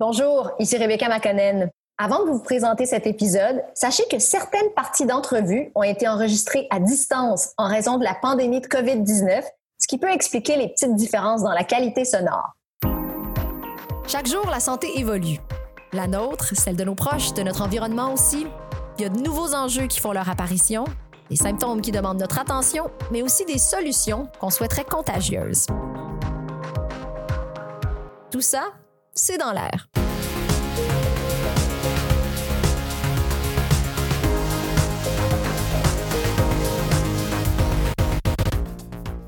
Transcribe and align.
Bonjour, 0.00 0.52
ici 0.60 0.76
Rebecca 0.76 1.08
Makonnen. 1.08 1.72
Avant 1.98 2.24
de 2.24 2.30
vous 2.30 2.38
présenter 2.38 2.86
cet 2.86 3.04
épisode, 3.08 3.64
sachez 3.74 4.04
que 4.08 4.20
certaines 4.20 4.70
parties 4.76 5.06
d'entrevues 5.06 5.72
ont 5.74 5.82
été 5.82 6.06
enregistrées 6.06 6.68
à 6.70 6.78
distance 6.78 7.48
en 7.58 7.66
raison 7.66 7.98
de 7.98 8.04
la 8.04 8.14
pandémie 8.14 8.60
de 8.60 8.68
COVID-19, 8.68 9.42
ce 9.76 9.88
qui 9.88 9.98
peut 9.98 10.12
expliquer 10.12 10.56
les 10.56 10.68
petites 10.68 10.94
différences 10.94 11.42
dans 11.42 11.50
la 11.50 11.64
qualité 11.64 12.04
sonore. 12.04 12.52
Chaque 14.06 14.28
jour, 14.28 14.46
la 14.48 14.60
santé 14.60 14.86
évolue. 15.00 15.40
La 15.92 16.06
nôtre, 16.06 16.54
celle 16.54 16.76
de 16.76 16.84
nos 16.84 16.94
proches, 16.94 17.34
de 17.34 17.42
notre 17.42 17.62
environnement 17.62 18.12
aussi. 18.12 18.46
Il 18.98 19.02
y 19.02 19.04
a 19.04 19.08
de 19.08 19.18
nouveaux 19.18 19.52
enjeux 19.52 19.88
qui 19.88 19.98
font 19.98 20.12
leur 20.12 20.30
apparition, 20.30 20.84
des 21.28 21.34
symptômes 21.34 21.80
qui 21.80 21.90
demandent 21.90 22.20
notre 22.20 22.38
attention, 22.38 22.88
mais 23.10 23.22
aussi 23.22 23.44
des 23.46 23.58
solutions 23.58 24.28
qu'on 24.38 24.50
souhaiterait 24.50 24.84
contagieuses. 24.84 25.66
Tout 28.30 28.42
ça, 28.42 28.62
c'est 29.18 29.38
dans 29.38 29.52
l'air. 29.52 29.88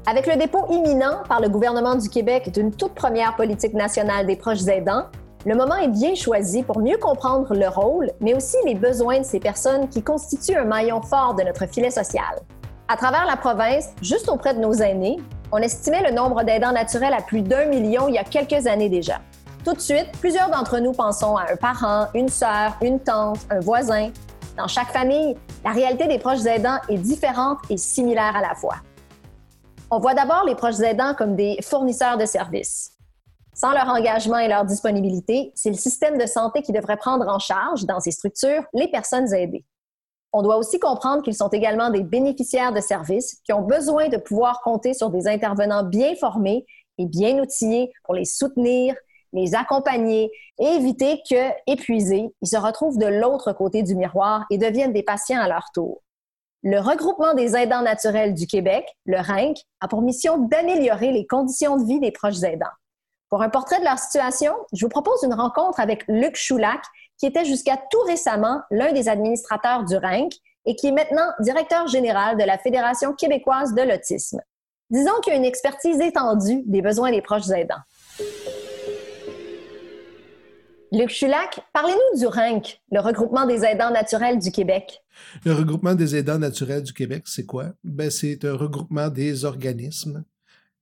Avec 0.07 0.27
le 0.27 0.37
dépôt 0.37 0.67
imminent 0.71 1.23
par 1.29 1.41
le 1.41 1.49
gouvernement 1.49 1.95
du 1.95 2.09
Québec 2.09 2.51
d'une 2.53 2.73
toute 2.73 2.95
première 2.95 3.37
politique 3.37 3.75
nationale 3.75 4.27
des 4.27 4.35
proches 4.35 4.67
aidants, 4.67 5.05
le 5.47 5.55
moment 5.55 5.77
est 5.77 5.89
bien 5.89 6.15
choisi 6.15 6.63
pour 6.63 6.81
mieux 6.81 6.99
comprendre 6.99 7.55
le 7.55 7.69
rôle, 7.69 8.11
mais 8.21 8.35
aussi 8.35 8.57
les 8.67 8.75
besoins 8.75 9.21
de 9.21 9.25
ces 9.25 9.41
personnes 9.41 9.89
qui 9.89 10.03
constituent 10.03 10.57
un 10.57 10.65
maillon 10.65 11.01
fort 11.01 11.35
de 11.35 11.45
notre 11.45 11.67
filet 11.67 11.91
social. 11.91 12.41
À 12.89 12.97
travers 12.97 13.25
la 13.25 13.37
province, 13.37 13.91
juste 14.03 14.29
auprès 14.29 14.53
de 14.53 14.59
nos 14.59 14.73
aînés, 14.73 15.19
on 15.53 15.59
estimait 15.59 16.03
le 16.03 16.15
nombre 16.15 16.43
d'aidants 16.43 16.73
naturels 16.73 17.15
à 17.15 17.23
plus 17.23 17.43
d'un 17.43 17.67
million 17.67 18.09
il 18.09 18.15
y 18.15 18.19
a 18.19 18.25
quelques 18.25 18.67
années 18.67 18.89
déjà. 18.89 19.21
Tout 19.63 19.75
de 19.75 19.81
suite, 19.81 20.13
plusieurs 20.21 20.49
d'entre 20.49 20.79
nous 20.79 20.93
pensons 20.93 21.37
à 21.37 21.53
un 21.53 21.57
parent, 21.57 22.07
une 22.15 22.31
sœur, 22.31 22.79
une 22.81 22.99
tante, 22.99 23.41
un 23.51 23.61
voisin. 23.61 24.11
Dans 24.57 24.67
chaque 24.67 24.91
famille, 24.91 25.37
la 25.63 25.73
réalité 25.73 26.07
des 26.07 26.19
proches 26.19 26.47
aidants 26.47 26.79
est 26.89 26.97
différente 26.97 27.59
et 27.69 27.77
similaire 27.77 28.35
à 28.35 28.41
la 28.41 28.55
fois. 28.55 28.77
On 29.91 29.99
voit 29.99 30.15
d'abord 30.15 30.45
les 30.47 30.55
proches 30.55 30.81
aidants 30.81 31.15
comme 31.15 31.37
des 31.37 31.59
fournisseurs 31.63 32.17
de 32.17 32.25
services. 32.25 32.93
Sans 33.55 33.73
leur 33.73 33.87
engagement 33.89 34.39
et 34.39 34.49
leur 34.49 34.65
disponibilité, 34.65 35.53
c'est 35.55 35.69
le 35.69 35.77
système 35.77 36.17
de 36.17 36.25
santé 36.25 36.63
qui 36.63 36.73
devrait 36.73 36.97
prendre 36.97 37.29
en 37.29 37.39
charge, 37.39 37.85
dans 37.85 38.01
ces 38.01 38.13
structures, 38.13 38.63
les 38.73 38.89
personnes 38.89 39.31
aidées. 39.35 39.67
On 40.33 40.41
doit 40.41 40.57
aussi 40.57 40.79
comprendre 40.79 41.23
qu'ils 41.23 41.35
sont 41.35 41.49
également 41.49 41.91
des 41.91 42.03
bénéficiaires 42.03 42.73
de 42.73 42.81
services 42.81 43.43
qui 43.45 43.53
ont 43.53 43.63
besoin 43.63 44.09
de 44.09 44.17
pouvoir 44.17 44.63
compter 44.63 44.95
sur 44.95 45.11
des 45.11 45.29
intervenants 45.29 45.83
bien 45.83 46.15
formés 46.15 46.65
et 46.97 47.05
bien 47.05 47.43
outillés 47.43 47.93
pour 48.05 48.15
les 48.15 48.25
soutenir, 48.25 48.95
les 49.33 49.55
accompagner 49.55 50.31
et 50.59 50.65
éviter 50.65 51.21
que, 51.29 51.51
épuisés, 51.67 52.35
ils 52.43 52.49
se 52.49 52.57
retrouvent 52.57 52.99
de 52.99 53.07
l'autre 53.07 53.53
côté 53.53 53.83
du 53.83 53.95
miroir 53.95 54.45
et 54.51 54.59
deviennent 54.59 54.93
des 54.93 55.03
patients 55.03 55.41
à 55.41 55.49
leur 55.49 55.71
tour. 55.75 56.03
Le 56.63 56.79
regroupement 56.79 57.33
des 57.35 57.57
aidants 57.57 57.83
naturels 57.83 58.35
du 58.35 58.47
Québec, 58.47 58.87
le 59.07 59.19
RINC, 59.19 59.57
a 59.81 59.89
pour 59.89 60.03
mission 60.03 60.37
d'améliorer 60.37 61.11
les 61.11 61.27
conditions 61.27 61.79
de 61.79 61.87
vie 61.87 62.01
des 62.01 62.13
proches 62.13 62.43
aidants. 62.43 62.67
Pour 63.31 63.43
un 63.43 63.49
portrait 63.49 63.79
de 63.79 63.85
leur 63.85 63.99
situation, 63.99 64.53
je 64.73 64.85
vous 64.85 64.91
propose 64.91 65.23
une 65.23 65.33
rencontre 65.33 65.81
avec 65.81 66.05
Luc 66.09 66.37
Choulac, 66.37 66.83
qui 67.17 67.27
était 67.27 67.45
jusqu'à 67.45 67.79
tout 67.91 68.01
récemment 68.07 68.61
l'un 68.71 68.93
des 68.93 69.09
administrateurs 69.09 69.85
du 69.85 69.97
RINC 69.97 70.33
et 70.67 70.77
qui 70.77 70.89
est 70.89 70.93
maintenant 70.93 71.31
directeur 71.39 71.87
général 71.87 72.37
de 72.37 72.45
la 72.45 72.59
Fédération 72.59 73.15
québécoise 73.15 73.73
de 73.73 73.83
l'autisme. 73.83 74.41
Disons 74.91 75.13
qu'il 75.23 75.33
y 75.33 75.37
a 75.37 75.39
une 75.39 75.45
expertise 75.45 76.01
étendue 76.01 76.63
des 76.67 76.83
besoins 76.83 77.13
des 77.13 77.23
proches 77.23 77.49
aidants. 77.51 77.81
Luc 80.93 81.11
Chulac, 81.11 81.61
parlez-nous 81.73 82.19
du 82.19 82.27
RINC, 82.27 82.81
le 82.91 83.01
regroupement 83.01 83.47
des 83.47 83.65
aidants 83.65 83.93
naturels 83.93 84.41
du 84.41 84.51
Québec. 84.51 85.01
Le 85.45 85.53
regroupement 85.53 85.95
des 85.95 86.17
aidants 86.17 86.39
naturels 86.39 86.83
du 86.83 86.93
Québec, 86.93 87.23
c'est 87.27 87.47
quoi? 87.47 87.75
Ben, 87.85 88.11
c'est 88.11 88.45
un 88.45 88.55
regroupement 88.55 89.09
des 89.09 89.45
organismes 89.45 90.25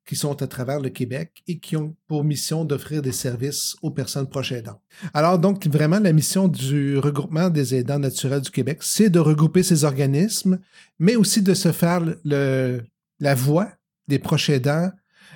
qui 0.06 0.16
sont 0.16 0.40
à 0.40 0.46
travers 0.46 0.80
le 0.80 0.88
Québec 0.88 1.42
et 1.46 1.58
qui 1.58 1.76
ont 1.76 1.94
pour 2.06 2.24
mission 2.24 2.64
d'offrir 2.64 3.02
des 3.02 3.12
services 3.12 3.76
aux 3.82 3.90
personnes 3.90 4.26
proches 4.26 4.52
aidantes. 4.52 4.80
Alors 5.12 5.38
donc, 5.38 5.66
vraiment, 5.66 6.00
la 6.00 6.14
mission 6.14 6.48
du 6.48 6.96
regroupement 6.96 7.50
des 7.50 7.74
aidants 7.74 7.98
naturels 7.98 8.40
du 8.40 8.50
Québec, 8.50 8.78
c'est 8.80 9.10
de 9.10 9.18
regrouper 9.18 9.62
ces 9.62 9.84
organismes, 9.84 10.58
mais 10.98 11.16
aussi 11.16 11.42
de 11.42 11.52
se 11.52 11.70
faire 11.70 12.00
la 12.24 13.34
voix 13.34 13.68
des 14.06 14.18
proches 14.18 14.48
aidants 14.48 14.90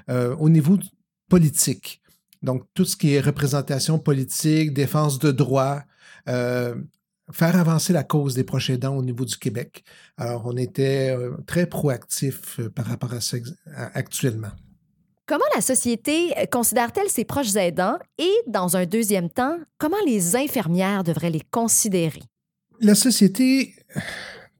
euh, 0.09 0.35
au 0.37 0.49
niveau 0.49 0.79
politique. 1.29 2.02
Donc, 2.43 2.65
tout 2.75 2.85
ce 2.85 2.97
qui 2.97 3.15
est 3.15 3.21
représentation 3.21 3.99
politique, 3.99 4.73
défense 4.73 5.19
de 5.19 5.31
droits, 5.31 5.83
euh, 6.29 6.75
faire 7.31 7.57
avancer 7.57 7.93
la 7.93 8.03
cause 8.03 8.35
des 8.35 8.45
proches 8.45 8.71
aidants 8.71 8.97
au 8.97 9.03
niveau 9.03 9.25
du 9.25 9.37
Québec. 9.37 9.85
Alors, 10.17 10.43
on 10.47 10.57
était 10.57 11.17
euh, 11.17 11.37
très 11.47 11.67
proactif 11.67 12.59
euh, 12.59 12.69
par 12.69 12.87
rapport 12.87 13.13
à 13.13 13.21
ça 13.21 13.37
actuellement. 13.95 14.51
Comment 15.27 15.45
la 15.55 15.61
société 15.61 16.35
considère-t-elle 16.51 17.09
ses 17.09 17.25
proches 17.25 17.55
aidants? 17.55 17.97
Et, 18.19 18.33
dans 18.49 18.77
un 18.77 18.87
deuxième 18.87 19.31
temps, 19.31 19.57
comment 19.79 20.03
les 20.05 20.35
infirmières 20.37 21.05
devraient 21.05 21.31
les 21.31 21.43
considérer? 21.51 22.23
La 22.81 22.97
société 22.97 23.75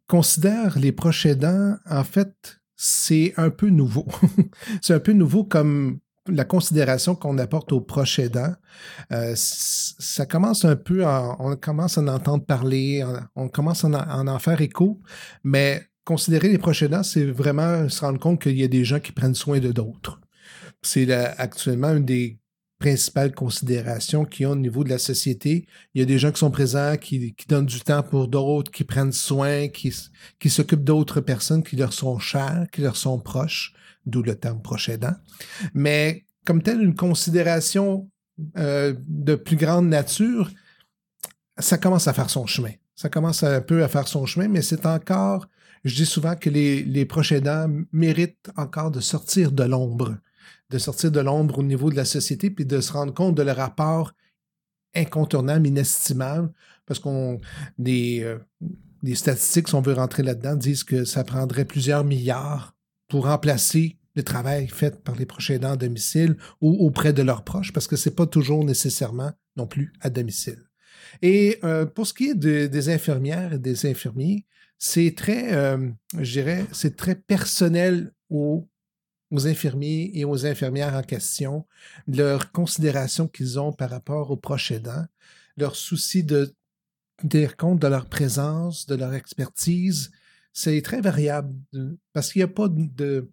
considère 0.07 0.79
les 0.79 0.93
proches 0.93 1.27
aidants, 1.27 1.77
en 1.91 2.05
fait, 2.05 2.61
c'est 2.77 3.35
un 3.37 3.51
peu 3.51 3.69
nouveau. 3.69 4.07
c'est 4.83 4.95
un 4.95 5.01
peu 5.01 5.13
nouveau 5.13 5.43
comme 5.43 5.99
la 6.29 6.45
considération 6.45 7.15
qu'on 7.15 7.39
apporte 7.39 7.73
aux 7.73 7.81
proches 7.81 8.19
aidants, 8.19 8.55
euh, 9.13 9.33
ça 9.37 10.27
commence 10.27 10.65
un 10.65 10.77
peu, 10.77 11.05
on 11.05 11.57
commence 11.57 11.99
à 11.99 12.03
en 12.03 12.09
entendre 12.09 12.45
parler, 12.45 13.05
on, 13.35 13.49
commence 13.49 13.85
à 13.85 13.89
en, 13.89 14.29
en, 14.29 14.39
faire 14.39 14.61
écho, 14.61 15.01
mais 15.43 15.83
considérer 16.05 16.49
les 16.49 16.59
proches 16.59 16.83
aidants, 16.83 17.03
c'est 17.03 17.25
vraiment 17.25 17.89
se 17.89 18.01
rendre 18.01 18.19
compte 18.19 18.41
qu'il 18.41 18.59
y 18.59 18.65
a 18.65 18.69
des 18.69 18.85
gens 18.85 19.01
qui 19.01 19.13
prennent 19.13 19.35
soin 19.35 19.59
de 19.59 19.73
d'autres. 19.73 20.21
C'est 20.83 21.11
actuellement 21.13 21.91
une 21.91 22.05
des 22.05 22.39
principales 22.79 23.33
considérations 23.33 24.25
qu'il 24.25 24.43
y 24.43 24.47
a 24.47 24.51
au 24.51 24.57
niveau 24.57 24.83
de 24.83 24.89
la 24.89 24.99
société. 24.99 25.67
Il 25.95 26.01
y 26.01 26.03
a 26.03 26.05
des 26.05 26.19
gens 26.19 26.33
qui 26.33 26.41
sont 26.41 26.51
présents, 26.51 26.97
qui, 26.97 27.35
donnent 27.49 27.67
du 27.67 27.81
temps 27.81 28.03
pour 28.03 28.27
d'autres, 28.27 28.73
qui 28.73 28.83
prennent 28.83 29.13
soin, 29.13 29.69
qui 29.69 30.51
s'occupent 30.51 30.83
d'autres 30.83 31.21
personnes 31.21 31.63
qui 31.63 31.77
leur 31.77 31.93
sont 31.93 32.19
chères, 32.19 32.67
qui 32.73 32.81
leur 32.81 32.97
sont 32.97 33.21
proches 33.21 33.73
d'où 34.07 34.23
le 34.23 34.35
terme 34.35 34.63
proche 34.63 34.89
aidant. 34.89 35.15
Mais 35.75 36.25
comme 36.45 36.63
telle, 36.63 36.83
une 36.83 36.95
considération 36.95 38.11
euh, 38.59 38.95
de 39.07 39.35
plus 39.35 39.57
grande 39.57 39.89
nature, 39.89 40.51
ça 41.59 41.79
commence 41.79 42.09
à 42.09 42.13
faire 42.13 42.31
son 42.31 42.47
chemin. 42.47 42.73
Ça 42.95 43.09
commence 43.09 43.43
un 43.43 43.61
peu 43.61 43.85
à 43.85 43.89
faire 43.89 44.09
son 44.09 44.27
chemin, 44.27 44.49
mais 44.49 44.63
c'est 44.63 44.87
encore, 44.87 45.49
je 45.85 45.95
dis 45.95 46.07
souvent 46.07 46.37
que 46.37 46.51
les, 46.51 46.83
les 46.83 47.05
proches 47.05 47.33
méritent 47.93 48.51
encore 48.57 48.91
de 48.91 49.01
sortir 49.01 49.53
de 49.53 49.65
l'ombre, 49.65 50.17
de 50.71 50.79
sortir 50.79 51.11
de 51.11 51.21
l'ombre 51.21 51.59
au 51.59 51.63
niveau 51.63 51.91
de 51.91 51.97
la 51.97 52.05
société, 52.05 52.51
puis 52.51 52.67
de 52.67 52.81
se 52.81 52.93
rendre 52.93 53.15
compte 53.15 53.35
de 53.35 53.43
leur 53.43 53.57
rapport 53.57 54.13
incontournable, 54.95 55.67
inestimable, 55.67 56.53
parce 56.87 57.01
qu'on 57.01 57.41
des, 57.79 58.23
euh, 58.23 58.39
statistiques, 59.15 59.69
si 59.69 59.75
on 59.75 59.81
veut 59.81 59.95
rentrer 59.95 60.23
là-dedans, 60.23 60.57
disent 60.57 60.85
que 60.85 61.05
ça 61.05 61.25
prendrait 61.25 61.65
plusieurs 61.65 62.05
milliards 62.05 62.75
pour 63.13 63.27
remplacer 63.27 63.99
le 64.15 64.23
travail 64.23 64.69
fait 64.69 65.05
par 65.05 65.17
les 65.17 65.27
proches 65.27 65.51
aidants 65.51 65.73
à 65.73 65.77
domicile 65.77 66.35
ou 66.63 66.87
auprès 66.87 67.13
de 67.13 67.21
leurs 67.21 67.45
proches, 67.45 67.71
parce 67.71 67.87
que 67.87 67.95
ce 67.95 68.09
n'est 68.09 68.15
pas 68.15 68.25
toujours 68.25 68.65
nécessairement 68.65 69.33
non 69.55 69.67
plus 69.67 69.93
à 70.01 70.09
domicile. 70.09 70.71
Et 71.21 71.59
euh, 71.63 71.85
pour 71.85 72.07
ce 72.07 72.15
qui 72.15 72.31
est 72.31 72.35
des 72.35 72.89
infirmières 72.89 73.53
et 73.53 73.59
des 73.59 73.85
infirmiers, 73.85 74.47
c'est 74.79 75.15
très, 75.15 75.53
euh, 75.53 75.91
je 76.19 76.33
dirais, 76.33 76.65
c'est 76.73 76.97
très 76.97 77.15
personnel 77.15 78.15
aux, 78.31 78.67
aux, 79.31 79.47
infirmiers 79.47 80.11
et 80.15 80.25
aux 80.25 80.47
infirmières 80.47 80.95
en 80.95 81.03
question, 81.03 81.67
leur 82.09 82.51
considération 82.51 83.29
qu'ils 83.29 83.61
ont 83.61 83.75
par 83.75 83.91
rapport 83.91 84.31
aux 84.31 84.39
proches 84.39 84.71
aidants, 84.71 85.05
leur 85.59 85.77
souci 85.77 86.25
de 86.25 86.55
tenir 87.29 87.59
compte 87.59 87.79
de 87.79 87.89
leur 87.89 88.07
présence, 88.07 88.87
de 88.87 88.95
leur 88.95 89.13
expertise, 89.13 90.13
c'est 90.53 90.83
très 90.83 91.01
variable 91.01 91.55
parce 92.13 92.33
qu'il 92.33 92.41
n'y 92.41 92.45
a 92.45 92.49
pas 92.49 92.69
de. 92.69 93.31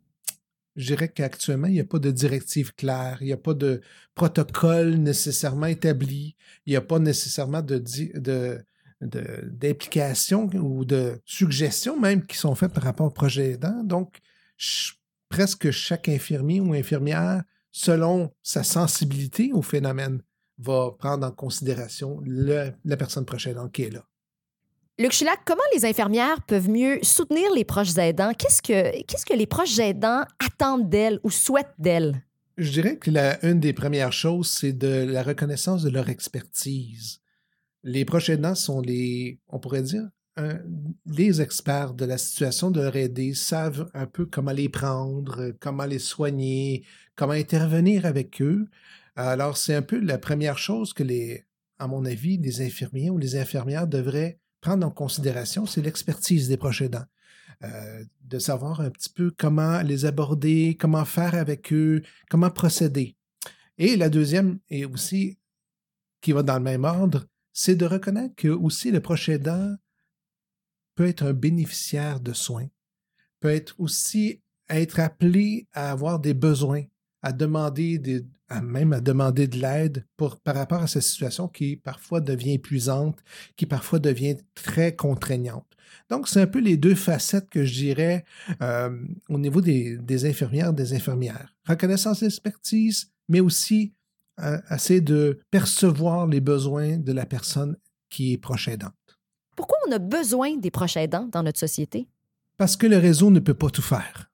Je 0.75 0.85
dirais 0.87 1.09
qu'actuellement, 1.09 1.67
il 1.67 1.73
n'y 1.73 1.79
a 1.79 1.85
pas 1.85 1.99
de 1.99 2.11
directive 2.11 2.73
claire, 2.73 3.17
il 3.21 3.25
n'y 3.25 3.33
a 3.33 3.37
pas 3.37 3.53
de 3.53 3.81
protocole 4.15 4.95
nécessairement 4.95 5.65
établi, 5.65 6.37
il 6.65 6.71
n'y 6.71 6.77
a 6.77 6.81
pas 6.81 6.99
nécessairement 6.99 7.61
de, 7.61 7.83
ou 10.55 10.85
de 10.85 11.21
suggestions 11.25 11.99
même 11.99 12.25
qui 12.25 12.37
sont 12.37 12.55
faites 12.55 12.71
par 12.71 12.83
rapport 12.83 13.07
au 13.07 13.11
projet 13.11 13.51
aidant. 13.51 13.83
Donc, 13.83 14.19
presque 15.27 15.71
chaque 15.71 16.07
infirmier 16.07 16.61
ou 16.61 16.73
infirmière, 16.73 17.43
selon 17.71 18.31
sa 18.41 18.63
sensibilité 18.63 19.51
au 19.51 19.61
phénomène, 19.61 20.21
va 20.59 20.91
prendre 20.97 21.25
en 21.25 21.31
considération 21.31 22.21
la 22.25 22.97
personne 22.97 23.25
prochaine 23.25 23.57
qui 23.71 23.83
est 23.83 23.89
là. 23.89 24.05
Luc 25.01 25.13
Chulac, 25.13 25.39
comment 25.45 25.61
les 25.73 25.85
infirmières 25.85 26.41
peuvent 26.41 26.69
mieux 26.69 26.99
soutenir 27.03 27.49
les 27.55 27.63
proches 27.63 27.97
aidants? 27.97 28.33
Qu'est-ce 28.33 28.61
que, 28.61 29.01
qu'est-ce 29.03 29.25
que 29.25 29.33
les 29.33 29.45
proches 29.45 29.79
aidants 29.79 30.25
attendent 30.45 30.89
d'elles 30.89 31.21
ou 31.23 31.31
souhaitent 31.31 31.73
d'elles? 31.79 32.21
Je 32.57 32.69
dirais 32.69 32.97
que 32.97 33.09
la, 33.09 33.41
une 33.45 33.61
des 33.61 33.71
premières 33.71 34.11
choses, 34.11 34.51
c'est 34.51 34.73
de 34.73 35.05
la 35.09 35.23
reconnaissance 35.23 35.83
de 35.83 35.89
leur 35.89 36.09
expertise. 36.09 37.21
Les 37.83 38.03
proches 38.03 38.27
aidants 38.27 38.55
sont 38.55 38.81
les, 38.81 39.39
on 39.47 39.57
pourrait 39.57 39.83
dire, 39.83 40.09
les 41.05 41.41
experts 41.41 41.93
de 41.93 42.03
la 42.03 42.17
situation 42.17 42.69
de 42.69 42.81
leur 42.81 42.97
aider 42.97 43.33
savent 43.33 43.89
un 43.93 44.05
peu 44.05 44.25
comment 44.25 44.51
les 44.51 44.67
prendre, 44.67 45.53
comment 45.61 45.85
les 45.85 45.99
soigner, 45.99 46.83
comment 47.15 47.31
intervenir 47.31 48.05
avec 48.05 48.41
eux. 48.41 48.67
Alors, 49.15 49.55
c'est 49.55 49.75
un 49.75 49.81
peu 49.81 49.97
la 49.97 50.17
première 50.17 50.57
chose 50.57 50.91
que 50.91 51.03
les, 51.03 51.45
à 51.77 51.87
mon 51.87 52.03
avis, 52.03 52.37
les 52.37 52.59
infirmiers 52.59 53.09
ou 53.09 53.17
les 53.17 53.37
infirmières 53.37 53.87
devraient 53.87 54.39
prendre 54.61 54.85
en 54.85 54.91
considération, 54.91 55.65
c'est 55.65 55.81
l'expertise 55.81 56.47
des 56.47 56.57
proches 56.57 56.81
aidants. 56.81 57.05
Euh, 57.63 58.05
de 58.21 58.39
savoir 58.39 58.79
un 58.79 58.89
petit 58.89 59.09
peu 59.09 59.31
comment 59.37 59.81
les 59.81 60.05
aborder, 60.05 60.77
comment 60.79 61.03
faire 61.03 61.35
avec 61.35 61.73
eux, 61.73 62.03
comment 62.29 62.49
procéder. 62.49 63.17
Et 63.77 63.97
la 63.97 64.07
deuxième, 64.07 64.59
et 64.69 64.85
aussi 64.85 65.37
qui 66.21 66.31
va 66.31 66.41
dans 66.41 66.55
le 66.55 66.63
même 66.63 66.85
ordre, 66.85 67.25
c'est 67.51 67.75
de 67.75 67.85
reconnaître 67.85 68.35
que 68.35 68.47
aussi 68.47 68.91
le 68.91 69.01
proche 69.01 69.27
aidant 69.27 69.75
peut 70.95 71.07
être 71.07 71.23
un 71.23 71.33
bénéficiaire 71.33 72.21
de 72.21 72.31
soins, 72.31 72.67
peut 73.41 73.49
être 73.49 73.75
aussi 73.77 74.41
être 74.69 74.99
appelé 74.99 75.67
à 75.73 75.91
avoir 75.91 76.19
des 76.19 76.33
besoins, 76.33 76.83
à 77.21 77.31
demander 77.31 77.99
des, 77.99 78.25
même 78.61 78.93
à 78.93 79.01
demander 79.01 79.47
de 79.47 79.57
l'aide 79.57 80.05
pour, 80.17 80.39
par 80.39 80.55
rapport 80.55 80.81
à 80.81 80.87
cette 80.87 81.03
situation 81.03 81.47
qui 81.47 81.75
parfois 81.75 82.21
devient 82.21 82.53
épuisante, 82.53 83.19
qui 83.55 83.65
parfois 83.65 83.99
devient 83.99 84.37
très 84.55 84.95
contraignante. 84.95 85.65
Donc, 86.09 86.27
c'est 86.27 86.41
un 86.41 86.47
peu 86.47 86.59
les 86.59 86.77
deux 86.77 86.95
facettes 86.95 87.49
que 87.49 87.65
je 87.65 87.73
dirais 87.73 88.25
euh, 88.61 88.89
au 89.27 89.37
niveau 89.37 89.61
des, 89.61 89.97
des, 89.97 90.25
infirmières, 90.25 90.73
des 90.73 90.93
infirmières. 90.93 91.55
Reconnaissance 91.67 92.21
d'expertise, 92.21 93.11
mais 93.27 93.39
aussi 93.39 93.93
euh, 94.41 94.57
essayer 94.71 95.01
de 95.01 95.39
percevoir 95.51 96.27
les 96.27 96.41
besoins 96.41 96.97
de 96.97 97.11
la 97.11 97.25
personne 97.25 97.75
qui 98.09 98.33
est 98.33 98.37
proche 98.37 98.67
aidante. 98.67 98.93
Pourquoi 99.55 99.77
on 99.87 99.91
a 99.91 99.99
besoin 99.99 100.57
des 100.57 100.71
proches 100.71 100.97
aidants 100.97 101.27
dans 101.31 101.43
notre 101.43 101.59
société? 101.59 102.07
Parce 102.57 102.77
que 102.77 102.87
le 102.87 102.97
réseau 102.97 103.29
ne 103.29 103.39
peut 103.39 103.53
pas 103.53 103.69
tout 103.69 103.81
faire. 103.81 104.28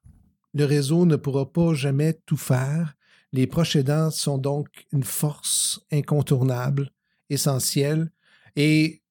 Le 0.56 0.64
réseau 0.64 1.06
ne 1.06 1.18
pourra 1.18 1.52
pas 1.52 1.74
jamais 1.74 2.14
tout 2.26 2.38
faire. 2.38 2.96
Les 3.34 3.46
proches 3.46 3.76
aidants 3.76 4.10
sont 4.10 4.38
donc 4.38 4.88
une 4.94 5.04
force 5.04 5.82
incontournable, 5.92 6.92
essentielle. 7.30 8.10
Et 8.56 9.04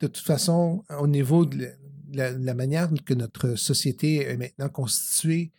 de 0.00 0.06
toute 0.06 0.24
façon, 0.24 0.84
au 1.00 1.06
niveau 1.06 1.46
de 1.46 1.70
la, 2.12 2.54
manière 2.54 2.90
que 3.06 3.14
notre 3.14 3.54
société 3.54 4.16
est 4.16 4.36
maintenant 4.36 4.68
constituée, 4.68 5.52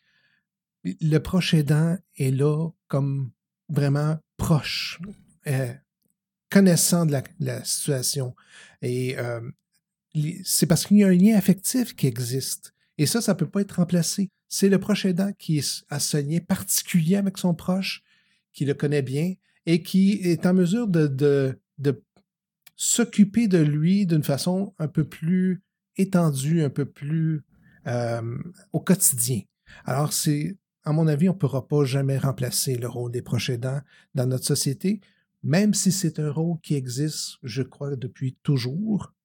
le 0.83 1.17
proche 1.17 1.55
aidant 1.55 1.97
est 2.17 2.29
là 2.29 2.69
comme 2.87 3.31
vraiment 3.69 4.19
proche, 4.37 5.01
euh, 5.47 5.73
connaissant 6.51 7.07
de 7.07 7.19
la, 7.39 7.65
situation. 7.65 8.35
Et 8.83 9.17
euh, 9.17 9.41
c'est 10.43 10.67
parce 10.67 10.85
qu'il 10.85 10.97
y 10.97 11.03
a 11.03 11.07
un 11.07 11.15
lien 11.15 11.35
affectif 11.35 11.95
qui 11.95 12.05
existe. 12.05 12.75
Et 12.99 13.07
ça, 13.07 13.19
ça 13.19 13.33
ne 13.33 13.37
peut 13.39 13.49
pas 13.49 13.61
être 13.61 13.77
remplacé. 13.77 14.29
C'est 14.55 14.69
le 14.69 14.77
proche 14.77 15.05
aidant 15.05 15.33
qui 15.33 15.65
a 15.89 15.99
ce 15.99 16.17
lien 16.17 16.37
particulier 16.37 17.15
avec 17.15 17.39
son 17.39 17.55
proche, 17.55 18.03
qui 18.51 18.65
le 18.65 18.75
connaît 18.75 19.01
bien 19.01 19.33
et 19.65 19.81
qui 19.81 20.19
est 20.21 20.45
en 20.45 20.53
mesure 20.53 20.87
de, 20.87 21.59
s'occuper 22.75 23.47
de 23.47 23.57
lui 23.57 24.05
d'une 24.05 24.21
façon 24.21 24.75
un 24.77 24.87
peu 24.87 25.05
plus 25.05 25.63
étendue, 25.97 26.61
un 26.61 26.69
peu 26.69 26.85
plus 26.85 27.43
euh, 27.87 28.37
au 28.73 28.79
quotidien. 28.79 29.41
Alors, 29.85 30.13
c'est, 30.13 30.55
à 30.83 30.91
mon 30.91 31.07
avis, 31.07 31.29
on 31.29 31.33
ne 31.33 31.37
pourra 31.39 31.67
pas 31.67 31.83
jamais 31.83 32.19
remplacer 32.19 32.75
le 32.75 32.87
rôle 32.87 33.11
des 33.11 33.23
proches 33.23 33.49
aidants 33.49 33.81
dans 34.13 34.27
notre 34.27 34.45
société, 34.45 35.01
même 35.41 35.73
si 35.73 35.91
c'est 35.91 36.19
un 36.19 36.31
rôle 36.31 36.59
qui 36.61 36.75
existe, 36.75 37.39
je 37.41 37.63
crois, 37.63 37.95
depuis 37.95 38.37
toujours 38.43 39.15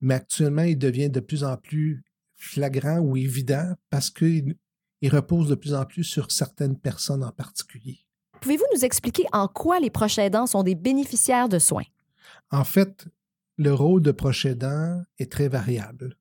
mais 0.00 0.14
actuellement, 0.14 0.62
il 0.62 0.78
devient 0.78 1.10
de 1.10 1.20
plus 1.20 1.44
en 1.44 1.56
plus 1.56 2.02
flagrant 2.40 2.98
ou 2.98 3.16
évident 3.16 3.74
parce 3.90 4.10
qu'il 4.10 4.56
repose 5.04 5.48
de 5.48 5.54
plus 5.54 5.74
en 5.74 5.84
plus 5.84 6.04
sur 6.04 6.32
certaines 6.32 6.78
personnes 6.78 7.22
en 7.22 7.32
particulier. 7.32 8.00
Pouvez-vous 8.40 8.64
nous 8.74 8.84
expliquer 8.84 9.26
en 9.32 9.46
quoi 9.46 9.78
les 9.78 9.90
proches 9.90 10.18
aidants 10.18 10.46
sont 10.46 10.62
des 10.62 10.74
bénéficiaires 10.74 11.48
de 11.48 11.58
soins? 11.58 11.84
En 12.50 12.64
fait, 12.64 13.06
le 13.58 13.74
rôle 13.74 14.00
de 14.00 14.10
proche 14.10 14.46
aidant 14.46 15.02
est 15.18 15.30
très 15.30 15.48
variable, 15.48 16.16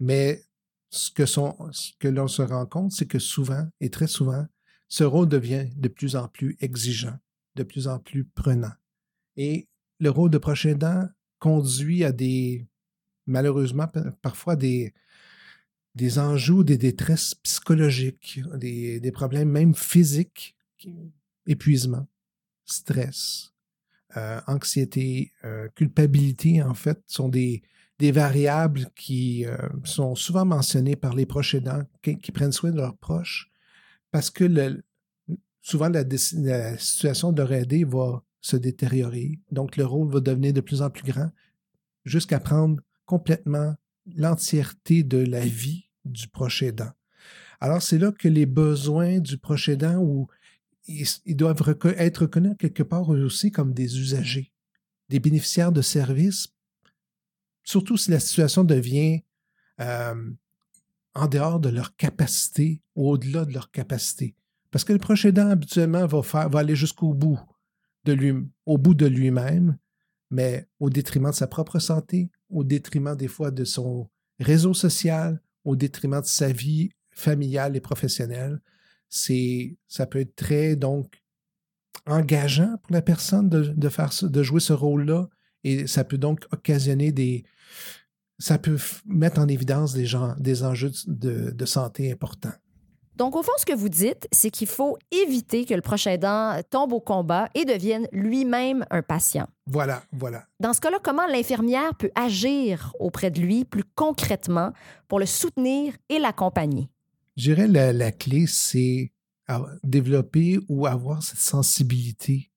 mais 0.00 0.42
ce 0.90 1.12
que, 1.12 1.24
ce 1.24 1.92
que 2.00 2.08
l'on 2.08 2.26
se 2.26 2.42
rend 2.42 2.66
compte, 2.66 2.90
c'est 2.90 3.06
que 3.06 3.20
souvent, 3.20 3.68
et 3.80 3.90
très 3.90 4.08
souvent, 4.08 4.46
ce 4.88 5.04
rôle 5.04 5.28
devient 5.28 5.68
de 5.76 5.88
plus 5.88 6.16
en 6.16 6.26
plus 6.26 6.56
exigeant, 6.60 7.16
de 7.54 7.62
plus 7.62 7.86
en 7.86 8.00
plus 8.00 8.24
prenant. 8.24 8.72
Et 9.36 9.68
le 10.00 10.10
rôle 10.10 10.30
de 10.30 10.38
proche 10.38 10.66
aidant 10.66 11.06
conduit 11.38 12.04
à 12.04 12.10
des 12.10 12.66
malheureusement 13.26 13.86
parfois 14.20 14.56
des, 14.56 14.92
des 15.94 16.18
enjeux, 16.18 16.64
des 16.64 16.78
détresses 16.78 17.34
psychologiques, 17.34 18.40
des, 18.54 19.00
des 19.00 19.12
problèmes 19.12 19.50
même 19.50 19.74
physiques, 19.74 20.56
épuisement, 21.46 22.06
stress, 22.64 23.52
euh, 24.16 24.40
anxiété, 24.46 25.32
euh, 25.44 25.68
culpabilité, 25.74 26.62
en 26.62 26.74
fait, 26.74 27.00
sont 27.06 27.28
des, 27.28 27.62
des 27.98 28.10
variables 28.10 28.86
qui 28.96 29.46
euh, 29.46 29.56
sont 29.84 30.14
souvent 30.14 30.44
mentionnées 30.44 30.96
par 30.96 31.14
les 31.14 31.26
proches 31.26 31.54
aidants 31.54 31.84
qui, 32.02 32.32
prennent 32.32 32.50
soin 32.50 32.72
de 32.72 32.76
leurs 32.76 32.96
proches 32.96 33.50
parce 34.10 34.30
que 34.30 34.82
souvent 35.60 35.88
la, 35.88 36.02
la, 36.02 36.78
situation 36.78 37.30
de 37.30 37.42
leur 37.42 37.52
aider 37.52 37.84
va 37.84 38.24
se 38.40 38.56
détériorer. 38.56 39.38
Donc, 39.52 39.76
le 39.76 39.86
rôle 39.86 40.12
va 40.12 40.18
devenir 40.18 40.52
de 40.52 40.60
plus 40.60 40.82
en 40.82 40.90
plus 40.90 41.04
grand 41.04 41.30
jusqu'à 42.04 42.40
prendre 42.40 42.82
complètement 43.06 43.76
l'entièreté 44.06 45.02
de 45.02 45.18
la 45.18 45.40
vie 45.40 45.90
du 46.04 46.28
proche 46.28 46.62
aidant. 46.62 46.90
Alors, 47.60 47.82
c'est 47.82 47.98
là 47.98 48.10
que 48.12 48.28
les 48.28 48.46
besoins 48.46 49.18
du 49.18 49.36
proche 49.36 49.68
aidant, 49.68 49.98
où 49.98 50.28
ils, 50.86 51.36
doivent 51.36 51.62
être 51.98 52.22
reconnus 52.22 52.56
quelque 52.58 52.82
part 52.82 53.08
aussi 53.08 53.50
comme 53.50 53.74
des 53.74 53.98
usagers, 53.98 54.52
des 55.08 55.20
bénéficiaires 55.20 55.72
de 55.72 55.82
services, 55.82 56.48
surtout 57.62 57.96
si 57.96 58.10
la 58.10 58.20
situation 58.20 58.64
devient 58.64 59.22
en 59.78 61.26
dehors 61.28 61.60
de 61.60 61.68
leur 61.68 61.96
capacité 61.96 62.82
ou 62.94 63.10
au-delà 63.10 63.44
de 63.44 63.52
leur 63.52 63.70
capacité. 63.70 64.34
Parce 64.70 64.84
que 64.84 64.92
le 64.92 64.98
proche 64.98 65.24
aidant, 65.24 65.50
habituellement, 65.50 66.06
va, 66.06 66.22
faire, 66.22 66.48
va 66.48 66.60
aller 66.60 66.76
jusqu'au 66.76 67.12
bout, 67.12 67.40
au 68.66 68.78
bout 68.78 68.94
de 68.94 69.06
lui-même, 69.06 69.76
mais 70.30 70.68
au 70.78 70.90
détriment 70.90 71.30
de 71.30 71.34
sa 71.34 71.46
propre 71.46 71.78
santé, 71.78 72.30
au 72.50 72.64
détriment 72.64 73.16
des 73.16 73.28
fois 73.28 73.50
de 73.50 73.64
son 73.64 74.08
réseau 74.38 74.74
social, 74.74 75.40
au 75.64 75.76
détriment 75.76 76.20
de 76.20 76.26
sa 76.26 76.52
vie 76.52 76.90
familiale 77.10 77.76
et 77.76 77.80
professionnelle. 77.80 78.60
C'est, 79.08 79.76
ça 79.88 80.06
peut 80.06 80.20
être 80.20 80.36
très 80.36 80.76
donc 80.76 81.22
engageant 82.06 82.76
pour 82.82 82.92
la 82.92 83.02
personne 83.02 83.48
de, 83.48 84.42
jouer 84.42 84.60
ce 84.60 84.72
rôle-là 84.72 85.28
et 85.64 85.86
ça 85.86 86.04
peut 86.04 86.18
donc 86.18 86.46
occasionner 86.52 87.12
des, 87.12 87.44
ça 88.38 88.58
peut 88.58 88.78
mettre 89.06 89.40
en 89.40 89.48
évidence 89.48 89.92
des, 89.92 90.06
gens, 90.06 90.34
des 90.38 90.62
enjeux 90.62 90.92
de 91.06 91.64
santé 91.66 92.10
importants. 92.10 92.54
Donc, 93.20 93.36
au 93.36 93.42
fond, 93.42 93.52
ce 93.58 93.66
que 93.66 93.74
vous 93.74 93.90
dites, 93.90 94.26
c'est 94.32 94.50
qu'il 94.50 94.66
faut 94.66 94.96
éviter 95.10 95.66
que 95.66 95.74
le 95.74 95.82
prochain 95.82 96.12
aidant 96.12 96.58
tombe 96.70 96.94
au 96.94 97.00
combat 97.00 97.50
et 97.54 97.66
devienne 97.66 98.08
lui-même 98.12 98.86
un 98.88 99.02
patient. 99.02 99.46
Voilà, 99.66 100.02
voilà. 100.10 100.46
Dans 100.58 100.72
ce 100.72 100.80
cas-là, 100.80 101.00
comment 101.04 101.26
l'infirmière 101.26 101.94
peut 101.96 102.10
agir 102.14 102.94
auprès 102.98 103.30
de 103.30 103.38
lui 103.38 103.66
plus 103.66 103.84
concrètement 103.94 104.72
pour 105.06 105.18
le 105.18 105.26
soutenir 105.26 105.92
et 106.08 106.18
l'accompagner? 106.18 106.88
Je 107.36 107.52
dirais 107.52 107.68
la, 107.68 107.92
la 107.92 108.10
clé, 108.10 108.46
c'est 108.46 109.12
développer 109.84 110.58
ou 110.70 110.86
avoir 110.86 111.22
cette 111.22 111.40
sensibilité 111.40 112.50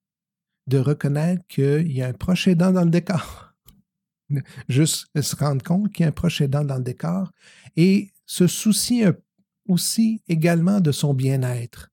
de 0.67 0.77
reconnaître 0.77 1.45
qu'il 1.49 1.91
y 1.91 2.01
a 2.01 2.07
un 2.07 2.13
proche 2.13 2.47
aidant 2.47 2.71
dans 2.71 2.85
le 2.85 2.89
décor. 2.89 3.53
Juste 4.69 5.07
se 5.21 5.35
rendre 5.35 5.61
compte 5.61 5.91
qu'il 5.91 6.03
y 6.03 6.05
a 6.05 6.09
un 6.09 6.13
proche 6.13 6.39
aidant 6.39 6.63
dans 6.63 6.77
le 6.77 6.83
décor 6.83 7.33
et 7.75 8.13
se 8.25 8.47
soucier 8.47 9.07
un 9.07 9.13
aussi 9.67 10.21
également 10.27 10.79
de 10.79 10.91
son 10.91 11.13
bien-être, 11.13 11.91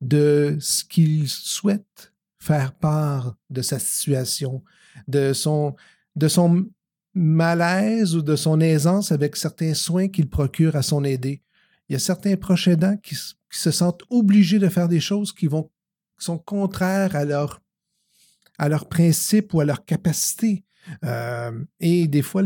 de 0.00 0.56
ce 0.60 0.84
qu'il 0.84 1.28
souhaite 1.28 2.12
faire 2.38 2.74
part 2.74 3.36
de 3.50 3.62
sa 3.62 3.78
situation, 3.78 4.62
de 5.08 5.32
son, 5.32 5.74
de 6.16 6.28
son 6.28 6.68
malaise 7.14 8.16
ou 8.16 8.22
de 8.22 8.36
son 8.36 8.60
aisance 8.60 9.12
avec 9.12 9.36
certains 9.36 9.74
soins 9.74 10.08
qu'il 10.08 10.28
procure 10.28 10.76
à 10.76 10.82
son 10.82 11.04
aidé. 11.04 11.42
Il 11.88 11.92
y 11.92 11.96
a 11.96 12.00
certains 12.00 12.36
proches 12.36 12.68
aidants 12.68 12.96
qui, 12.98 13.16
se 13.50 13.70
sentent 13.70 14.02
obligés 14.10 14.58
de 14.58 14.68
faire 14.68 14.88
des 14.88 14.98
choses 14.98 15.32
qui, 15.32 15.46
vont, 15.46 15.70
sont 16.18 16.38
contraires 16.38 17.14
à 17.14 17.24
leur, 17.24 17.62
à 18.58 18.68
leurs 18.68 18.88
principes 18.88 19.54
ou 19.54 19.60
à 19.60 19.64
leur 19.64 19.84
capacité. 19.84 20.64
Euh, 21.04 21.64
et 21.78 22.08
des 22.08 22.22
fois, 22.22 22.42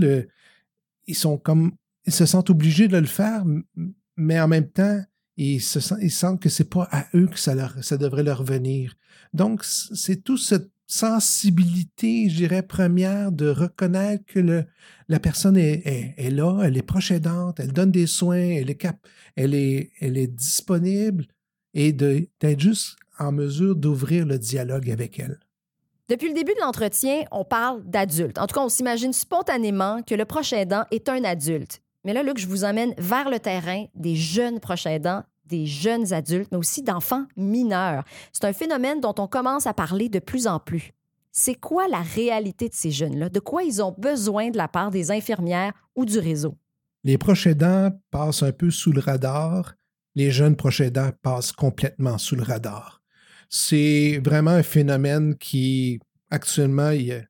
ils 1.06 1.14
sont 1.14 1.38
comme 1.38 1.72
ils 2.04 2.12
se 2.12 2.26
sentent 2.26 2.50
obligés 2.50 2.88
de 2.88 2.96
le 2.96 3.06
faire, 3.06 3.44
mais 4.18 4.38
en 4.40 4.48
même 4.48 4.68
temps, 4.68 5.00
ils, 5.36 5.62
se 5.62 5.80
sentent, 5.80 6.40
que 6.40 6.48
c'est 6.48 6.68
pas 6.68 6.88
à 6.90 7.06
eux 7.14 7.28
que 7.28 7.38
ça, 7.38 7.54
devrait 7.96 8.24
leur 8.24 8.42
venir. 8.42 8.94
Donc, 9.32 9.64
c'est 9.64 10.24
toute 10.24 10.40
cette 10.40 10.68
sensibilité, 10.86 12.28
je 12.28 12.36
dirais, 12.36 12.62
première 12.62 13.30
de 13.30 13.48
reconnaître 13.48 14.24
que 14.26 14.64
la 15.08 15.20
personne 15.20 15.56
est, 15.56 16.30
là, 16.30 16.62
elle 16.64 16.76
est 16.76 16.82
proche 16.82 17.12
aidante, 17.12 17.60
elle 17.60 17.72
donne 17.72 17.92
des 17.92 18.06
soins, 18.06 18.36
elle 18.36 18.70
est, 18.70 18.84
elle 19.36 19.54
est, 19.54 19.92
elle 20.00 20.18
est 20.18 20.26
disponible 20.26 21.26
et 21.72 21.92
d'être 21.92 22.58
juste 22.58 22.96
en 23.18 23.30
mesure 23.30 23.76
d'ouvrir 23.76 24.26
le 24.26 24.38
dialogue 24.38 24.90
avec 24.90 25.20
elle. 25.20 25.38
Depuis 26.08 26.28
le 26.28 26.34
début 26.34 26.54
de 26.54 26.60
l'entretien, 26.60 27.24
on 27.30 27.44
parle 27.44 27.84
d'adulte. 27.84 28.38
En 28.38 28.46
tout 28.46 28.54
cas, 28.54 28.62
on 28.62 28.70
s'imagine 28.70 29.12
spontanément 29.12 30.02
que 30.02 30.14
le 30.14 30.24
proche 30.24 30.54
aidant 30.54 30.84
est 30.90 31.08
un 31.10 31.22
adulte. 31.22 31.82
Mais 32.08 32.14
là, 32.14 32.22
Luc, 32.22 32.38
je 32.38 32.46
vous 32.46 32.64
emmène 32.64 32.94
vers 32.96 33.28
le 33.28 33.38
terrain 33.38 33.84
des 33.94 34.16
jeunes 34.16 34.60
proches 34.60 34.86
aidants, 34.86 35.24
des 35.44 35.66
jeunes 35.66 36.14
adultes, 36.14 36.48
mais 36.50 36.56
aussi 36.56 36.82
d'enfants 36.82 37.26
mineurs. 37.36 38.02
C'est 38.32 38.46
un 38.46 38.54
phénomène 38.54 39.02
dont 39.02 39.14
on 39.18 39.26
commence 39.26 39.66
à 39.66 39.74
parler 39.74 40.08
de 40.08 40.18
plus 40.18 40.46
en 40.46 40.58
plus. 40.58 40.94
C'est 41.32 41.56
quoi 41.56 41.86
la 41.86 42.00
réalité 42.00 42.70
de 42.70 42.74
ces 42.74 42.90
jeunes-là? 42.90 43.28
De 43.28 43.40
quoi 43.40 43.62
ils 43.62 43.82
ont 43.82 43.94
besoin 43.98 44.48
de 44.48 44.56
la 44.56 44.68
part 44.68 44.90
des 44.90 45.10
infirmières 45.10 45.74
ou 45.96 46.06
du 46.06 46.18
réseau? 46.18 46.54
Les 47.04 47.18
proches 47.18 47.46
aidants 47.46 47.90
passent 48.10 48.42
un 48.42 48.52
peu 48.52 48.70
sous 48.70 48.92
le 48.92 49.00
radar. 49.00 49.74
Les 50.14 50.30
jeunes 50.30 50.56
proches 50.56 50.80
aidants 50.80 51.10
passent 51.20 51.52
complètement 51.52 52.16
sous 52.16 52.36
le 52.36 52.42
radar. 52.42 53.02
C'est 53.50 54.18
vraiment 54.24 54.52
un 54.52 54.62
phénomène 54.62 55.36
qui, 55.36 56.00
actuellement, 56.30 56.88
il 56.88 57.04
n'y 57.04 57.12
a 57.12 57.20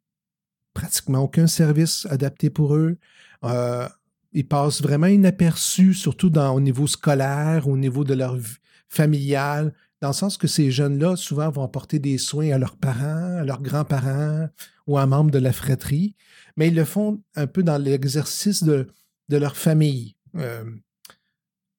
pratiquement 0.72 1.18
aucun 1.18 1.48
service 1.48 2.06
adapté 2.08 2.48
pour 2.48 2.76
eux. 2.76 2.96
Euh, 3.42 3.88
ils 4.32 4.46
passent 4.46 4.82
vraiment 4.82 5.06
inaperçus, 5.06 5.94
surtout 5.94 6.30
dans, 6.30 6.54
au 6.54 6.60
niveau 6.60 6.86
scolaire, 6.86 7.68
au 7.68 7.76
niveau 7.76 8.04
de 8.04 8.14
leur 8.14 8.36
vie 8.36 8.56
familiale, 8.88 9.74
dans 10.00 10.08
le 10.08 10.14
sens 10.14 10.36
que 10.36 10.46
ces 10.46 10.70
jeunes-là, 10.70 11.16
souvent, 11.16 11.50
vont 11.50 11.64
apporter 11.64 11.98
des 11.98 12.18
soins 12.18 12.52
à 12.52 12.58
leurs 12.58 12.76
parents, 12.76 13.38
à 13.38 13.44
leurs 13.44 13.62
grands-parents 13.62 14.48
ou 14.86 14.96
à 14.96 15.02
un 15.02 15.06
membre 15.06 15.30
de 15.30 15.38
la 15.38 15.52
fratrie, 15.52 16.14
mais 16.56 16.68
ils 16.68 16.74
le 16.74 16.84
font 16.84 17.22
un 17.34 17.46
peu 17.46 17.62
dans 17.62 17.78
l'exercice 17.78 18.62
de, 18.62 18.86
de, 19.28 19.36
leur 19.36 19.56
famille. 19.56 20.16
Euh, 20.36 20.64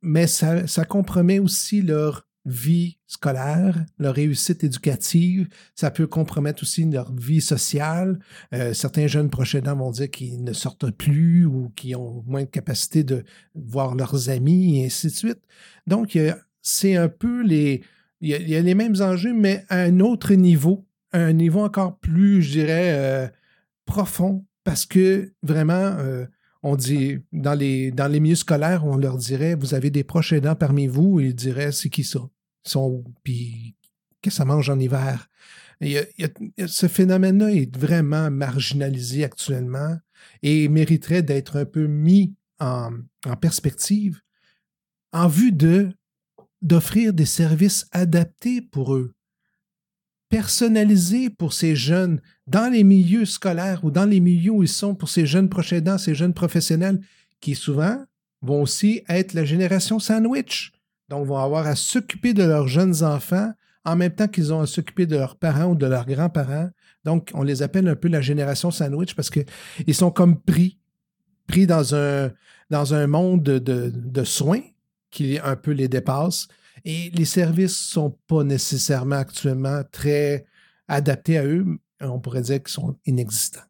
mais 0.01 0.27
ça, 0.27 0.67
ça 0.67 0.85
compromet 0.85 1.39
aussi 1.39 1.81
leur 1.81 2.27
vie 2.49 2.97
scolaire, 3.07 3.85
leur 3.97 4.15
réussite 4.15 4.63
éducative. 4.63 5.47
Ça 5.75 5.91
peut 5.91 6.07
compromettre 6.07 6.63
aussi 6.63 6.85
leur 6.85 7.13
vie 7.13 7.41
sociale. 7.41 8.19
Euh, 8.53 8.73
certains 8.73 9.07
jeunes 9.07 9.29
prochainement 9.29 9.75
vont 9.75 9.91
dire 9.91 10.09
qu'ils 10.09 10.43
ne 10.43 10.53
sortent 10.53 10.91
plus 10.91 11.45
ou 11.45 11.71
qu'ils 11.75 11.95
ont 11.95 12.23
moins 12.27 12.43
de 12.43 12.49
capacité 12.49 13.03
de 13.03 13.23
voir 13.55 13.95
leurs 13.95 14.29
amis 14.29 14.79
et 14.79 14.85
ainsi 14.85 15.07
de 15.07 15.11
suite. 15.11 15.39
Donc, 15.87 16.17
c'est 16.61 16.95
un 16.95 17.09
peu 17.09 17.43
les... 17.43 17.81
Il 18.21 18.29
y, 18.29 18.55
a, 18.55 18.61
les 18.61 18.75
mêmes 18.75 18.99
enjeux, 18.99 19.33
mais 19.33 19.63
à 19.69 19.79
un 19.79 20.01
autre 20.01 20.33
niveau, 20.33 20.85
à 21.13 21.19
un 21.19 21.31
niveau 21.31 21.61
encore 21.61 21.97
plus, 21.99 22.41
je 22.41 22.51
dirais, 22.51 22.93
euh, 22.93 23.27
profond, 23.85 24.45
parce 24.65 24.85
que 24.85 25.31
vraiment, 25.41 25.73
euh, 25.73 26.25
on 26.61 26.75
dit, 26.75 27.19
dans 27.31 27.53
les, 27.53 27.91
dans 27.91 28.07
les 28.07 28.19
milieux 28.19 28.35
scolaires, 28.35 28.85
on 28.85 28.97
leur 28.97 29.17
dirait, 29.17 29.55
vous 29.55 29.73
avez 29.73 29.89
des 29.89 30.03
proches 30.03 30.33
aidants 30.33 30.55
parmi 30.55 30.87
vous, 30.87 31.19
ils 31.21 31.33
diraient, 31.33 31.71
c'est 31.71 31.89
qui 31.89 32.03
ça? 32.03 32.19
Sont, 32.63 33.03
puis 33.23 33.75
qu'est-ce 34.21 34.35
que 34.35 34.37
ça 34.37 34.45
mange 34.45 34.69
en 34.69 34.79
hiver? 34.79 35.29
ce 35.81 36.87
phénomène-là 36.87 37.51
est 37.51 37.77
vraiment 37.77 38.29
marginalisé 38.29 39.23
actuellement 39.23 39.97
et 40.43 40.67
mériterait 40.67 41.23
d'être 41.23 41.57
un 41.57 41.65
peu 41.65 41.87
mis 41.87 42.33
en, 42.59 42.91
perspective 43.39 44.21
en 45.13 45.27
vue 45.27 45.51
de 45.51 45.89
d'offrir 46.61 47.13
des 47.13 47.25
services 47.25 47.87
adaptés 47.93 48.61
pour 48.61 48.93
eux, 48.93 49.13
personnalisés 50.27 51.29
pour 51.29 51.53
ces 51.53 51.73
jeunes 51.73 52.21
dans 52.47 52.69
les 52.69 52.83
milieux 52.83 53.23
scolaires 53.23 53.85
ou 53.85 53.91
dans 53.91 54.03
les 54.03 54.19
milieux 54.19 54.51
où 54.51 54.63
ils 54.63 54.67
sont 54.67 54.93
pour 54.93 55.07
ces 55.07 55.25
jeunes 55.25 55.47
proches 55.47 55.73
ces 55.97 56.15
jeunes 56.15 56.33
professionnels 56.33 56.99
qui 57.39 57.55
souvent 57.55 58.03
vont 58.41 58.61
aussi 58.61 59.03
être 59.07 59.33
la 59.33 59.45
génération 59.45 59.99
sandwich 59.99 60.73
donc 61.09 61.25
vont 61.25 61.37
avoir 61.37 61.67
à 61.67 61.75
s'occuper 61.75 62.33
de 62.33 62.43
leurs 62.43 62.67
jeunes 62.67 63.03
enfants 63.03 63.51
en 63.85 63.95
même 63.95 64.13
temps 64.13 64.27
qu'ils 64.27 64.53
ont 64.53 64.61
à 64.61 64.67
s'occuper 64.67 65.05
de 65.05 65.17
leurs 65.17 65.35
parents 65.35 65.71
ou 65.71 65.75
de 65.75 65.85
leurs 65.85 66.05
grands-parents. 66.05 66.69
Donc, 67.05 67.31
on 67.33 67.43
les 67.43 67.63
appelle 67.63 67.87
un 67.87 67.95
peu 67.95 68.07
la 68.07 68.21
génération 68.21 68.71
sandwich 68.71 69.15
parce 69.15 69.29
qu'ils 69.29 69.95
sont 69.95 70.11
comme 70.11 70.39
pris, 70.39 70.77
pris 71.47 71.65
dans 71.65 71.95
un, 71.95 73.07
monde 73.07 73.41
de, 73.41 73.59
de, 73.59 74.23
soins 74.23 74.61
qui 75.09 75.39
un 75.43 75.55
peu 75.55 75.71
les 75.71 75.87
dépasse. 75.87 76.47
Et 76.85 77.09
les 77.11 77.25
services 77.25 77.87
ne 77.87 77.91
sont 77.93 78.17
pas 78.27 78.43
nécessairement 78.43 79.17
actuellement 79.17 79.81
très 79.91 80.45
adaptés 80.87 81.37
à 81.37 81.45
eux. 81.45 81.65
On 82.01 82.19
pourrait 82.19 82.41
dire 82.41 82.61
qu'ils 82.61 82.73
sont 82.73 82.97
inexistants. 83.05 83.61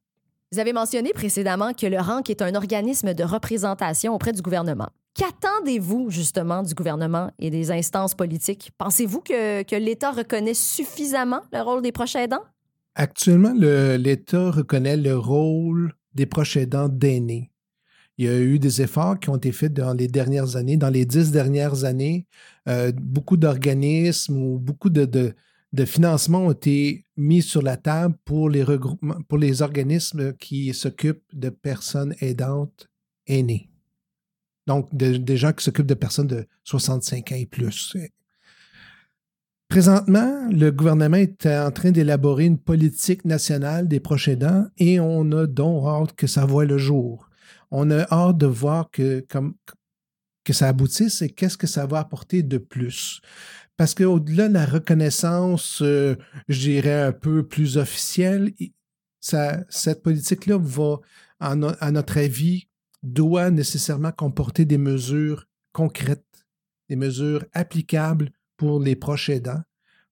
Vous 0.52 0.60
avez 0.60 0.74
mentionné 0.74 1.14
précédemment 1.14 1.74
que 1.74 1.86
le 1.86 1.98
RANC 2.00 2.30
est 2.30 2.42
un 2.42 2.56
organisme 2.56 3.14
de 3.14 3.24
représentation 3.24 4.16
auprès 4.16 4.34
du 4.34 4.42
gouvernement. 4.42 4.90
Qu'attendez-vous 5.20 6.10
justement 6.12 6.64
du 6.64 6.74
gouvernement 6.74 7.34
et 7.40 7.50
des 7.50 7.72
instances 7.72 8.16
politiques? 8.16 8.72
Pensez-vous 8.78 9.20
que, 9.20 9.76
l'État 9.78 10.12
reconnaît 10.12 10.54
suffisamment 10.54 11.42
le 11.52 11.60
rôle 11.60 11.82
des 11.82 11.92
proches 11.92 12.16
aidants? 12.16 12.46
Actuellement, 12.96 13.54
l'État 13.54 14.50
reconnaît 14.50 14.96
le 14.96 15.18
rôle 15.18 15.92
des 16.16 16.26
proches 16.26 16.56
aidants 16.56 16.88
d'aînés. 16.88 17.52
Il 18.18 18.28
y 18.28 18.30
a 18.30 18.40
eu 18.40 18.60
des 18.60 18.82
efforts 18.82 19.20
qui 19.20 19.30
ont 19.30 19.36
été 19.36 19.52
faits 19.52 19.74
dans 19.74 19.94
les 19.94 20.08
dernières 20.08 20.56
années, 20.56 20.78
dans 20.78 20.90
les 20.90 21.04
dix 21.04 21.32
dernières 21.32 21.84
années. 21.84 22.26
Euh, 22.70 22.94
beaucoup 22.94 23.36
d'organismes 23.36 24.38
ou 24.42 24.58
beaucoup 24.58 24.90
de, 24.90 25.34
financements 25.86 26.46
ont 26.46 26.52
été 26.52 27.04
mis 27.18 27.42
sur 27.42 27.62
la 27.62 27.76
table 27.76 28.16
pour 28.24 28.50
les, 28.50 28.64
pour 29.28 29.38
les 29.38 29.62
organismes 29.62 30.32
qui 30.36 30.74
s'occupent 30.74 31.28
de 31.34 31.50
personnes 31.50 32.16
aidantes 32.22 32.90
aînées. 33.28 33.69
Donc, 34.70 34.88
des 34.96 35.36
gens 35.36 35.52
qui 35.52 35.64
s'occupent 35.64 35.88
de 35.88 35.96
personnes 35.96 36.28
de 36.28 36.46
65 36.64 37.32
ans 37.32 37.36
et 37.36 37.48
plus. 37.48 37.98
Présentement, 39.68 40.48
le 40.52 40.70
gouvernement 40.70 41.18
est 41.18 41.48
en 41.48 41.72
train 41.72 41.90
d'élaborer 41.90 42.46
une 42.46 42.60
politique 42.60 43.26
nationale 43.26 43.88
des 43.88 44.00
proches 44.00 44.28
aidants 44.28 44.68
et 44.78 45.00
on 45.00 45.32
a 45.32 45.48
donc 45.48 45.88
hâte 45.88 46.14
que 46.16 46.28
ça 46.28 46.46
voie 46.46 46.66
le 46.66 46.78
jour. 46.78 47.32
On 47.72 47.90
a 47.90 48.06
hâte 48.12 48.38
de 48.38 48.46
voir 48.46 48.92
que, 48.92 49.26
comme, 49.28 49.56
que 50.44 50.54
ça 50.54 50.68
aboutisse 50.68 51.24
et 51.24 51.30
qu'est-ce 51.30 51.58
que 51.58 51.66
ça 51.66 51.88
va 51.88 51.98
apporter 51.98 52.44
de 52.44 52.60
plus. 52.60 53.22
Parce 53.76 53.96
qu'au-delà 53.96 54.50
de 54.50 54.54
la 54.54 54.68
reconnaissance, 54.68 55.82
euh, 55.82 56.16
je 56.48 56.60
dirais, 56.60 57.02
un 57.02 57.12
peu 57.12 57.42
plus 57.42 57.78
officielle, 57.78 58.54
ça, 59.20 59.64
cette 59.68 60.04
politique-là 60.04 60.60
va, 60.60 60.98
à 61.40 61.56
notre 61.56 62.20
avis, 62.20 62.69
doit 63.04 63.52
nécessairement 63.52 64.12
comporter 64.12 64.66
des 64.66 64.78
mesures 64.78 65.46
concrètes, 65.72 66.46
des 66.90 66.96
mesures 66.96 67.46
applicables 67.54 68.32
pour 68.58 68.80
les 68.80 68.96
proches 68.96 69.30
aidants, 69.30 69.62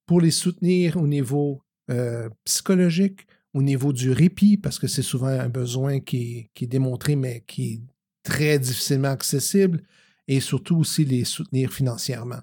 pour 0.05 0.21
les 0.21 0.31
soutenir 0.31 0.97
au 0.97 1.07
niveau 1.07 1.61
euh, 1.89 2.29
psychologique, 2.45 3.27
au 3.53 3.61
niveau 3.61 3.91
du 3.91 4.11
répit, 4.11 4.57
parce 4.57 4.79
que 4.79 4.87
c'est 4.87 5.01
souvent 5.01 5.27
un 5.27 5.49
besoin 5.49 5.99
qui 5.99 6.49
est, 6.55 6.65
démontré, 6.65 7.15
mais 7.15 7.43
qui 7.47 7.73
est 7.73 7.81
très 8.23 8.59
difficilement 8.59 9.09
accessible, 9.09 9.83
et 10.27 10.39
surtout 10.39 10.77
aussi 10.77 11.05
les 11.05 11.23
soutenir 11.23 11.71
financièrement. 11.71 12.41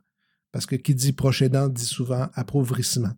Parce 0.51 0.67
que 0.67 0.77
qui 0.77 0.95
dit 0.95 1.13
proche 1.13 1.43
aidant 1.43 1.69
dit 1.69 1.85
souvent 1.85 2.29
appauvrissement. 2.35 3.13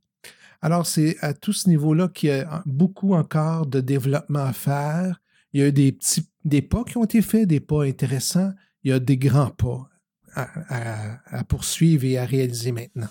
Alors, 0.63 0.87
c'est 0.87 1.17
à 1.21 1.35
tout 1.35 1.53
ce 1.53 1.69
niveau-là 1.69 2.09
qu'il 2.09 2.31
y 2.31 2.33
a 2.33 2.63
beaucoup 2.67 3.15
encore 3.15 3.67
de 3.67 3.81
développement 3.81 4.45
à 4.45 4.53
faire. 4.53 5.21
Il 5.53 5.61
y 5.61 5.63
a 5.63 5.69
eu 5.69 5.73
des 5.73 5.93
petits 5.93 6.27
des 6.47 6.63
pas 6.63 6.85
qui 6.85 6.97
ont 6.97 7.05
été 7.05 7.21
faits, 7.23 7.49
des 7.49 7.61
pas 7.61 7.83
intéressants. 7.83 8.53
Il 8.85 8.93
y 8.93 8.95
a 8.95 9.01
des 9.01 9.19
grands 9.19 9.51
pas 9.51 9.89
à, 10.37 11.45
poursuivre 11.49 12.05
et 12.05 12.19
à 12.19 12.25
réaliser 12.25 12.71
maintenant. 12.71 13.09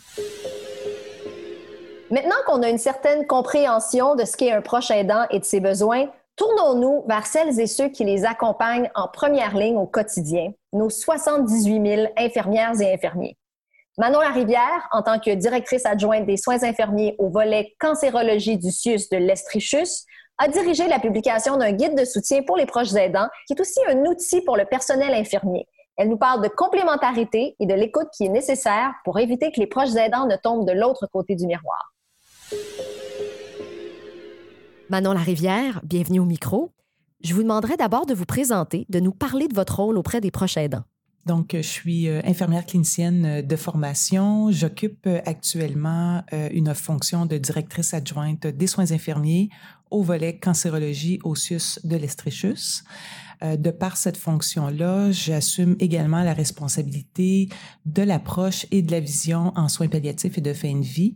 Maintenant 2.11 2.35
qu'on 2.45 2.61
a 2.61 2.69
une 2.69 2.77
certaine 2.77 3.27
compréhension 3.27 4.15
de 4.15 4.23
ce 4.23 4.37
qu'est 4.37 4.51
un 4.51 4.61
proche 4.61 4.91
aidant 4.91 5.25
et 5.31 5.39
de 5.39 5.43
ses 5.43 5.59
besoins, 5.59 6.07
tournons-nous 6.35 7.03
vers 7.07 7.25
celles 7.25 7.59
et 7.59 7.67
ceux 7.67 7.89
qui 7.89 8.05
les 8.05 8.25
accompagnent 8.25 8.89
en 8.95 9.07
première 9.07 9.57
ligne 9.57 9.77
au 9.77 9.87
quotidien, 9.87 10.53
nos 10.71 10.89
78 10.89 11.95
000 11.95 12.13
infirmières 12.15 12.79
et 12.79 12.93
infirmiers. 12.93 13.37
Manon 13.97 14.19
Larivière, 14.19 14.87
en 14.91 15.01
tant 15.01 15.19
que 15.19 15.33
directrice 15.33 15.85
adjointe 15.85 16.25
des 16.25 16.37
soins 16.37 16.63
infirmiers 16.63 17.15
au 17.17 17.29
volet 17.29 17.73
cancérologie 17.79 18.57
du 18.57 18.71
CIUS 18.71 19.09
de 19.09 19.17
l'Estrichus, 19.17 20.05
a 20.37 20.49
dirigé 20.49 20.87
la 20.87 20.99
publication 20.99 21.57
d'un 21.57 21.71
guide 21.71 21.97
de 21.97 22.03
soutien 22.03 22.41
pour 22.43 22.57
les 22.57 22.65
proches 22.65 22.93
aidants, 22.93 23.27
qui 23.47 23.53
est 23.53 23.61
aussi 23.61 23.79
un 23.89 24.05
outil 24.05 24.41
pour 24.41 24.57
le 24.57 24.65
personnel 24.65 25.13
infirmier. 25.13 25.65
Elle 25.97 26.09
nous 26.09 26.17
parle 26.17 26.43
de 26.43 26.49
complémentarité 26.49 27.55
et 27.57 27.65
de 27.65 27.73
l'écoute 27.73 28.07
qui 28.15 28.25
est 28.25 28.29
nécessaire 28.29 28.91
pour 29.05 29.17
éviter 29.17 29.51
que 29.53 29.61
les 29.61 29.67
proches 29.67 29.95
aidants 29.95 30.27
ne 30.27 30.35
tombent 30.35 30.67
de 30.67 30.73
l'autre 30.73 31.07
côté 31.11 31.35
du 31.35 31.47
miroir. 31.47 31.93
Manon 34.89 35.13
Larivière, 35.13 35.79
bienvenue 35.83 36.19
au 36.19 36.25
micro. 36.25 36.71
Je 37.23 37.33
vous 37.33 37.41
demanderai 37.41 37.77
d'abord 37.77 38.05
de 38.05 38.13
vous 38.13 38.25
présenter, 38.25 38.85
de 38.89 38.99
nous 38.99 39.13
parler 39.13 39.47
de 39.47 39.55
votre 39.55 39.77
rôle 39.77 39.97
auprès 39.97 40.19
des 40.19 40.31
proches 40.31 40.57
aidants. 40.57 40.83
Donc, 41.25 41.53
je 41.53 41.61
suis 41.61 42.07
infirmière 42.07 42.67
clinicienne 42.67 43.41
de 43.41 43.55
formation. 43.55 44.51
J'occupe 44.51 45.07
actuellement 45.25 46.23
une 46.51 46.75
fonction 46.75 47.25
de 47.25 47.37
directrice 47.37 47.95
adjointe 47.95 48.45
des 48.45 48.67
soins 48.67 48.91
infirmiers 48.91 49.49
au 49.95 50.03
volet 50.03 50.37
cancérologie 50.37 51.19
CIUS 51.35 51.79
de 51.85 51.95
l'Estrichus. 51.95 52.83
Euh, 53.43 53.57
de 53.57 53.71
par 53.71 53.97
cette 53.97 54.17
fonction-là, 54.17 55.11
j'assume 55.11 55.75
également 55.79 56.21
la 56.23 56.33
responsabilité 56.33 57.49
de 57.85 58.01
l'approche 58.01 58.65
et 58.71 58.81
de 58.81 58.91
la 58.91 58.99
vision 58.99 59.51
en 59.55 59.67
soins 59.67 59.87
palliatifs 59.87 60.37
et 60.37 60.41
de 60.41 60.53
fin 60.53 60.75
de 60.75 60.85
vie, 60.85 61.15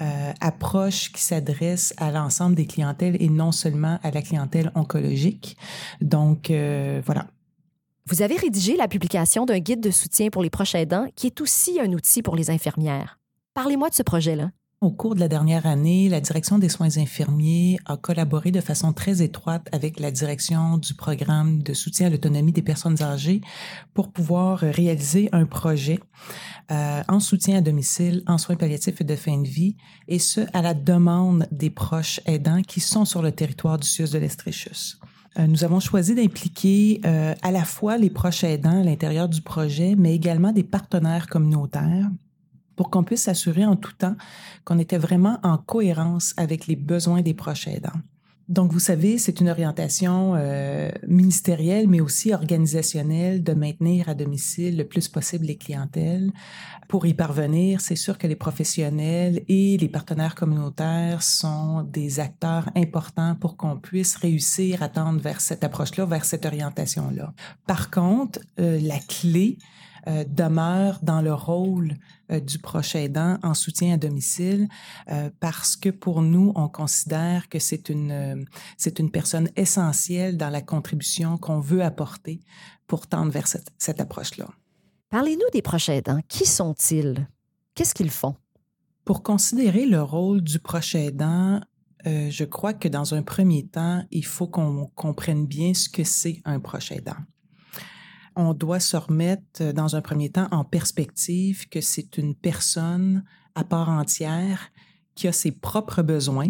euh, 0.00 0.32
approche 0.40 1.12
qui 1.12 1.22
s'adresse 1.22 1.94
à 1.96 2.10
l'ensemble 2.10 2.54
des 2.54 2.66
clientèles 2.66 3.16
et 3.20 3.28
non 3.28 3.52
seulement 3.52 3.98
à 4.02 4.10
la 4.10 4.22
clientèle 4.22 4.70
oncologique. 4.74 5.56
Donc, 6.00 6.50
euh, 6.50 7.02
voilà. 7.04 7.26
Vous 8.06 8.22
avez 8.22 8.36
rédigé 8.36 8.76
la 8.76 8.88
publication 8.88 9.44
d'un 9.44 9.58
guide 9.58 9.80
de 9.80 9.90
soutien 9.90 10.30
pour 10.30 10.42
les 10.42 10.50
proches 10.50 10.74
aidants 10.74 11.06
qui 11.14 11.26
est 11.26 11.40
aussi 11.40 11.80
un 11.80 11.92
outil 11.92 12.22
pour 12.22 12.34
les 12.34 12.50
infirmières. 12.50 13.18
Parlez-moi 13.54 13.88
de 13.90 13.94
ce 13.94 14.02
projet-là. 14.02 14.50
Au 14.82 14.90
cours 14.90 15.14
de 15.14 15.20
la 15.20 15.28
dernière 15.28 15.66
année, 15.66 16.08
la 16.08 16.22
direction 16.22 16.58
des 16.58 16.70
soins 16.70 16.96
infirmiers 16.96 17.78
a 17.84 17.98
collaboré 17.98 18.50
de 18.50 18.62
façon 18.62 18.94
très 18.94 19.20
étroite 19.20 19.68
avec 19.72 20.00
la 20.00 20.10
direction 20.10 20.78
du 20.78 20.94
programme 20.94 21.62
de 21.62 21.74
soutien 21.74 22.06
à 22.06 22.10
l'autonomie 22.10 22.52
des 22.52 22.62
personnes 22.62 23.02
âgées 23.02 23.42
pour 23.92 24.10
pouvoir 24.10 24.60
réaliser 24.60 25.28
un 25.32 25.44
projet 25.44 26.00
euh, 26.70 27.02
en 27.08 27.20
soutien 27.20 27.58
à 27.58 27.60
domicile, 27.60 28.22
en 28.26 28.38
soins 28.38 28.56
palliatifs 28.56 29.02
et 29.02 29.04
de 29.04 29.16
fin 29.16 29.36
de 29.42 29.46
vie, 29.46 29.76
et 30.08 30.18
ce, 30.18 30.40
à 30.54 30.62
la 30.62 30.72
demande 30.72 31.46
des 31.52 31.68
proches 31.68 32.22
aidants 32.24 32.62
qui 32.62 32.80
sont 32.80 33.04
sur 33.04 33.20
le 33.20 33.32
territoire 33.32 33.78
du 33.78 33.86
CIUS 33.86 34.12
de 34.12 34.18
l'Estrichus. 34.18 34.96
Euh, 35.38 35.46
nous 35.46 35.62
avons 35.62 35.80
choisi 35.80 36.14
d'impliquer 36.14 37.02
euh, 37.04 37.34
à 37.42 37.50
la 37.50 37.66
fois 37.66 37.98
les 37.98 38.08
proches 38.08 38.44
aidants 38.44 38.80
à 38.80 38.84
l'intérieur 38.84 39.28
du 39.28 39.42
projet, 39.42 39.94
mais 39.94 40.14
également 40.14 40.52
des 40.52 40.64
partenaires 40.64 41.26
communautaires 41.26 42.08
pour 42.76 42.90
qu'on 42.90 43.04
puisse 43.04 43.24
s'assurer 43.24 43.64
en 43.64 43.76
tout 43.76 43.92
temps 43.92 44.16
qu'on 44.64 44.78
était 44.78 44.98
vraiment 44.98 45.38
en 45.42 45.58
cohérence 45.58 46.34
avec 46.36 46.66
les 46.66 46.76
besoins 46.76 47.22
des 47.22 47.34
proches 47.34 47.68
aidants. 47.68 48.00
Donc, 48.50 48.72
vous 48.72 48.80
savez, 48.80 49.16
c'est 49.16 49.40
une 49.40 49.48
orientation 49.48 50.34
euh, 50.34 50.90
ministérielle, 51.06 51.86
mais 51.86 52.00
aussi 52.00 52.34
organisationnelle 52.34 53.44
de 53.44 53.52
maintenir 53.52 54.08
à 54.08 54.14
domicile 54.14 54.76
le 54.76 54.84
plus 54.84 55.06
possible 55.06 55.46
les 55.46 55.56
clientèles. 55.56 56.32
Pour 56.88 57.06
y 57.06 57.14
parvenir, 57.14 57.80
c'est 57.80 57.94
sûr 57.94 58.18
que 58.18 58.26
les 58.26 58.34
professionnels 58.34 59.44
et 59.46 59.76
les 59.76 59.88
partenaires 59.88 60.34
communautaires 60.34 61.22
sont 61.22 61.84
des 61.84 62.18
acteurs 62.18 62.68
importants 62.74 63.36
pour 63.36 63.56
qu'on 63.56 63.76
puisse 63.76 64.16
réussir 64.16 64.82
à 64.82 64.88
tendre 64.88 65.20
vers 65.20 65.40
cette 65.40 65.62
approche-là, 65.62 66.04
vers 66.04 66.24
cette 66.24 66.44
orientation-là. 66.44 67.32
Par 67.68 67.88
contre, 67.88 68.40
euh, 68.58 68.80
la 68.80 68.98
clé, 68.98 69.58
euh, 70.06 70.24
demeure 70.26 70.98
dans 71.02 71.20
le 71.20 71.34
rôle 71.34 71.94
du 72.38 72.58
proche 72.58 72.94
aidant 72.94 73.38
en 73.42 73.54
soutien 73.54 73.94
à 73.94 73.96
domicile 73.96 74.68
euh, 75.10 75.30
parce 75.40 75.74
que 75.74 75.88
pour 75.88 76.22
nous, 76.22 76.52
on 76.54 76.68
considère 76.68 77.48
que 77.48 77.58
c'est 77.58 77.88
une, 77.88 78.46
c'est 78.76 79.00
une 79.00 79.10
personne 79.10 79.48
essentielle 79.56 80.36
dans 80.36 80.50
la 80.50 80.62
contribution 80.62 81.38
qu'on 81.38 81.58
veut 81.58 81.82
apporter 81.82 82.40
pour 82.86 83.06
tendre 83.06 83.32
vers 83.32 83.48
cette, 83.48 83.70
cette 83.78 84.00
approche-là. 84.00 84.48
Parlez-nous 85.08 85.50
des 85.52 85.62
proches 85.62 85.88
aidants. 85.88 86.20
Qui 86.28 86.46
sont-ils? 86.46 87.26
Qu'est-ce 87.74 87.94
qu'ils 87.94 88.10
font? 88.10 88.36
Pour 89.04 89.22
considérer 89.22 89.86
le 89.86 90.02
rôle 90.02 90.42
du 90.42 90.60
proche 90.60 90.94
aidant, 90.94 91.60
je 92.04 92.44
crois 92.44 92.74
que 92.74 92.86
dans 92.86 93.14
un 93.14 93.22
premier 93.22 93.66
temps, 93.66 94.04
il 94.10 94.24
faut 94.24 94.46
qu'on 94.46 94.86
comprenne 94.94 95.46
bien 95.46 95.74
ce 95.74 95.88
que 95.88 96.04
c'est 96.04 96.40
un 96.44 96.60
proche 96.60 96.92
aidant 96.92 97.16
on 98.40 98.54
doit 98.54 98.80
se 98.80 98.96
remettre 98.96 99.42
euh, 99.60 99.72
dans 99.72 99.96
un 99.96 100.00
premier 100.00 100.30
temps 100.30 100.48
en 100.50 100.64
perspective 100.64 101.68
que 101.68 101.80
c'est 101.80 102.16
une 102.16 102.34
personne 102.34 103.24
à 103.54 103.64
part 103.64 103.90
entière 103.90 104.70
qui 105.14 105.28
a 105.28 105.32
ses 105.32 105.52
propres 105.52 106.02
besoins, 106.02 106.48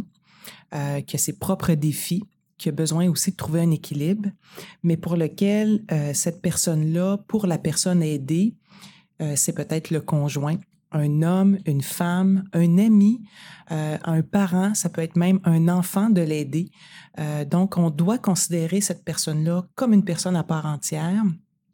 euh, 0.74 1.00
qui 1.00 1.16
a 1.16 1.18
ses 1.18 1.38
propres 1.38 1.72
défis, 1.72 2.22
qui 2.58 2.68
a 2.68 2.72
besoin 2.72 3.08
aussi 3.08 3.32
de 3.32 3.36
trouver 3.36 3.60
un 3.60 3.70
équilibre, 3.70 4.28
mais 4.82 4.96
pour 4.96 5.16
lequel 5.16 5.82
euh, 5.90 6.12
cette 6.14 6.40
personne-là, 6.40 7.18
pour 7.26 7.46
la 7.46 7.58
personne 7.58 8.02
aidée, 8.02 8.54
c'est 9.34 9.52
peut-être 9.52 9.90
le 9.90 10.00
conjoint, 10.00 10.56
un 10.92 11.20
homme, 11.20 11.58
une 11.66 11.82
femme, 11.82 12.44
un 12.54 12.78
ami, 12.78 13.20
un 13.68 14.22
parent, 14.22 14.72
ça 14.72 14.88
peut 14.88 15.02
être 15.02 15.16
même 15.16 15.40
un 15.44 15.68
enfant 15.68 16.08
de 16.08 16.22
l'aider. 16.22 16.70
donc, 17.50 17.76
on 17.76 17.90
doit 17.90 18.16
considérer 18.16 18.80
cette 18.80 19.04
personne-là 19.04 19.66
comme 19.74 19.92
une 19.92 20.06
personne 20.06 20.36
à 20.36 20.42
part 20.42 20.64
entière 20.64 21.22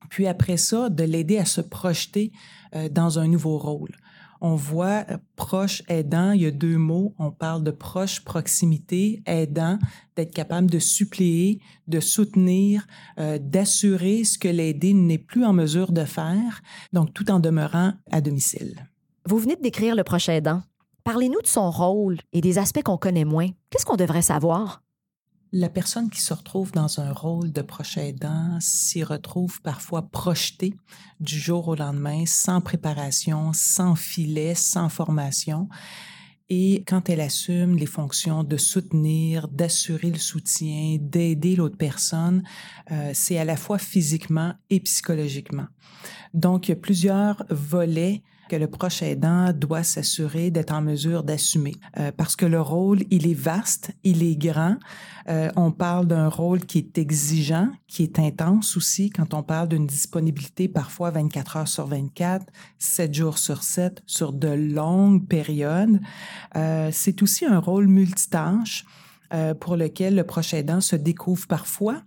puis 0.09 0.27
après 0.27 0.57
ça, 0.57 0.89
de 0.89 1.05
l'aider 1.05 1.39
à 1.39 1.45
se 1.45 1.61
projeter 1.61 2.33
euh, 2.75 2.89
dans 2.89 3.19
un 3.19 3.29
nouveau 3.29 3.59
rôle. 3.59 3.97
On 4.41 4.55
voit 4.55 5.05
euh, 5.11 5.19
proche 5.37 5.83
aidant, 5.89 6.33
il 6.33 6.43
y 6.43 6.47
a 6.47 6.51
deux 6.51 6.77
mots. 6.77 7.15
On 7.19 7.31
parle 7.31 7.63
de 7.63 7.71
proche 7.71 8.21
proximité, 8.25 9.23
aidant, 9.27 9.79
d'être 10.17 10.35
capable 10.35 10.71
de 10.71 10.79
suppléer, 10.79 11.61
de 11.89 12.01
soutenir, 12.01 12.87
euh, 13.19 13.39
d'assurer 13.41 14.25
ce 14.25 14.39
que 14.39 14.49
l'aidé 14.49 14.93
n'est 14.93 15.19
plus 15.19 15.45
en 15.45 15.53
mesure 15.53 15.93
de 15.93 16.05
faire, 16.05 16.63
donc 16.93 17.13
tout 17.15 17.31
en 17.31 17.41
demeurant 17.41 17.93
à 18.11 18.21
domicile. 18.21 18.87
Vous 19.27 19.39
venez 19.39 19.57
de 19.57 19.63
décrire 19.63 19.95
le 19.97 20.05
proche 20.05 20.29
aidant. 20.29 20.63
Parlez-nous 21.05 21.41
de 21.41 21.47
son 21.47 21.71
rôle 21.71 22.19
et 22.33 22.41
des 22.41 22.59
aspects 22.59 22.83
qu'on 22.83 22.97
connaît 22.97 23.25
moins. 23.25 23.49
Qu'est-ce 23.71 23.87
qu'on 23.87 23.97
devrait 23.97 24.23
savoir? 24.23 24.83
La 25.59 25.71
personne 25.71 26.11
qui 26.11 26.21
se 26.21 26.35
retrouve 26.35 26.71
dans 26.71 27.01
un 27.01 27.15
rôle 27.15 27.51
de 27.51 27.63
proche 27.63 27.97
aidant 27.97 28.59
s'y 28.61 29.03
retrouve 29.03 29.63
parfois 29.63 30.03
projetée 30.03 30.75
du 31.19 31.39
jour 31.39 31.69
au 31.69 31.75
lendemain, 31.75 32.25
sans 32.27 32.61
préparation, 32.61 33.53
sans 33.55 33.95
filet, 33.95 34.55
sans 34.55 34.91
formation. 34.91 35.71
Et 36.51 36.85
quand 36.87 37.09
elle 37.09 37.23
assume 37.23 37.77
les 37.77 37.87
fonctions 37.87 38.45
de 38.45 38.59
soutenir, 38.59 39.49
d'assurer 39.49 40.11
le 40.11 40.19
soutien, 40.19 40.99
d'aider 41.01 41.57
l'autre 41.57 41.79
personne, 41.79 42.43
euh, 42.91 43.13
c'est 43.15 43.39
à 43.39 43.47
la 43.47 43.57
fois 43.57 43.79
physiquement 43.79 44.53
et 44.69 44.81
psychologiquement. 44.81 45.69
Donc, 46.35 46.69
il 46.69 46.73
y 46.73 46.75
a 46.75 46.77
plusieurs 46.77 47.47
volets 47.49 48.23
que 48.49 48.57
le 48.57 48.67
proche 48.69 49.03
aidant 49.03 49.53
doit 49.53 49.83
s'assurer 49.83 50.51
d'être 50.51 50.73
en 50.73 50.83
mesure 50.83 51.23
d'assumer. 51.23 51.75
Euh, 51.99 52.13
parce 52.17 52.37
que 52.37 52.47
le 52.47 52.61
rôle, 52.61 53.01
il 53.11 53.27
est 53.27 53.35
vaste, 53.35 53.93
il 54.05 54.23
est 54.23 54.37
grand. 54.37 54.77
Euh, 55.29 55.51
on 55.57 55.73
parle 55.73 56.07
d'un 56.07 56.29
rôle 56.29 56.61
qui 56.61 56.79
est 56.79 56.99
exigeant, 56.99 57.69
qui 57.89 58.03
est 58.03 58.19
intense 58.19 58.77
aussi 58.77 59.11
quand 59.11 59.35
on 59.35 59.43
parle 59.43 59.69
d'une 59.69 59.87
disponibilité 59.87 60.69
parfois 60.69 61.11
24 61.11 61.57
heures 61.57 61.69
sur 61.69 61.87
24, 61.87 62.47
7 62.79 63.15
jours 63.15 63.39
sur 63.39 63.63
7, 63.63 64.03
sur 64.07 64.33
de 64.33 64.49
longues 64.49 65.27
périodes. 65.27 66.01
Euh, 66.55 66.91
c'est 66.93 67.23
aussi 67.23 67.45
un 67.45 67.59
rôle 67.59 67.89
multitâche 67.89 68.85
euh, 69.33 69.55
pour 69.55 69.77
lequel 69.77 70.15
le 70.15 70.25
proche 70.25 70.55
aidant 70.55 70.81
se 70.81 70.95
découvre 70.97 71.47
parfois 71.47 72.03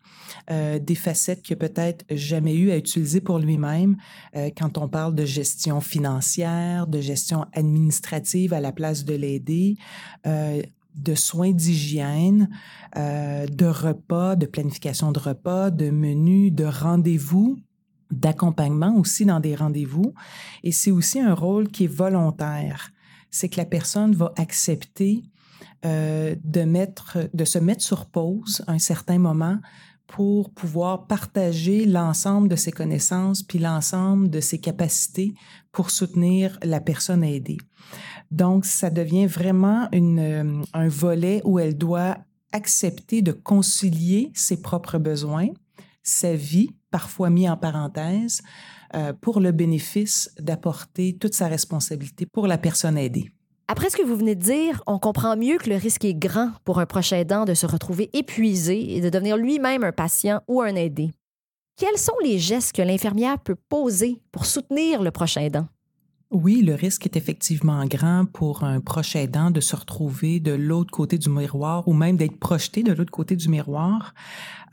euh, 0.51 0.79
des 0.79 0.95
facettes 0.95 1.41
qu'il 1.41 1.58
n'a 1.58 1.67
peut-être 1.67 2.05
jamais 2.12 2.55
eu 2.55 2.71
à 2.71 2.77
utiliser 2.77 3.19
pour 3.19 3.39
lui-même 3.39 3.97
euh, 4.36 4.49
quand 4.58 4.77
on 4.77 4.88
parle 4.88 5.15
de 5.15 5.25
gestion 5.25 5.82
financière, 5.82 6.88
de 6.88 7.01
gestion 7.01 7.45
administrative 7.53 8.53
à 8.53 8.62
la 8.62 8.71
place 8.71 9.03
de 9.05 9.15
l'aider, 9.15 9.75
de 10.25 11.15
soins 11.15 11.51
d'hygiène, 11.51 12.49
de 12.95 13.65
repas, 13.65 14.36
de 14.36 14.45
planification 14.45 15.12
de 15.12 15.19
repas, 15.19 15.71
de 15.71 15.89
menus, 15.89 16.51
de 16.53 16.65
rendez-vous 16.65 17.58
d'accompagnement 18.12 18.95
aussi 18.97 19.25
dans 19.25 19.39
des 19.39 19.55
rendez-vous. 19.55 20.13
Et 20.63 20.71
c'est 20.71 20.91
aussi 20.91 21.19
un 21.19 21.34
rôle 21.34 21.67
qui 21.69 21.84
est 21.84 21.88
volontaire. 21.88 22.91
C'est 23.29 23.49
que 23.49 23.58
la 23.58 23.65
personne 23.65 24.13
va 24.13 24.34
accepter 24.36 25.23
euh, 25.86 26.36
de, 26.44 26.62
mettre, 26.62 27.18
de 27.34 27.46
se 27.46 27.60
mettre 27.60 27.84
sur 27.84 28.06
pause 28.06 28.63
un 28.68 28.80
certain 28.80 29.20
moment 29.20 29.60
pour 30.08 30.50
pouvoir 30.52 31.08
partager 31.08 31.86
l'ensemble 31.86 32.48
de 32.48 32.56
ses 32.56 32.72
connaissances 32.72 33.44
puis 33.44 33.60
l'ensemble 33.60 34.30
de 34.30 34.39
ses 34.39 34.58
capacités 34.58 35.34
pour 35.72 35.92
soutenir 35.92 36.58
la 36.63 36.82
personne 36.82 37.24
aidée. 37.24 37.58
Donc, 38.32 38.65
ça 38.65 38.89
devient 38.89 39.28
vraiment 39.28 39.88
une, 39.92 40.20
euh, 40.20 40.62
un 40.74 40.88
volet 40.88 41.42
où 41.46 41.60
elle 41.60 41.78
doit 41.78 42.18
accepter 42.52 43.22
de 43.22 43.32
concilier 43.32 44.32
ses 44.34 44.62
propres 44.62 44.98
besoins, 44.98 45.50
sa 46.04 46.34
vie, 46.34 46.70
parfois 46.92 47.30
mis 47.30 47.48
en 47.48 47.58
parenthèse, 47.58 48.42
euh, 48.96 49.13
pour 49.13 49.39
le 49.39 49.52
bénéfice 49.52 50.34
d'apporter 50.39 51.15
toute 51.18 51.36
sa 51.36 51.48
responsabilité 51.48 52.26
pour 52.26 52.48
la 52.48 52.58
personne 52.58 52.98
aidée. 52.98 53.32
Après 53.71 53.91
ce 53.91 53.97
que 53.97 54.01
vous 54.01 54.15
venez 54.15 54.34
de 54.34 54.41
dire, 54.41 54.82
on 54.88 54.97
comprend 54.97 55.38
mieux 55.38 55.60
que 55.60 55.69
le 55.69 55.75
risque 55.75 56.03
est 56.03 56.15
grand 56.15 56.49
pour 56.65 56.79
un 56.79 56.88
proche 56.88 57.13
aidant 57.13 57.45
de 57.45 57.53
se 57.53 57.67
retrouver 57.67 58.10
épuisé 58.13 58.95
et 58.95 58.99
de 58.99 59.10
devenir 59.10 59.38
lui-même 59.38 59.84
un 59.84 59.91
patient 59.91 60.41
ou 60.47 60.62
un 60.62 60.73
aidé. 60.73 61.12
Quels 61.77 61.99
sont 61.99 62.17
les 62.23 62.39
gestes 62.39 62.75
que 62.75 62.82
l'infirmière 62.82 63.38
peut 63.38 63.53
poser 63.69 64.23
pour 64.32 64.47
soutenir 64.47 65.03
le 65.03 65.12
proche 65.12 65.38
aidant? 65.38 65.67
Oui, 66.32 66.63
le 66.63 66.73
risque 66.73 67.05
est 67.05 67.15
effectivement 67.15 67.86
grand 67.86 68.25
pour 68.25 68.63
un 68.63 68.79
proche 68.82 69.15
aidant 69.15 69.51
de 69.51 69.62
se 69.62 69.75
retrouver 69.75 70.39
de 70.39 70.51
l'autre 70.51 70.91
côté 70.91 71.19
du 71.19 71.29
miroir 71.29 71.88
ou 71.88 71.93
même 71.93 72.17
d'être 72.17 72.39
projeté 72.39 72.82
de 72.82 72.93
l'autre 72.93 73.12
côté 73.12 73.36
du 73.36 73.49
miroir 73.49 74.15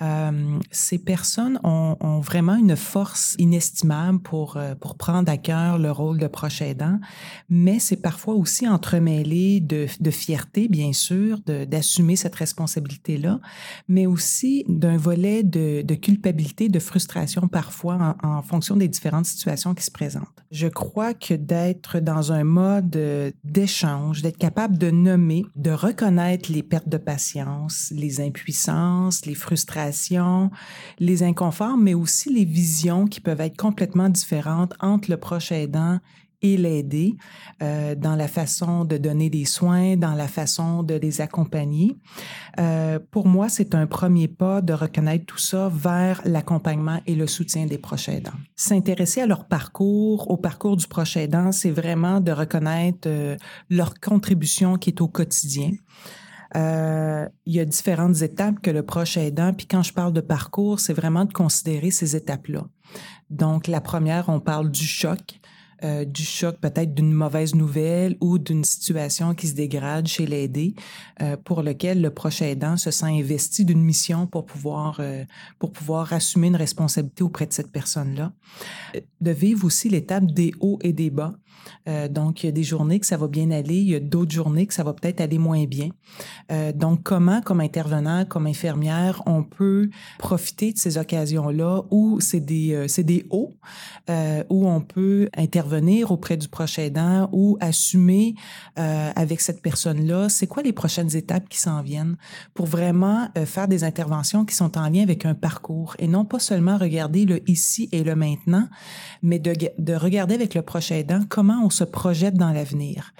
euh, 0.03 0.59
ces 0.71 0.99
personnes 0.99 1.59
ont, 1.65 1.97
vraiment 2.21 2.57
une 2.57 2.77
force 2.77 3.37
inestimable 3.39 4.21
pour, 4.21 4.57
euh, 4.57 4.75
pour 4.75 4.97
prendre 4.97 5.31
à 5.31 5.37
cœur 5.37 5.79
le 5.79 5.91
rôle 5.91 6.19
de 6.19 6.27
proche 6.27 6.63
aidant, 6.63 6.99
mais 7.49 7.79
c'est 7.79 7.97
parfois 7.97 8.35
aussi 8.35 8.69
entremêlé 8.69 9.61
de, 9.61 9.87
fierté, 10.11 10.69
bien 10.69 10.93
sûr, 10.93 11.41
d'assumer 11.47 12.17
cette 12.17 12.35
responsabilité-là, 12.35 13.41
mais 13.89 14.07
aussi 14.07 14.65
d'un 14.69 14.97
volet 14.97 15.43
de, 15.43 15.83
culpabilité, 15.95 16.69
de 16.69 16.79
frustration 16.79 17.49
parfois 17.49 18.17
en 18.23 18.43
fonction 18.43 18.77
des 18.77 18.89
différentes 18.89 19.27
situations 19.27 19.75
qui 19.75 19.85
se 19.85 19.91
présentent. 19.91 20.27
Je 20.51 20.69
crois 20.69 21.15
que 21.15 21.35
d'être 21.35 22.01
dans 22.01 22.33
un 22.33 22.45
mode 22.45 23.35
d'échange, 23.45 24.23
d'être 24.23 24.39
capable 24.39 24.79
de 24.79 24.91
nommer, 24.91 25.45
de 25.57 25.71
reconnaître 25.71 26.53
les 26.53 26.63
pertes 26.63 26.89
de 26.89 26.99
patience, 26.99 27.93
les 27.95 28.21
impuissances, 28.21 29.27
les 29.27 29.35
frustrations, 29.35 29.86
les 30.99 31.23
inconforts, 31.23 31.77
mais 31.77 31.95
aussi 31.95 32.33
les 32.33 32.45
visions 32.45 33.07
qui 33.07 33.21
peuvent 33.21 33.41
être 33.41 33.57
complètement 33.57 34.09
différentes 34.09 34.75
entre 34.81 35.11
le 35.11 35.17
proche 35.17 35.53
aidant 35.53 35.99
et 36.43 36.57
l'aider 36.57 37.17
euh, 37.63 37.95
dans 37.95 38.15
la 38.15 38.29
façon 38.29 38.85
de 38.85 38.97
donner 38.99 39.31
des 39.31 39.45
soins, 39.45 39.97
dans 39.97 40.15
la 40.15 40.29
façon 40.29 40.83
de 40.83 40.95
les 40.95 41.21
accompagner. 41.21 41.97
Euh, 42.59 42.99
pour 43.11 43.27
moi, 43.27 43.49
c'est 43.49 43.75
un 43.75 43.87
premier 43.87 44.29
pas 44.29 44.61
de 44.61 44.73
reconnaître 44.73 45.27
tout 45.27 45.39
ça 45.39 45.71
vers 45.73 46.21
l'accompagnement 46.25 47.01
et 47.07 47.15
le 47.15 47.27
soutien 47.27 47.67
des 47.67 47.79
proches 47.79 48.09
aidants. 48.09 48.33
S'intéresser 48.55 49.23
à 49.23 49.27
leur 49.27 49.47
parcours, 49.47 50.31
au 50.31 50.37
parcours 50.37 50.77
du 50.77 50.87
proche 50.87 51.17
aidant, 51.17 51.53
c'est 51.53 51.71
vraiment 51.71 52.21
de 52.21 52.33
reconnaître 52.33 53.09
euh, 53.09 53.37
leur 53.71 53.95
contribution 53.95 54.77
qui 54.77 54.91
est 54.91 55.01
au 55.01 55.09
quotidien. 55.09 55.73
Euh, 56.55 57.29
il 57.45 57.55
y 57.55 57.61
a 57.61 57.65
différentes 57.65 58.23
étapes 58.23 58.61
que 58.61 58.71
le 58.71 58.83
proche 58.85 59.17
aidant, 59.17 59.53
puis 59.53 59.67
quand 59.67 59.83
je 59.83 59.93
parle 59.93 60.13
de 60.13 60.21
parcours, 60.21 60.81
c'est 60.81 60.93
vraiment 60.93 61.25
de 61.25 61.33
considérer 61.33 61.91
ces 61.91 62.15
étapes-là. 62.15 62.67
Donc, 63.31 63.67
la 63.67 63.81
première, 63.81 64.29
on 64.29 64.39
parle 64.39 64.71
du 64.71 64.87
choc, 64.87 65.41
euh, 65.83 66.05
du 66.05 66.23
choc 66.23 66.57
peut-être 66.61 66.95
d'une 66.95 67.13
mauvaise 67.13 67.55
nouvelle 67.55 68.17
ou 68.21 68.39
d'une 68.39 68.65
situation 68.65 69.35
qui 69.35 69.49
se 69.49 69.55
dégrade 69.55 70.07
chez 70.07 70.25
l'aidé, 70.25 70.75
euh, 71.21 71.37
pour 71.37 71.63
lequel 71.63 72.01
le 72.01 72.11
proche 72.11 72.41
aidant 72.41 72.77
se 72.77 72.91
sent 72.91 73.07
investi 73.07 73.65
d'une 73.65 73.83
mission 73.83 74.27
pour 74.27 74.47
pouvoir 74.47 75.01
pour 75.59 75.73
pouvoir 75.73 76.13
assumer 76.13 76.47
une 76.47 76.57
responsabilité 76.57 77.25
auprès 77.25 77.47
de 77.47 77.53
cette 77.53 77.73
personne-là. 77.73 78.33
De 79.21 79.31
vivre 79.33 79.67
aussi 79.67 79.89
l'étape 79.89 80.27
des 80.27 80.53
hauts 80.61 80.79
et 80.83 80.93
des 80.93 81.11
bas. 81.11 81.35
Euh, 81.89 82.09
donc, 82.09 82.43
il 82.43 82.47
y 82.47 82.49
a 82.49 82.53
des 82.53 82.63
journées 82.63 83.01
que 83.01 83.07
ça 83.07 83.17
va 83.17 83.29
bien 83.29 83.51
aller, 83.51 83.77
il 83.77 83.89
y 83.89 83.95
a 83.95 84.01
d'autres 84.01 84.33
journées 84.33 84.67
que 84.67 84.75
ça 84.75 84.85
va 84.85 84.93
peut-être 84.93 85.21
aller 85.21 85.39
moins 85.39 85.65
bien. 85.65 85.89
Euh, 86.51 86.73
donc, 86.73 87.03
comment, 87.03 87.41
comme 87.41 87.61
intervenant, 87.61 88.25
comme 88.25 88.47
infirmière, 88.47 89.23
on 89.27 89.43
peut 89.43 89.91
profiter 90.19 90.73
de 90.73 90.79
ces 90.79 90.99
occasions-là 90.99 91.83
où 91.91 92.21
c'est 92.21 92.41
des, 92.41 92.75
euh, 92.75 93.03
des 93.03 93.27
hauts, 93.31 93.55
où 94.51 94.69
on 94.69 94.81
peut 94.81 95.29
intervenir 95.37 96.11
auprès 96.11 96.37
du 96.37 96.49
proche 96.49 96.79
aidant 96.79 97.29
ou 97.33 97.57
assumer 97.61 98.35
avec 98.77 99.41
cette 99.41 99.63
personne-là, 99.63 100.29
c'est 100.29 100.47
quoi 100.47 100.63
les 100.63 100.73
prochaines 100.73 101.15
étapes 101.15 101.49
qui 101.49 101.59
s'en 101.59 101.83
viennent 101.83 102.17
pour 102.55 102.67
vraiment 102.67 103.29
faire 103.45 103.69
des 103.69 103.85
interventions 103.85 104.45
qui 104.45 104.55
sont 104.55 104.79
en 104.79 104.89
lien 104.89 105.03
avec 105.03 105.27
un 105.27 105.35
parcours 105.35 105.95
et 105.99 106.09
non 106.09 106.25
pas 106.25 106.39
seulement 106.39 106.79
regarder 106.79 107.25
le 107.25 107.49
ici 107.49 107.89
et 107.93 108.03
le 108.03 108.17
maintenant, 108.17 108.69
mais 109.23 109.39
de, 109.39 109.55
de 109.79 109.95
regarder 109.95 110.35
avec 110.35 110.55
le 110.55 110.63
proche 110.63 110.91
aidant 110.91 111.21
comment 111.29 111.56
on 111.63 111.71
se 111.71 111.85
projette 111.85 112.35
dans 112.35 112.53
l'avenir. 112.53 113.13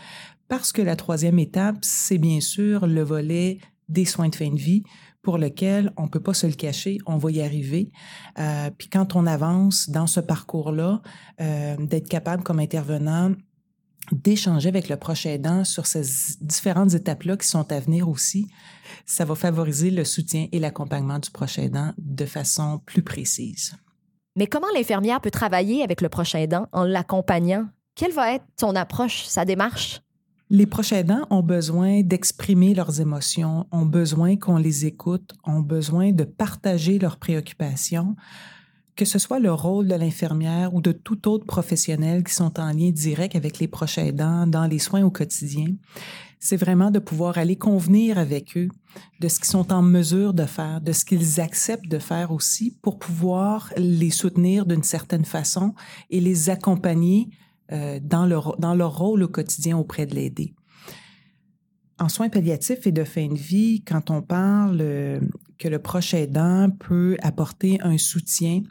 Parce 0.49 0.73
que 0.73 0.83
la 0.83 0.97
troisième 0.97 1.39
étape, 1.39 1.79
c'est 1.83 2.19
bien 2.19 2.41
sûr 2.41 2.87
le 2.87 3.03
volet 3.03 3.59
des 3.89 4.05
soins 4.05 4.29
de 4.29 4.35
fin 4.35 4.51
de 4.51 4.59
vie 4.59 4.85
pour 5.23 5.39
lequel 5.39 5.93
on 5.97 6.07
peut 6.07 6.21
pas 6.21 6.35
se 6.35 6.47
le 6.47 6.53
cacher, 6.53 6.99
on 7.05 7.17
va 7.17 7.33
y 7.33 7.43
arriver. 7.43 7.91
Euh, 8.39 8.71
puis 8.77 8.89
quand 8.89 9.17
on 9.17 9.27
avance 9.27 9.91
dans 9.91 10.07
ce 10.07 10.21
parcours-là, 10.21 11.03
euh, 11.41 11.77
d'être 11.79 12.09
capable 12.09 12.45
comme 12.45 12.61
intervenant 12.61 13.33
d'échanger 14.13 14.69
avec 14.69 14.89
le 14.89 14.97
proche 14.97 15.27
aidant 15.27 15.65
sur 15.65 15.87
ces 15.87 16.03
différentes 16.41 16.95
étapes-là 16.95 17.37
qui 17.37 17.49
sont 17.49 17.73
à 17.73 17.81
venir 17.81 18.09
aussi, 18.09 18.47
ça 19.05 19.25
va 19.25 19.35
favoriser 19.35 19.91
le 19.91 20.05
soutien 20.05 20.47
et 20.53 20.61
l'accompagnement 20.61 21.19
du 21.19 21.31
proche 21.31 21.59
aidant 21.59 21.93
de 21.99 22.25
façon 22.25 22.81
plus 22.87 23.03
précise. 23.03 23.75
Mais 24.37 24.47
comment 24.47 24.69
l'infirmière 24.77 25.21
peut 25.21 25.31
travailler 25.31 25.83
avec 25.83 26.03
le 26.03 26.09
proche 26.09 26.35
aidant 26.35 26.69
en 26.71 26.85
l'accompagnant? 26.85 27.67
Quelle 27.97 28.13
va 28.13 28.35
être 28.35 28.45
ton 28.57 28.77
approche, 28.77 29.25
sa 29.25 29.45
démarche? 29.45 30.03
Les 30.49 30.67
proches 30.67 30.93
aidants 30.93 31.27
ont 31.31 31.43
besoin 31.43 32.03
d'exprimer 32.03 32.73
leurs 32.73 33.01
émotions, 33.01 33.67
ont 33.73 33.87
besoin 33.87 34.37
qu'on 34.37 34.59
les 34.59 34.87
écoute, 34.87 35.33
ont 35.43 35.61
besoin 35.61 36.13
de 36.13 36.23
partager 36.23 37.01
leurs 37.01 37.17
préoccupations, 37.17 38.15
que 38.95 39.05
ce 39.05 39.19
soit 39.19 39.41
le 39.41 39.53
rôle 39.53 39.89
de 39.89 39.95
l'infirmière 39.97 40.73
ou 40.73 40.81
de 40.81 40.93
tout 40.93 41.27
autre 41.29 41.47
professionnel 41.47 42.23
qui 42.23 42.33
sont 42.33 42.61
en 42.61 42.71
lien 42.71 42.91
direct 42.91 43.35
avec 43.35 43.59
les 43.59 43.67
proches 43.67 43.99
aidants 43.99 44.47
dans 44.47 44.67
les 44.67 44.79
soins 44.79 45.03
au 45.03 45.11
quotidien. 45.11 45.75
C'est 46.39 46.57
vraiment 46.57 46.91
de 46.91 47.01
pouvoir 47.01 47.39
aller 47.39 47.57
convenir 47.57 48.17
avec 48.19 48.57
eux 48.57 48.69
de 49.21 49.29
ce 49.29 49.41
qu'ils 49.41 49.47
sont 49.47 49.73
en 49.73 49.83
mesure 49.83 50.33
de 50.33 50.45
faire, 50.45 50.81
de 50.81 50.93
ce 50.93 51.05
qu'ils 51.05 51.41
acceptent 51.41 51.89
de 51.89 51.99
faire 51.99 52.31
aussi 52.31 52.79
pour 52.83 52.99
pouvoir 52.99 53.73
les 53.77 54.11
soutenir 54.11 54.65
d'une 54.65 54.85
certaine 54.85 55.25
façon 55.25 55.75
et 56.09 56.21
les 56.21 56.51
accompagner 56.51 57.31
euh, 57.73 57.99
dans, 58.01 58.27
leur, 58.27 58.57
dans 58.59 58.75
leur 58.75 58.97
rôle 58.97 59.25
au 59.25 59.29
quotidien 59.29 59.77
auprès 59.77 60.07
de 60.07 60.15
l'aider. 60.15 60.55
En 61.99 62.09
soins 62.09 62.29
palliatifs 62.29 62.87
et 62.87 62.93
de 62.93 63.03
fin 63.03 63.27
de 63.27 63.35
vie, 63.35 63.83
quand 63.83 64.09
on 64.11 64.23
parle 64.23 64.79
euh, 64.81 65.19
que 65.59 65.67
le 65.67 65.81
proche 65.81 66.15
aidant 66.15 66.71
peut 66.71 67.17
apporter 67.23 67.81
un 67.83 67.99
soutien, 67.99 68.63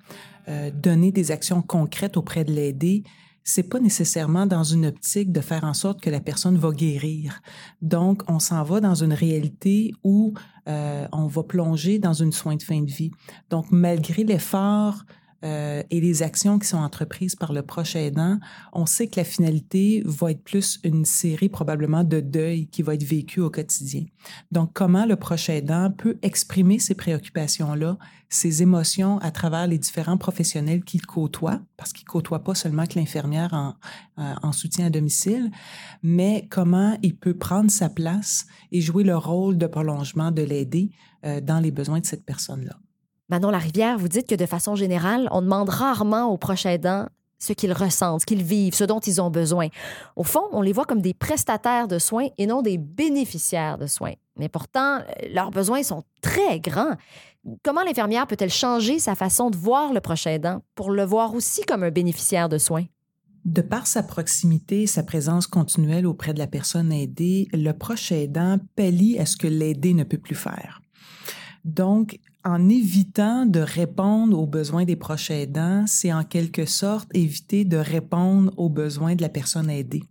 euh, 0.47 0.71
donner 0.71 1.11
des 1.11 1.31
actions 1.31 1.61
concrètes 1.61 2.15
auprès 2.15 2.45
de 2.45 2.53
l'aider, 2.53 3.03
c'est 3.43 3.63
pas 3.63 3.81
nécessairement 3.81 4.45
dans 4.45 4.63
une 4.63 4.85
optique 4.85 5.33
de 5.33 5.41
faire 5.41 5.65
en 5.65 5.73
sorte 5.73 5.99
que 5.99 6.09
la 6.09 6.21
personne 6.21 6.57
va 6.57 6.71
guérir. 6.71 7.41
Donc, 7.81 8.23
on 8.29 8.39
s'en 8.39 8.63
va 8.63 8.79
dans 8.79 8.95
une 8.95 9.13
réalité 9.13 9.91
où 10.03 10.33
on 10.67 11.27
va 11.27 11.43
plonger 11.43 11.99
dans 11.99 12.13
une 12.13 12.31
soin 12.31 12.55
de 12.55 12.63
fin 12.63 12.81
de 12.81 12.89
vie. 12.89 13.11
Donc, 13.51 13.67
malgré 13.69 14.23
l'effort 14.23 15.05
euh, 15.43 15.83
et 15.89 16.01
les 16.01 16.23
actions 16.23 16.59
qui 16.59 16.67
sont 16.67 16.77
entreprises 16.77 17.35
par 17.35 17.53
le 17.53 17.61
proche 17.61 17.95
aidant, 17.95 18.39
on 18.73 18.85
sait 18.85 19.07
que 19.07 19.19
la 19.19 19.23
finalité 19.23 20.01
va 20.05 20.31
être 20.31 20.43
plus 20.43 20.79
une 20.83 21.05
série 21.05 21.49
probablement 21.49 22.03
de 22.03 22.19
deuil 22.19 22.67
qui 22.67 22.81
va 22.81 22.95
être 22.95 23.03
vécu 23.03 23.41
au 23.41 23.49
quotidien. 23.49 24.05
Donc, 24.51 24.71
comment 24.73 25.05
le 25.05 25.15
proche 25.15 25.49
aidant 25.49 25.91
peut 25.91 26.17
exprimer 26.21 26.79
ces 26.79 26.95
préoccupations-là, 26.95 27.97
ses 28.29 28.61
émotions 28.61 29.19
à 29.19 29.31
travers 29.31 29.67
les 29.67 29.77
différents 29.77 30.17
professionnels 30.17 30.83
qu'il 30.83 31.05
côtoie, 31.05 31.61
parce 31.77 31.93
qu'il 31.93 32.05
côtoie 32.05 32.43
pas 32.43 32.55
seulement 32.55 32.85
que 32.85 32.97
l'infirmière 32.97 33.53
en, 33.53 33.75
en 34.17 34.51
soutien 34.51 34.87
à 34.87 34.89
domicile, 34.89 35.51
mais 36.01 36.47
comment 36.49 36.97
il 37.03 37.15
peut 37.15 37.37
prendre 37.37 37.69
sa 37.69 37.89
place 37.89 38.45
et 38.71 38.81
jouer 38.81 39.03
le 39.03 39.15
rôle 39.15 39.57
de 39.57 39.67
prolongement 39.67 40.31
de 40.31 40.41
l'aider 40.41 40.91
euh, 41.25 41.41
dans 41.41 41.59
les 41.59 41.71
besoins 41.71 41.99
de 41.99 42.05
cette 42.05 42.25
personne-là. 42.25 42.77
Manon 43.27 43.49
Larivière, 43.49 43.97
vous 43.97 44.07
dites 44.07 44.27
que 44.27 44.35
de 44.35 44.45
façon 44.45 44.75
générale, 44.75 45.27
on 45.31 45.41
demande 45.41 45.69
rarement 45.69 46.25
aux 46.25 46.37
proches 46.37 46.67
aidants 46.67 47.07
ce 47.39 47.53
qu'ils 47.53 47.73
ressentent, 47.73 48.21
ce 48.21 48.25
qu'ils 48.25 48.43
vivent, 48.43 48.75
ce 48.75 48.83
dont 48.83 48.99
ils 48.99 49.19
ont 49.19 49.31
besoin. 49.31 49.67
Au 50.15 50.23
fond, 50.23 50.43
on 50.51 50.61
les 50.61 50.73
voit 50.73 50.85
comme 50.85 51.01
des 51.01 51.15
prestataires 51.15 51.87
de 51.87 51.97
soins 51.97 52.27
et 52.37 52.45
non 52.45 52.61
des 52.61 52.77
bénéficiaires 52.77 53.79
de 53.79 53.87
soins. 53.87 54.13
Mais 54.37 54.47
pourtant, 54.47 54.99
leurs 55.33 55.49
besoins 55.49 55.81
sont 55.81 56.03
très 56.21 56.59
grands. 56.59 56.95
Comment 57.63 57.83
l'infirmière 57.83 58.27
peut-elle 58.27 58.51
changer 58.51 58.99
sa 58.99 59.15
façon 59.15 59.49
de 59.49 59.57
voir 59.57 59.91
le 59.91 60.01
proche 60.01 60.27
aidant 60.27 60.61
pour 60.75 60.91
le 60.91 61.03
voir 61.03 61.33
aussi 61.33 61.63
comme 61.63 61.83
un 61.83 61.91
bénéficiaire 61.91 62.47
de 62.47 62.59
soins? 62.59 62.85
De 63.43 63.61
par 63.61 63.87
sa 63.87 64.03
proximité 64.03 64.83
et 64.83 64.87
sa 64.87 65.03
présence 65.03 65.47
continuelle 65.47 66.05
auprès 66.05 66.33
de 66.33 66.39
la 66.39 66.47
personne 66.47 66.91
aidée, 66.91 67.47
le 67.53 67.71
proche 67.71 68.11
aidant 68.11 68.59
pallie 68.75 69.17
à 69.17 69.25
ce 69.25 69.35
que 69.35 69.47
l'aidé 69.47 69.93
ne 69.93 70.03
peut 70.03 70.17
plus 70.17 70.35
faire. 70.35 70.81
Donc, 71.63 72.19
en 72.45 72.69
évitant 72.69 73.47
de 73.47 73.59
répondre 73.59 74.39
aux 74.39 74.45
besoins 74.45 74.85
des 74.85 74.95
proches 74.95 75.31
aidants, 75.31 75.85
c'est 75.87 76.13
en 76.13 76.23
quelque 76.23 76.65
sorte 76.65 77.09
éviter 77.15 77.65
de 77.65 77.77
répondre 77.77 78.53
aux 78.57 78.69
besoins 78.69 79.15
de 79.15 79.23
la 79.23 79.29
personne 79.29 79.69
aidée. 79.69 80.03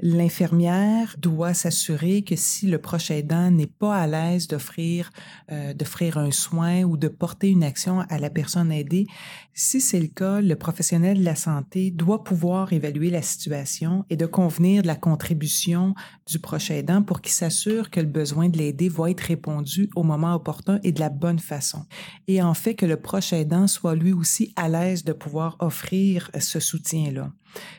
L'infirmière 0.00 1.14
doit 1.18 1.54
s'assurer 1.54 2.22
que 2.22 2.34
si 2.34 2.66
le 2.66 2.78
proche 2.78 3.12
aidant 3.12 3.52
n'est 3.52 3.68
pas 3.68 3.96
à 3.96 4.08
l'aise 4.08 4.48
d'offrir 4.48 5.12
euh, 5.52 5.72
d'offrir 5.72 6.18
un 6.18 6.32
soin 6.32 6.82
ou 6.82 6.96
de 6.96 7.06
porter 7.06 7.50
une 7.50 7.62
action 7.62 8.00
à 8.00 8.18
la 8.18 8.28
personne 8.28 8.72
aidée, 8.72 9.06
si 9.52 9.80
c'est 9.80 10.00
le 10.00 10.08
cas, 10.08 10.40
le 10.40 10.56
professionnel 10.56 11.18
de 11.18 11.24
la 11.24 11.36
santé 11.36 11.92
doit 11.92 12.24
pouvoir 12.24 12.72
évaluer 12.72 13.08
la 13.08 13.22
situation 13.22 14.04
et 14.10 14.16
de 14.16 14.26
convenir 14.26 14.82
de 14.82 14.88
la 14.88 14.96
contribution 14.96 15.94
du 16.26 16.40
proche 16.40 16.72
aidant 16.72 17.02
pour 17.02 17.20
qu'il 17.20 17.32
s'assure 17.32 17.90
que 17.90 18.00
le 18.00 18.06
besoin 18.06 18.48
de 18.48 18.58
l'aider 18.58 18.88
va 18.88 19.10
être 19.10 19.20
répondu 19.20 19.90
au 19.94 20.02
moment 20.02 20.34
opportun 20.34 20.80
et 20.82 20.90
de 20.90 21.00
la 21.00 21.08
bonne 21.08 21.38
façon. 21.38 21.86
Et 22.26 22.42
en 22.42 22.54
fait 22.54 22.74
que 22.74 22.86
le 22.86 22.96
proche 22.96 23.32
aidant 23.32 23.68
soit 23.68 23.94
lui 23.94 24.12
aussi 24.12 24.52
à 24.56 24.68
l'aise 24.68 25.04
de 25.04 25.12
pouvoir 25.12 25.56
offrir 25.60 26.32
ce 26.40 26.58
soutien-là. 26.58 27.30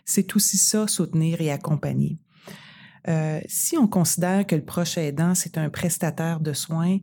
C'est 0.06 0.36
aussi 0.36 0.58
ça, 0.58 0.88
soutenir 0.88 1.42
et 1.42 1.52
accompagner. 1.52 2.20
Euh, 3.08 3.40
si 3.48 3.78
on 3.78 3.88
considère 3.88 4.48
que 4.48 4.56
le 4.56 4.66
proche 4.66 4.98
aidant, 4.98 5.36
c'est 5.36 5.58
un 5.58 5.70
prestataire 5.70 6.40
de 6.40 6.54
soins, 6.54 6.98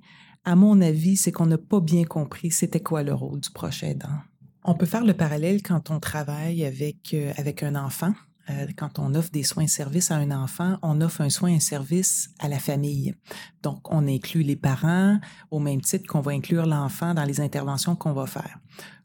à 0.44 0.56
mon 0.56 0.80
avis, 0.80 1.16
c'est 1.16 1.30
qu'on 1.30 1.46
n'a 1.46 1.58
pas 1.58 1.80
bien 1.80 2.04
compris 2.04 2.50
c'était 2.50 2.80
quoi 2.80 3.02
le 3.02 3.14
rôle 3.14 3.40
du 3.40 3.50
proche 3.50 3.84
aidant. 3.84 4.18
On 4.64 4.74
peut 4.74 4.86
faire 4.86 5.04
le 5.04 5.14
parallèle 5.14 5.62
quand 5.62 5.90
on 5.90 6.00
travaille 6.00 6.64
avec, 6.64 7.14
euh, 7.14 7.32
avec 7.36 7.62
un 7.62 7.76
enfant. 7.76 8.12
Euh, 8.50 8.66
quand 8.76 8.98
on 8.98 9.14
offre 9.14 9.30
des 9.30 9.44
soins 9.44 9.64
et 9.64 9.68
services 9.68 10.10
à 10.10 10.16
un 10.16 10.32
enfant, 10.32 10.76
on 10.82 11.00
offre 11.00 11.20
un 11.20 11.30
soin 11.30 11.50
et 11.50 11.56
un 11.56 11.60
service 11.60 12.30
à 12.40 12.48
la 12.48 12.58
famille. 12.58 13.14
Donc, 13.62 13.92
on 13.92 14.08
inclut 14.08 14.42
les 14.42 14.56
parents 14.56 15.18
au 15.52 15.60
même 15.60 15.80
titre 15.80 16.08
qu'on 16.08 16.20
va 16.20 16.32
inclure 16.32 16.66
l'enfant 16.66 17.14
dans 17.14 17.24
les 17.24 17.40
interventions 17.40 17.94
qu'on 17.94 18.12
va 18.12 18.26
faire. 18.26 18.58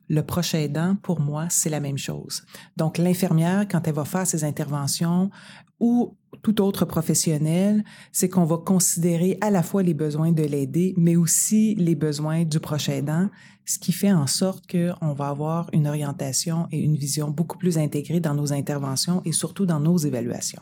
Le 0.09 0.21
proche 0.21 0.53
aidant, 0.53 0.95
pour 0.95 1.19
moi, 1.19 1.47
c'est 1.49 1.69
la 1.69 1.79
même 1.79 1.97
chose. 1.97 2.43
Donc, 2.77 2.97
l'infirmière, 2.97 3.67
quand 3.69 3.87
elle 3.87 3.93
va 3.93 4.05
faire 4.05 4.25
ses 4.25 4.43
interventions 4.43 5.29
ou 5.79 6.15
tout 6.41 6.61
autre 6.61 6.85
professionnel, 6.85 7.83
c'est 8.11 8.29
qu'on 8.29 8.45
va 8.45 8.57
considérer 8.57 9.37
à 9.41 9.51
la 9.51 9.63
fois 9.63 9.83
les 9.83 9.93
besoins 9.93 10.31
de 10.31 10.43
l'aider, 10.43 10.93
mais 10.97 11.15
aussi 11.15 11.75
les 11.75 11.95
besoins 11.95 12.45
du 12.45 12.59
proche 12.59 12.89
aidant, 12.89 13.29
ce 13.65 13.79
qui 13.79 13.91
fait 13.91 14.13
en 14.13 14.27
sorte 14.27 14.65
qu'on 14.71 15.13
va 15.13 15.27
avoir 15.27 15.69
une 15.73 15.87
orientation 15.87 16.67
et 16.71 16.79
une 16.79 16.95
vision 16.95 17.29
beaucoup 17.29 17.57
plus 17.57 17.77
intégrée 17.77 18.19
dans 18.19 18.33
nos 18.33 18.53
interventions 18.53 19.21
et 19.25 19.33
surtout 19.33 19.65
dans 19.65 19.79
nos 19.79 19.97
évaluations. 19.97 20.61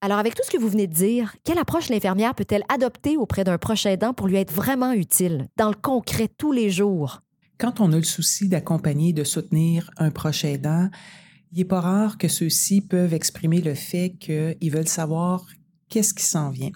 Alors, 0.00 0.18
avec 0.18 0.34
tout 0.34 0.42
ce 0.44 0.50
que 0.50 0.58
vous 0.58 0.68
venez 0.68 0.86
de 0.86 0.92
dire, 0.92 1.34
quelle 1.42 1.58
approche 1.58 1.88
l'infirmière 1.88 2.34
peut-elle 2.34 2.62
adopter 2.68 3.16
auprès 3.16 3.44
d'un 3.44 3.58
proche 3.58 3.86
aidant 3.86 4.12
pour 4.14 4.28
lui 4.28 4.36
être 4.36 4.52
vraiment 4.52 4.92
utile, 4.92 5.48
dans 5.56 5.68
le 5.68 5.74
concret, 5.74 6.28
tous 6.28 6.52
les 6.52 6.70
jours? 6.70 7.22
Quand 7.58 7.80
on 7.80 7.92
a 7.92 7.96
le 7.96 8.02
souci 8.02 8.48
d'accompagner, 8.48 9.14
de 9.14 9.24
soutenir 9.24 9.90
un 9.96 10.10
proche 10.10 10.44
aidant, 10.44 10.90
il 11.52 11.58
n'est 11.58 11.64
pas 11.64 11.80
rare 11.80 12.18
que 12.18 12.28
ceux-ci 12.28 12.82
peuvent 12.82 13.14
exprimer 13.14 13.62
le 13.62 13.74
fait 13.74 14.14
qu'ils 14.18 14.70
veulent 14.70 14.88
savoir 14.88 15.46
qu'est-ce 15.88 16.12
qui 16.12 16.24
s'en 16.24 16.50
vient, 16.50 16.72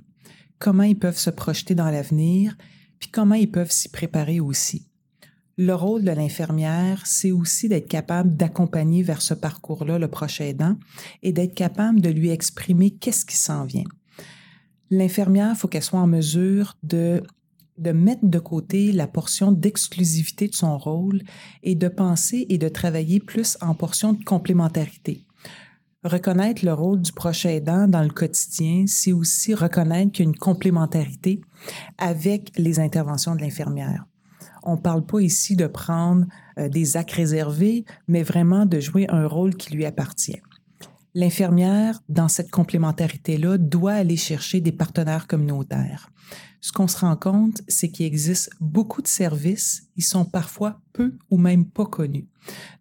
comment 0.58 0.84
ils 0.84 0.98
peuvent 0.98 1.18
se 1.18 1.28
projeter 1.28 1.74
dans 1.74 1.90
l'avenir, 1.90 2.56
puis 2.98 3.10
comment 3.10 3.34
ils 3.34 3.50
peuvent 3.50 3.70
s'y 3.70 3.90
préparer 3.90 4.40
aussi. 4.40 4.86
Le 5.58 5.74
rôle 5.74 6.02
de 6.02 6.12
l'infirmière, 6.12 7.02
c'est 7.04 7.32
aussi 7.32 7.68
d'être 7.68 7.88
capable 7.88 8.34
d'accompagner 8.34 9.02
vers 9.02 9.20
ce 9.20 9.34
parcours-là 9.34 9.98
le 9.98 10.08
proche 10.08 10.40
aidant 10.40 10.78
et 11.22 11.32
d'être 11.32 11.54
capable 11.54 12.00
de 12.00 12.08
lui 12.08 12.30
exprimer 12.30 12.92
qu'est-ce 12.92 13.26
qui 13.26 13.36
s'en 13.36 13.66
vient. 13.66 13.84
L'infirmière, 14.88 15.50
il 15.50 15.58
faut 15.58 15.68
qu'elle 15.68 15.82
soit 15.82 16.00
en 16.00 16.06
mesure 16.06 16.78
de 16.82 17.22
de 17.80 17.92
mettre 17.92 18.24
de 18.24 18.38
côté 18.38 18.92
la 18.92 19.06
portion 19.06 19.52
d'exclusivité 19.52 20.48
de 20.48 20.54
son 20.54 20.78
rôle 20.78 21.22
et 21.62 21.74
de 21.74 21.88
penser 21.88 22.46
et 22.48 22.58
de 22.58 22.68
travailler 22.68 23.20
plus 23.20 23.56
en 23.60 23.74
portion 23.74 24.12
de 24.12 24.22
complémentarité. 24.22 25.24
Reconnaître 26.04 26.64
le 26.64 26.72
rôle 26.72 27.02
du 27.02 27.12
proche 27.12 27.44
aidant 27.44 27.86
dans 27.86 28.02
le 28.02 28.08
quotidien, 28.08 28.84
c'est 28.86 29.12
aussi 29.12 29.54
reconnaître 29.54 30.12
qu'il 30.12 30.24
y 30.24 30.28
a 30.28 30.30
une 30.30 30.36
complémentarité 30.36 31.40
avec 31.98 32.52
les 32.56 32.80
interventions 32.80 33.34
de 33.34 33.40
l'infirmière. 33.42 34.06
On 34.62 34.76
ne 34.76 34.80
parle 34.80 35.04
pas 35.04 35.20
ici 35.20 35.56
de 35.56 35.66
prendre 35.66 36.26
euh, 36.58 36.68
des 36.68 36.96
actes 36.96 37.12
réservés, 37.12 37.84
mais 38.08 38.22
vraiment 38.22 38.66
de 38.66 38.80
jouer 38.80 39.06
un 39.08 39.26
rôle 39.26 39.54
qui 39.54 39.74
lui 39.74 39.84
appartient. 39.84 40.40
L'infirmière, 41.14 42.00
dans 42.08 42.28
cette 42.28 42.50
complémentarité-là, 42.50 43.58
doit 43.58 43.94
aller 43.94 44.16
chercher 44.16 44.60
des 44.60 44.72
partenaires 44.72 45.26
communautaires 45.26 46.10
ce 46.60 46.72
qu'on 46.72 46.88
se 46.88 46.98
rend 46.98 47.16
compte, 47.16 47.62
c'est 47.68 47.90
qu'il 47.90 48.06
existe 48.06 48.50
beaucoup 48.60 49.02
de 49.02 49.08
services, 49.08 49.88
ils 49.96 50.04
sont 50.04 50.24
parfois 50.24 50.80
peu 50.92 51.14
ou 51.30 51.38
même 51.38 51.64
pas 51.64 51.86
connus. 51.86 52.28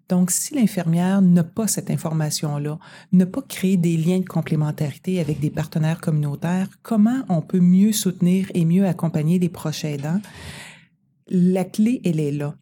Donc, 0.10 0.32
si 0.32 0.56
l'infirmière 0.56 1.22
n'a 1.22 1.44
pas 1.44 1.68
cette 1.68 1.92
information-là, 1.92 2.80
n'a 3.12 3.26
pas 3.26 3.42
créé 3.42 3.78
des 3.78 3.96
liens 3.96 4.20
de 4.20 4.26
complémentarité 4.26 5.20
avec 5.20 5.40
des 5.40 5.52
partenaires 5.52 6.02
communautaires, 6.02 6.68
comment 6.82 7.24
on 7.30 7.42
peut 7.42 7.60
mieux 7.60 7.92
soutenir 7.92 8.50
et 8.54 8.66
mieux 8.66 8.86
accompagner 8.86 9.40
les 9.40 9.50
proches 9.50 9.86
aidants? 9.86 10.22
La 11.28 11.64
clé, 11.64 12.02
elle 12.04 12.20
est 12.20 12.32
là. 12.32 12.56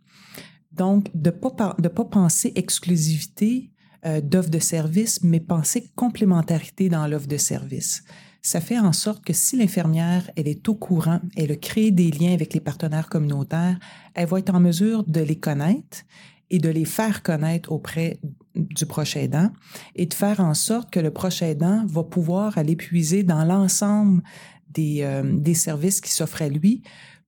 Donc, 0.71 1.09
de 1.15 1.31
ne 1.31 1.87
pas, 1.87 2.05
penser 2.05 2.51
exclusivité 2.55 3.71
euh, 4.07 4.21
d'offre 4.21 4.49
de 4.49 4.59
service, 4.59 5.21
mais 5.23 5.39
penser 5.39 5.91
complémentarité 5.95 6.89
dans 6.89 7.05
l'offre 7.07 7.27
de 7.27 7.37
service 7.37 8.03
ça 8.47 8.61
fait 8.61 8.79
en 8.79 8.93
sorte 8.93 9.25
que 9.25 9.33
si 9.33 9.57
l'infirmière, 9.57 10.31
elle 10.37 10.47
est 10.47 10.69
au 10.69 10.75
courant, 10.75 11.19
elle 11.35 11.51
a 11.51 11.57
créé 11.57 11.91
des 11.91 12.11
liens 12.11 12.33
avec 12.33 12.53
les 12.53 12.61
partenaires 12.61 13.09
communautaires, 13.09 13.77
elle 14.13 14.27
va 14.27 14.39
être 14.39 14.55
en 14.55 14.61
mesure 14.61 15.03
de 15.03 15.19
les 15.19 15.37
connaître 15.37 16.03
et 16.49 16.59
de 16.59 16.69
les 16.69 16.85
faire 16.85 17.23
connaître 17.23 17.73
auprès 17.73 18.21
du 18.55 18.85
proche 18.85 19.17
aidant 19.17 19.51
et 19.95 20.05
de 20.05 20.13
faire 20.13 20.39
en 20.39 20.53
sorte 20.53 20.91
que 20.91 21.01
le 21.01 21.11
proche 21.11 21.41
aidant 21.41 21.85
va 21.87 22.03
pouvoir 22.03 22.57
aller 22.57 22.77
puiser 22.77 23.23
dans 23.23 23.43
l'ensemble 23.43 24.23
des, 24.69 24.99
euh, 25.01 25.23
des 25.25 25.53
services 25.53 25.99
qui 25.99 26.11
s'offrent 26.11 26.41
à 26.41 26.47
lui 26.47 26.83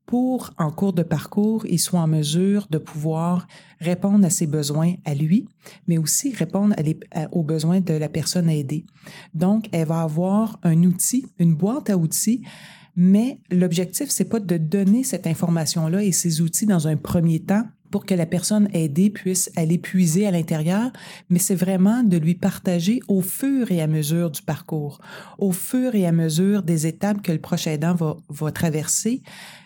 pour, 0.10 0.50
en 0.58 0.72
cours 0.72 0.93
de 0.93 1.04
parcours, 1.04 1.67
il 1.67 1.78
soit 1.78 2.00
en 2.00 2.08
mesure 2.08 2.65
de 2.72 2.80
pouvoir 2.80 3.48
répondre 3.80 4.26
à 4.26 4.32
ses 4.32 4.48
besoins 4.48 4.95
à 5.06 5.13
lui, 5.13 5.48
mais 5.88 6.00
aussi 6.00 6.34
répondre 6.34 6.74
aux 7.32 7.43
besoins 7.43 7.80
de 7.80 7.93
la 7.93 8.10
personne 8.10 8.50
aidée. 8.50 8.88
Donc, 9.36 9.69
elle 9.72 9.86
va 9.86 10.02
avoir 10.02 10.60
un 10.63 10.82
outil, 10.82 11.28
une 11.38 11.54
boîte 11.54 11.91
à 11.91 11.98
outils, 11.98 12.41
mais 12.95 13.38
l'objectif, 13.52 14.10
c'est 14.10 14.26
pas 14.26 14.39
de 14.39 14.58
donner 14.58 15.04
cette 15.04 15.28
information-là 15.28 16.04
et 16.04 16.12
ces 16.12 16.41
outils 16.41 16.65
dans 16.65 16.88
un 16.88 16.98
premier 16.98 17.41
temps 17.41 17.65
pour 17.91 18.08
que 18.08 18.15
la 18.15 18.26
personne 18.26 18.67
aidée 18.74 19.12
puisse 19.12 19.52
aller 19.56 19.78
puiser 19.78 20.26
à 20.26 20.32
l'intérieur, 20.32 20.91
mais 21.30 21.39
c'est 21.39 21.56
vraiment 21.56 22.04
de 22.04 22.17
lui 22.17 22.34
partager 22.34 23.00
au 23.08 23.22
fur 23.22 23.72
et 23.72 23.82
à 23.82 23.88
mesure 23.88 24.32
du 24.32 24.41
parcours, 24.41 25.02
au 25.38 25.52
fur 25.52 25.93
et 25.93 26.08
à 26.08 26.12
mesure 26.12 26.63
des 26.63 26.88
étapes 26.88 27.22
que 27.22 27.32
le 27.32 27.39
proche 27.39 27.67
aidant 27.67 27.93
va, 27.93 28.17
va 28.30 28.52
traverser, 28.52 29.22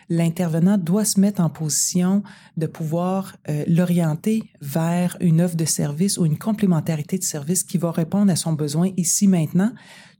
l'intervenant 0.09 0.77
doit 0.77 1.05
se 1.05 1.19
mettre 1.19 1.41
en 1.41 1.49
position 1.49 2.23
de 2.57 2.67
pouvoir 2.67 3.35
euh, 3.49 3.63
l'orienter 3.67 4.43
vers 4.61 5.17
une 5.19 5.41
offre 5.41 5.55
de 5.55 5.65
service 5.65 6.17
ou 6.17 6.25
une 6.25 6.37
complémentarité 6.37 7.17
de 7.17 7.23
service 7.23 7.63
qui 7.63 7.77
va 7.77 7.91
répondre 7.91 8.31
à 8.31 8.35
son 8.35 8.53
besoin 8.53 8.91
ici 8.97 9.27
maintenant, 9.27 9.71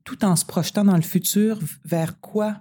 tout 0.03 0.25
en 0.25 0.35
se 0.35 0.45
projetant 0.45 0.83
dans 0.83 0.95
le 0.95 1.01
futur 1.01 1.59
vers 1.85 2.19
quoi, 2.19 2.57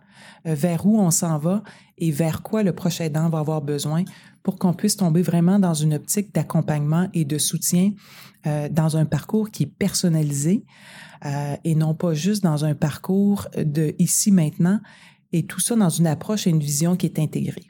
euh, 0.47 0.55
vers 0.55 0.87
où 0.87 0.99
on 0.99 1.11
s'en 1.11 1.39
va 1.39 1.63
et 1.99 2.11
vers 2.11 2.43
quoi 2.43 2.63
le 2.63 2.73
prochain 2.73 3.05
aidant 3.05 3.29
va 3.29 3.39
avoir 3.39 3.63
besoin 3.63 4.05
pour 4.43 4.59
qu'on 4.59 4.73
puisse 4.73 4.97
tomber 4.97 5.23
vraiment 5.23 5.59
dans 5.59 5.75
une 5.75 5.95
optique 5.95 6.35
d'accompagnement 6.35 7.09
et 7.15 7.25
de 7.25 7.39
soutien 7.39 7.93
euh, 8.47 8.69
dans 8.69 8.97
un 8.97 9.05
parcours 9.05 9.51
qui 9.51 9.65
est 9.65 9.75
personnalisé 9.79 10.65
et 11.63 11.77
non 11.77 11.95
pas 11.95 12.15
juste 12.15 12.43
dans 12.43 12.65
un 12.65 12.75
parcours 12.75 13.47
de 13.57 13.95
ici 14.01 14.33
maintenant, 14.33 14.81
et 15.33 15.45
tout 15.47 15.61
ça 15.61 15.77
dans 15.77 15.89
une 15.89 16.07
approche 16.07 16.47
et 16.47 16.51
une 16.51 16.61
vision 16.61 16.97
qui 16.97 17.07
est 17.07 17.19
intégrée. 17.19 17.67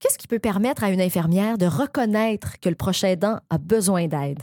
Qu'est-ce 0.00 0.18
qui 0.18 0.28
peut 0.28 0.38
permettre 0.38 0.84
à 0.84 0.90
une 0.90 1.00
infirmière 1.00 1.58
de 1.58 1.66
reconnaître 1.66 2.60
que 2.60 2.68
le 2.68 2.74
proche 2.74 3.02
aidant 3.02 3.40
a 3.50 3.58
besoin 3.58 4.08
d'aide? 4.08 4.42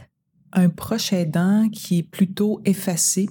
Un 0.51 0.69
proche 0.69 1.13
aidant 1.13 1.69
qui 1.69 1.99
est 1.99 2.03
plutôt 2.03 2.61
effacé, 2.65 3.29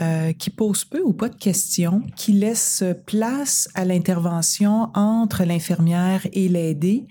euh, 0.00 0.32
qui 0.32 0.50
pose 0.50 0.84
peu 0.84 1.00
ou 1.02 1.12
pas 1.12 1.28
de 1.28 1.36
questions, 1.36 2.02
qui 2.16 2.32
laisse 2.32 2.84
place 3.06 3.68
à 3.74 3.84
l'intervention 3.84 4.90
entre 4.94 5.44
l'infirmière 5.44 6.26
et 6.32 6.48
l'aidé, 6.48 7.06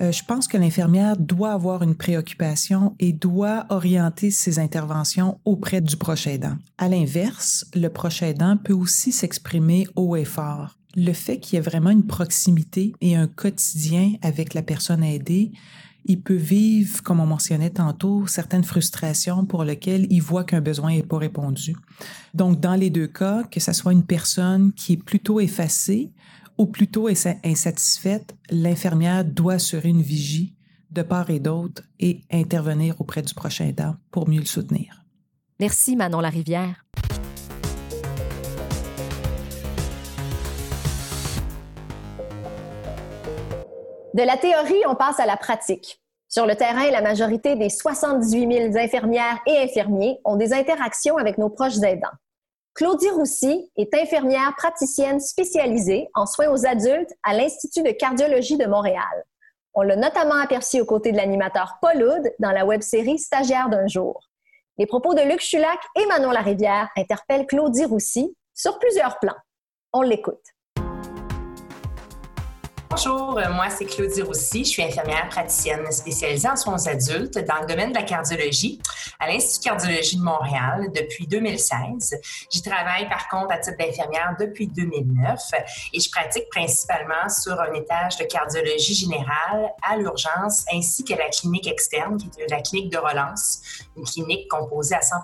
euh, 0.00 0.12
je 0.12 0.22
pense 0.24 0.46
que 0.46 0.56
l'infirmière 0.58 1.16
doit 1.16 1.52
avoir 1.52 1.82
une 1.82 1.94
préoccupation 1.94 2.94
et 2.98 3.12
doit 3.12 3.66
orienter 3.70 4.30
ses 4.30 4.58
interventions 4.58 5.38
auprès 5.44 5.80
du 5.80 5.96
proche 5.96 6.26
aidant. 6.26 6.56
À 6.76 6.88
l'inverse, 6.88 7.66
le 7.74 7.88
proche 7.88 8.22
aidant 8.22 8.56
peut 8.56 8.74
aussi 8.74 9.12
s'exprimer 9.12 9.86
haut 9.96 10.16
et 10.16 10.24
fort. 10.24 10.76
Le 10.94 11.12
fait 11.12 11.38
qu'il 11.38 11.56
y 11.56 11.58
ait 11.58 11.62
vraiment 11.62 11.90
une 11.90 12.06
proximité 12.06 12.92
et 13.00 13.16
un 13.16 13.26
quotidien 13.26 14.14
avec 14.22 14.54
la 14.54 14.62
personne 14.62 15.02
aidée, 15.02 15.52
il 16.08 16.20
peut 16.20 16.34
vivre, 16.34 17.02
comme 17.02 17.20
on 17.20 17.26
mentionnait 17.26 17.70
tantôt, 17.70 18.26
certaines 18.26 18.64
frustrations 18.64 19.44
pour 19.44 19.64
lesquelles 19.64 20.06
il 20.10 20.22
voit 20.22 20.44
qu'un 20.44 20.60
besoin 20.60 20.92
n'est 20.92 21.02
pas 21.02 21.18
répondu. 21.18 21.74
Donc, 22.32 22.60
dans 22.60 22.74
les 22.74 22.90
deux 22.90 23.08
cas, 23.08 23.42
que 23.50 23.60
ce 23.60 23.72
soit 23.72 23.92
une 23.92 24.04
personne 24.04 24.72
qui 24.72 24.94
est 24.94 25.02
plutôt 25.02 25.40
effacée 25.40 26.12
ou 26.58 26.66
plutôt 26.66 27.08
insatisfaite, 27.08 28.34
l'infirmière 28.50 29.24
doit 29.24 29.54
assurer 29.54 29.88
une 29.88 30.02
vigie 30.02 30.54
de 30.90 31.02
part 31.02 31.30
et 31.30 31.40
d'autre 31.40 31.82
et 31.98 32.22
intervenir 32.30 33.00
auprès 33.00 33.22
du 33.22 33.34
prochain 33.34 33.66
aidant 33.66 33.96
pour 34.10 34.28
mieux 34.28 34.40
le 34.40 34.46
soutenir. 34.46 35.04
Merci 35.60 35.96
Manon 35.96 36.20
Larivière. 36.20 36.84
De 44.14 44.22
la 44.22 44.38
théorie, 44.38 44.82
on 44.88 44.94
passe 44.94 45.20
à 45.20 45.26
la 45.26 45.36
pratique. 45.36 46.00
Sur 46.28 46.46
le 46.46 46.56
terrain, 46.56 46.90
la 46.90 47.02
majorité 47.02 47.54
des 47.54 47.68
78 47.68 48.72
000 48.72 48.76
infirmières 48.78 49.38
et 49.46 49.58
infirmiers 49.58 50.18
ont 50.24 50.36
des 50.36 50.54
interactions 50.54 51.18
avec 51.18 51.36
nos 51.36 51.50
proches 51.50 51.82
aidants. 51.82 52.08
Claudie 52.76 53.08
Roussy 53.08 53.70
est 53.78 53.94
infirmière 53.94 54.52
praticienne 54.54 55.18
spécialisée 55.18 56.08
en 56.12 56.26
soins 56.26 56.50
aux 56.50 56.66
adultes 56.66 57.14
à 57.22 57.32
l'Institut 57.32 57.82
de 57.82 57.90
cardiologie 57.90 58.58
de 58.58 58.66
Montréal. 58.66 59.24
On 59.72 59.80
l'a 59.80 59.96
notamment 59.96 60.34
aperçue 60.34 60.82
aux 60.82 60.84
côtés 60.84 61.10
de 61.10 61.16
l'animateur 61.16 61.78
Paul 61.80 62.02
Oud 62.02 62.34
dans 62.38 62.50
la 62.50 62.66
web-série 62.66 63.18
Stagiaire 63.18 63.70
d'un 63.70 63.86
jour. 63.86 64.28
Les 64.76 64.84
propos 64.84 65.14
de 65.14 65.22
Luc 65.22 65.40
Chulac 65.40 65.78
et 65.98 66.04
Manon 66.04 66.32
Larivière 66.32 66.90
interpellent 66.98 67.46
Claudie 67.46 67.86
Roussy 67.86 68.36
sur 68.52 68.78
plusieurs 68.78 69.18
plans. 69.20 69.38
On 69.94 70.02
l'écoute. 70.02 70.44
Bonjour, 72.96 73.38
euh, 73.38 73.52
moi 73.52 73.68
c'est 73.68 73.84
Claudie 73.84 74.22
Roussy, 74.22 74.64
je 74.64 74.70
suis 74.70 74.82
infirmière 74.82 75.28
praticienne 75.28 75.92
spécialisée 75.92 76.48
en 76.48 76.56
soins 76.56 76.86
adultes 76.86 77.36
dans 77.46 77.60
le 77.60 77.66
domaine 77.66 77.90
de 77.90 77.94
la 77.94 78.04
cardiologie 78.04 78.80
à 79.20 79.26
l'Institut 79.26 79.68
de 79.68 79.74
cardiologie 79.74 80.16
de 80.16 80.22
Montréal 80.22 80.90
depuis 80.94 81.26
2016. 81.26 82.16
J'y 82.50 82.62
travaille 82.62 83.06
par 83.10 83.28
contre 83.28 83.52
à 83.52 83.58
titre 83.58 83.76
d'infirmière 83.76 84.34
depuis 84.40 84.66
2009 84.68 85.38
et 85.92 86.00
je 86.00 86.10
pratique 86.10 86.48
principalement 86.50 87.28
sur 87.28 87.60
un 87.60 87.74
étage 87.74 88.16
de 88.16 88.24
cardiologie 88.24 88.94
générale 88.94 89.74
à 89.86 89.98
l'urgence 89.98 90.64
ainsi 90.72 91.04
que 91.04 91.12
la 91.12 91.28
clinique 91.28 91.66
externe 91.66 92.16
qui 92.16 92.30
est 92.40 92.50
la 92.50 92.62
clinique 92.62 92.90
de 92.90 92.98
relance, 92.98 93.60
une 93.94 94.04
clinique 94.04 94.48
composée 94.48 94.94
à 94.94 95.02
100 95.02 95.16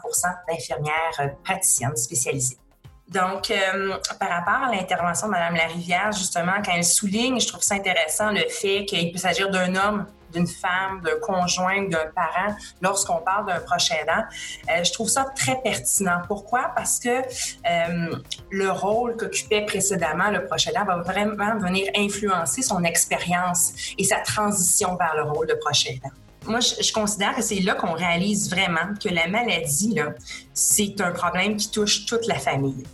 d'infirmières 0.47 1.33
praticiennes 1.43 1.97
spécialisées. 1.97 2.59
Donc, 3.09 3.51
euh, 3.51 3.97
par 4.19 4.29
rapport 4.29 4.69
à 4.69 4.75
l'intervention 4.75 5.27
de 5.27 5.33
Mme 5.33 5.55
Larivière, 5.57 6.13
justement, 6.13 6.55
quand 6.65 6.73
elle 6.75 6.85
souligne, 6.85 7.41
je 7.41 7.47
trouve 7.47 7.63
ça 7.63 7.75
intéressant 7.75 8.31
le 8.31 8.49
fait 8.49 8.85
qu'il 8.87 9.13
peut 9.13 9.19
s'agir 9.19 9.51
d'un 9.51 9.75
homme, 9.75 10.07
d'une 10.33 10.47
femme, 10.47 11.03
d'un 11.03 11.19
conjoint, 11.21 11.83
d'un 11.89 12.07
parent 12.15 12.57
lorsqu'on 12.81 13.19
parle 13.19 13.47
d'un 13.47 13.61
proche 13.61 13.91
aidant. 13.91 14.25
Euh, 14.71 14.83
je 14.83 14.93
trouve 14.93 15.09
ça 15.09 15.27
très 15.37 15.61
pertinent. 15.63 16.23
Pourquoi? 16.27 16.73
Parce 16.75 16.99
que 16.99 17.09
euh, 17.11 18.17
le 18.51 18.71
rôle 18.71 19.17
qu'occupait 19.17 19.67
précédemment 19.67 20.31
le 20.31 20.47
proche 20.47 20.69
aidant 20.69 20.85
va 20.85 20.97
vraiment 20.99 21.59
venir 21.59 21.91
influencer 21.97 22.63
son 22.63 22.83
expérience 22.85 23.73
et 23.99 24.05
sa 24.05 24.21
transition 24.21 24.97
vers 24.97 25.15
le 25.17 25.25
rôle 25.25 25.49
de 25.49 25.55
proche 25.55 25.87
aidant 25.87 26.11
moi, 26.47 26.61
je, 26.61 26.93
considère 26.93 27.35
que 27.35 27.43
c'est 27.43 27.61
là 27.61 27.75
qu'on 27.75 27.93
réalise 27.93 28.51
vraiment 28.51 28.95
que 29.03 29.09
la 29.09 29.29
maladie, 29.29 29.97
c'est 30.53 31.01
un 31.01 31.13
problème 31.13 31.57
qui 31.57 31.71
touche 31.71 32.07
toute 32.07 32.27
la 32.27 32.39
famille 32.39 32.85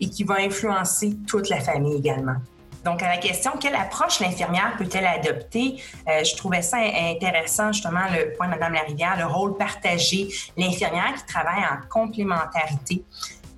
et 0.00 0.08
qui 0.08 0.24
va 0.24 0.36
influencer 0.40 1.16
toute 1.26 1.48
la 1.48 1.60
famille 1.60 1.96
également. 1.96 2.36
Donc, 2.84 3.02
à 3.02 3.08
la 3.08 3.18
question, 3.18 3.52
quelle 3.60 3.74
approche 3.74 4.20
l'infirmière 4.20 4.74
peut-elle 4.78 5.06
adopter? 5.06 5.82
Euh, 6.08 6.22
je 6.24 6.36
trouvais 6.36 6.62
ça 6.62 6.78
intéressant, 6.78 7.72
justement, 7.72 8.04
le 8.12 8.32
point 8.34 8.46
de 8.46 8.52
Mme 8.52 8.72
Larivière, 8.72 9.16
le 9.18 9.26
rôle 9.26 9.56
partagé, 9.56 10.28
l'infirmière 10.56 11.14
qui 11.18 11.26
travaille 11.26 11.64
en 11.64 11.86
complémentarité. 11.88 13.04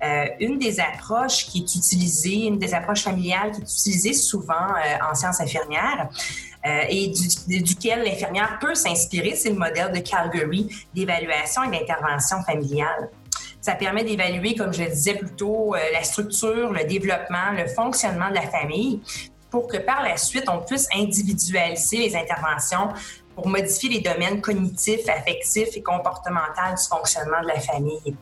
Euh, 0.03 0.25
une 0.39 0.57
des 0.57 0.79
approches 0.79 1.45
qui 1.45 1.59
est 1.59 1.75
utilisée, 1.75 2.47
une 2.47 2.57
des 2.57 2.73
approches 2.73 3.03
familiales 3.03 3.51
qui 3.51 3.61
est 3.61 3.63
utilisée 3.63 4.13
souvent 4.13 4.53
euh, 4.55 5.09
en 5.09 5.13
sciences 5.13 5.39
infirmières, 5.39 6.09
et 6.89 7.11
du, 7.47 7.61
duquel 7.61 8.03
l'infirmière 8.03 8.59
peut 8.59 8.75
s'inspirer, 8.75 9.35
c'est 9.35 9.49
le 9.49 9.55
modèle 9.55 9.91
de 9.91 9.99
Calgary 9.99 10.67
d'évaluation 10.93 11.63
et 11.63 11.71
d'intervention 11.71 12.43
familiale. 12.43 13.09
Ça 13.61 13.75
permet 13.75 14.03
d'évaluer, 14.03 14.55
comme 14.55 14.73
je 14.73 14.83
le 14.83 14.89
disais 14.89 15.15
plus 15.15 15.35
tôt, 15.35 15.75
euh, 15.75 15.79
la 15.93 16.03
structure, 16.03 16.71
le 16.71 16.83
développement, 16.83 17.51
le 17.55 17.67
fonctionnement 17.67 18.29
de 18.29 18.35
la 18.35 18.47
famille 18.47 19.01
pour 19.51 19.67
que 19.67 19.77
par 19.77 20.01
la 20.01 20.17
suite, 20.17 20.45
on 20.47 20.59
puisse 20.59 20.87
individualiser 20.95 21.97
les 21.97 22.15
interventions 22.15 22.89
pour 23.35 23.47
modifier 23.47 23.89
les 23.89 23.99
domaines 23.99 24.39
cognitifs, 24.39 25.07
affectifs 25.09 25.75
et 25.75 25.83
comportementaux 25.83 26.75
du 26.75 26.87
fonctionnement 26.89 27.41
de 27.41 27.47
la 27.47 27.59
famille 27.59 28.15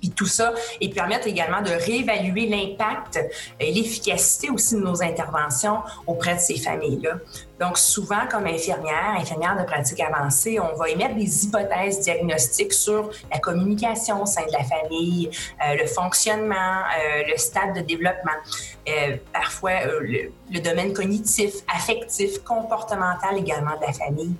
puis 0.00 0.10
tout 0.10 0.26
ça, 0.26 0.52
et 0.80 0.90
permettre 0.90 1.26
également 1.26 1.62
de 1.62 1.70
réévaluer 1.70 2.46
l'impact 2.46 3.20
et 3.58 3.72
l'efficacité 3.72 4.50
aussi 4.50 4.74
de 4.74 4.80
nos 4.80 5.02
interventions 5.02 5.78
auprès 6.06 6.34
de 6.34 6.40
ces 6.40 6.58
familles-là. 6.58 7.14
Donc, 7.58 7.78
souvent, 7.78 8.26
comme 8.30 8.46
infirmière, 8.46 9.16
infirmière 9.18 9.56
de 9.58 9.64
pratique 9.64 10.00
avancée, 10.00 10.60
on 10.60 10.76
va 10.76 10.90
émettre 10.90 11.14
des 11.14 11.44
hypothèses 11.44 12.00
diagnostiques 12.00 12.74
sur 12.74 13.10
la 13.32 13.38
communication 13.38 14.22
au 14.22 14.26
sein 14.26 14.44
de 14.46 14.52
la 14.52 14.62
famille, 14.62 15.30
euh, 15.64 15.74
le 15.74 15.86
fonctionnement, 15.86 16.54
euh, 16.54 17.22
le 17.26 17.36
stade 17.38 17.74
de 17.74 17.80
développement, 17.80 18.32
euh, 18.88 19.16
parfois 19.32 19.84
le, 19.86 20.32
le, 20.52 20.60
domaine 20.60 20.92
cognitif, 20.92 21.54
affectif, 21.74 22.42
comportemental 22.44 23.38
également 23.38 23.76
de 23.76 23.86
la 23.86 23.92
famille. 23.92 24.34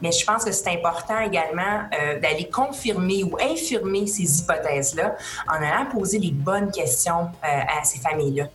Mais 0.00 0.10
je 0.10 0.24
pense 0.24 0.44
que 0.44 0.52
c'est 0.52 0.70
important 0.70 1.20
également 1.20 1.88
d'aller 2.20 2.50
confirmer 2.50 3.22
ou 3.24 3.38
infirmer 3.40 4.06
ces 4.06 4.40
hypothèses-là 4.40 5.16
en 5.48 5.54
allant 5.54 5.86
poser 5.86 6.18
les 6.18 6.32
bonnes 6.32 6.70
questions 6.70 7.30
à 7.42 7.84
ces 7.84 8.00
familles-là. 8.00 8.48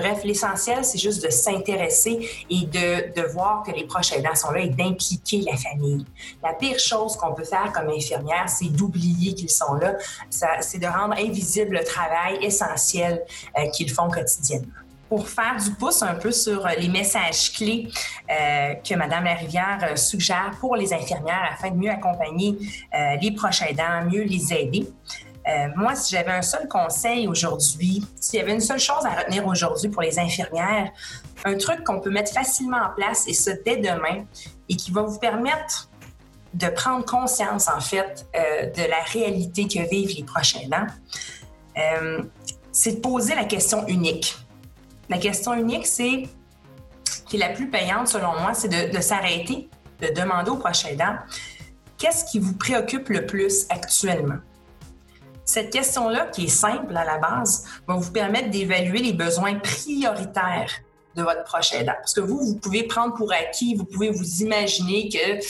Bref, 0.00 0.24
l'essentiel, 0.24 0.82
c'est 0.82 0.98
juste 0.98 1.22
de 1.22 1.28
s'intéresser 1.30 2.26
et 2.48 2.64
de, 2.64 3.20
de, 3.20 3.26
voir 3.28 3.62
que 3.62 3.70
les 3.70 3.84
proches 3.84 4.12
aidants 4.12 4.34
sont 4.34 4.50
là 4.50 4.60
et 4.60 4.68
d'impliquer 4.68 5.42
la 5.42 5.56
famille. 5.56 6.06
La 6.42 6.54
pire 6.54 6.78
chose 6.78 7.16
qu'on 7.16 7.34
peut 7.34 7.44
faire 7.44 7.70
comme 7.74 7.90
infirmière, 7.90 8.48
c'est 8.48 8.70
d'oublier 8.70 9.34
qu'ils 9.34 9.50
sont 9.50 9.74
là. 9.74 9.96
C'est 10.30 10.78
de 10.78 10.86
rendre 10.86 11.14
invisible 11.18 11.76
le 11.76 11.84
travail 11.84 12.38
essentiel 12.42 13.22
euh, 13.58 13.68
qu'ils 13.68 13.90
font 13.90 14.08
quotidiennement 14.08 14.72
pour 15.10 15.28
faire 15.28 15.56
du 15.62 15.72
pouce 15.72 16.02
un 16.02 16.14
peu 16.14 16.30
sur 16.30 16.66
les 16.78 16.88
messages 16.88 17.52
clés 17.52 17.88
euh, 18.30 18.74
que 18.74 18.94
Mme 18.94 19.24
Larivière 19.24 19.78
euh, 19.82 19.96
suggère 19.96 20.52
pour 20.60 20.76
les 20.76 20.94
infirmières 20.94 21.50
afin 21.52 21.70
de 21.70 21.76
mieux 21.76 21.90
accompagner 21.90 22.56
euh, 22.94 23.16
les 23.20 23.32
proches 23.32 23.62
aidants, 23.62 24.04
mieux 24.08 24.22
les 24.22 24.54
aider. 24.54 24.86
Euh, 25.48 25.68
moi, 25.74 25.94
si 25.94 26.14
j'avais 26.14 26.32
un 26.32 26.42
seul 26.42 26.68
conseil 26.68 27.26
aujourd'hui, 27.26 28.04
s'il 28.20 28.38
y 28.38 28.42
avait 28.42 28.52
une 28.52 28.60
seule 28.60 28.78
chose 28.78 29.04
à 29.04 29.20
retenir 29.20 29.46
aujourd'hui 29.46 29.88
pour 29.88 30.02
les 30.02 30.18
infirmières, 30.18 30.90
un 31.44 31.56
truc 31.56 31.82
qu'on 31.84 32.00
peut 32.00 32.10
mettre 32.10 32.32
facilement 32.32 32.78
en 32.78 32.94
place, 32.94 33.26
et 33.26 33.32
ce 33.32 33.50
dès 33.64 33.78
demain, 33.78 34.24
et 34.68 34.76
qui 34.76 34.90
va 34.90 35.02
vous 35.02 35.18
permettre 35.18 35.88
de 36.52 36.66
prendre 36.68 37.04
conscience, 37.04 37.68
en 37.68 37.80
fait, 37.80 38.26
euh, 38.36 38.66
de 38.66 38.82
la 38.82 39.00
réalité 39.12 39.66
que 39.66 39.88
vivent 39.88 40.16
les 40.16 40.24
prochains 40.24 40.68
ans, 40.72 40.86
euh, 41.78 42.22
c'est 42.72 42.96
de 42.96 43.00
poser 43.00 43.34
la 43.34 43.44
question 43.44 43.86
unique. 43.86 44.36
La 45.08 45.18
question 45.18 45.54
unique, 45.54 45.86
c'est, 45.86 46.28
qui 47.26 47.36
est 47.36 47.38
la 47.38 47.50
plus 47.50 47.70
payante 47.70 48.08
selon 48.08 48.38
moi, 48.40 48.52
c'est 48.54 48.68
de, 48.68 49.00
s'arrêter, 49.00 49.68
de 50.00 50.08
demander 50.08 50.50
aux 50.50 50.56
prochains 50.56 50.90
aidants, 50.90 51.16
qu'est-ce 51.98 52.24
qui 52.30 52.38
vous 52.38 52.54
préoccupe 52.54 53.08
le 53.08 53.26
plus 53.26 53.66
actuellement? 53.70 54.38
Cette 55.50 55.70
question-là, 55.70 56.26
qui 56.26 56.44
est 56.44 56.48
simple 56.48 56.96
à 56.96 57.04
la 57.04 57.18
base, 57.18 57.64
va 57.88 57.94
vous 57.94 58.12
permettre 58.12 58.50
d'évaluer 58.50 59.00
les 59.00 59.12
besoins 59.12 59.56
prioritaires 59.58 60.70
de 61.16 61.24
votre 61.24 61.42
proche 61.42 61.72
aidant. 61.72 61.96
Parce 61.96 62.14
que 62.14 62.20
vous, 62.20 62.38
vous 62.38 62.54
pouvez 62.54 62.84
prendre 62.84 63.14
pour 63.14 63.32
acquis, 63.32 63.74
vous 63.74 63.84
pouvez 63.84 64.10
vous 64.10 64.42
imaginer 64.42 65.08
que 65.08 65.44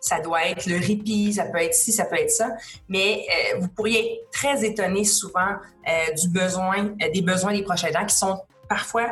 ça 0.00 0.20
doit 0.20 0.46
être 0.46 0.66
le 0.66 0.76
répit, 0.76 1.32
ça 1.32 1.46
peut 1.46 1.58
être 1.58 1.74
ci, 1.74 1.90
ça 1.90 2.04
peut 2.04 2.14
être 2.14 2.30
ça, 2.30 2.50
mais 2.88 3.26
euh, 3.28 3.58
vous 3.58 3.66
pourriez 3.66 4.12
être 4.12 4.30
très 4.30 4.64
étonné 4.64 5.02
souvent 5.02 5.56
euh, 5.88 6.14
du 6.14 6.28
besoin, 6.28 6.94
euh, 7.02 7.10
des 7.12 7.22
besoins 7.22 7.52
des 7.52 7.64
proches 7.64 7.82
aidants 7.82 8.06
qui 8.06 8.16
sont 8.16 8.38
parfois 8.68 9.08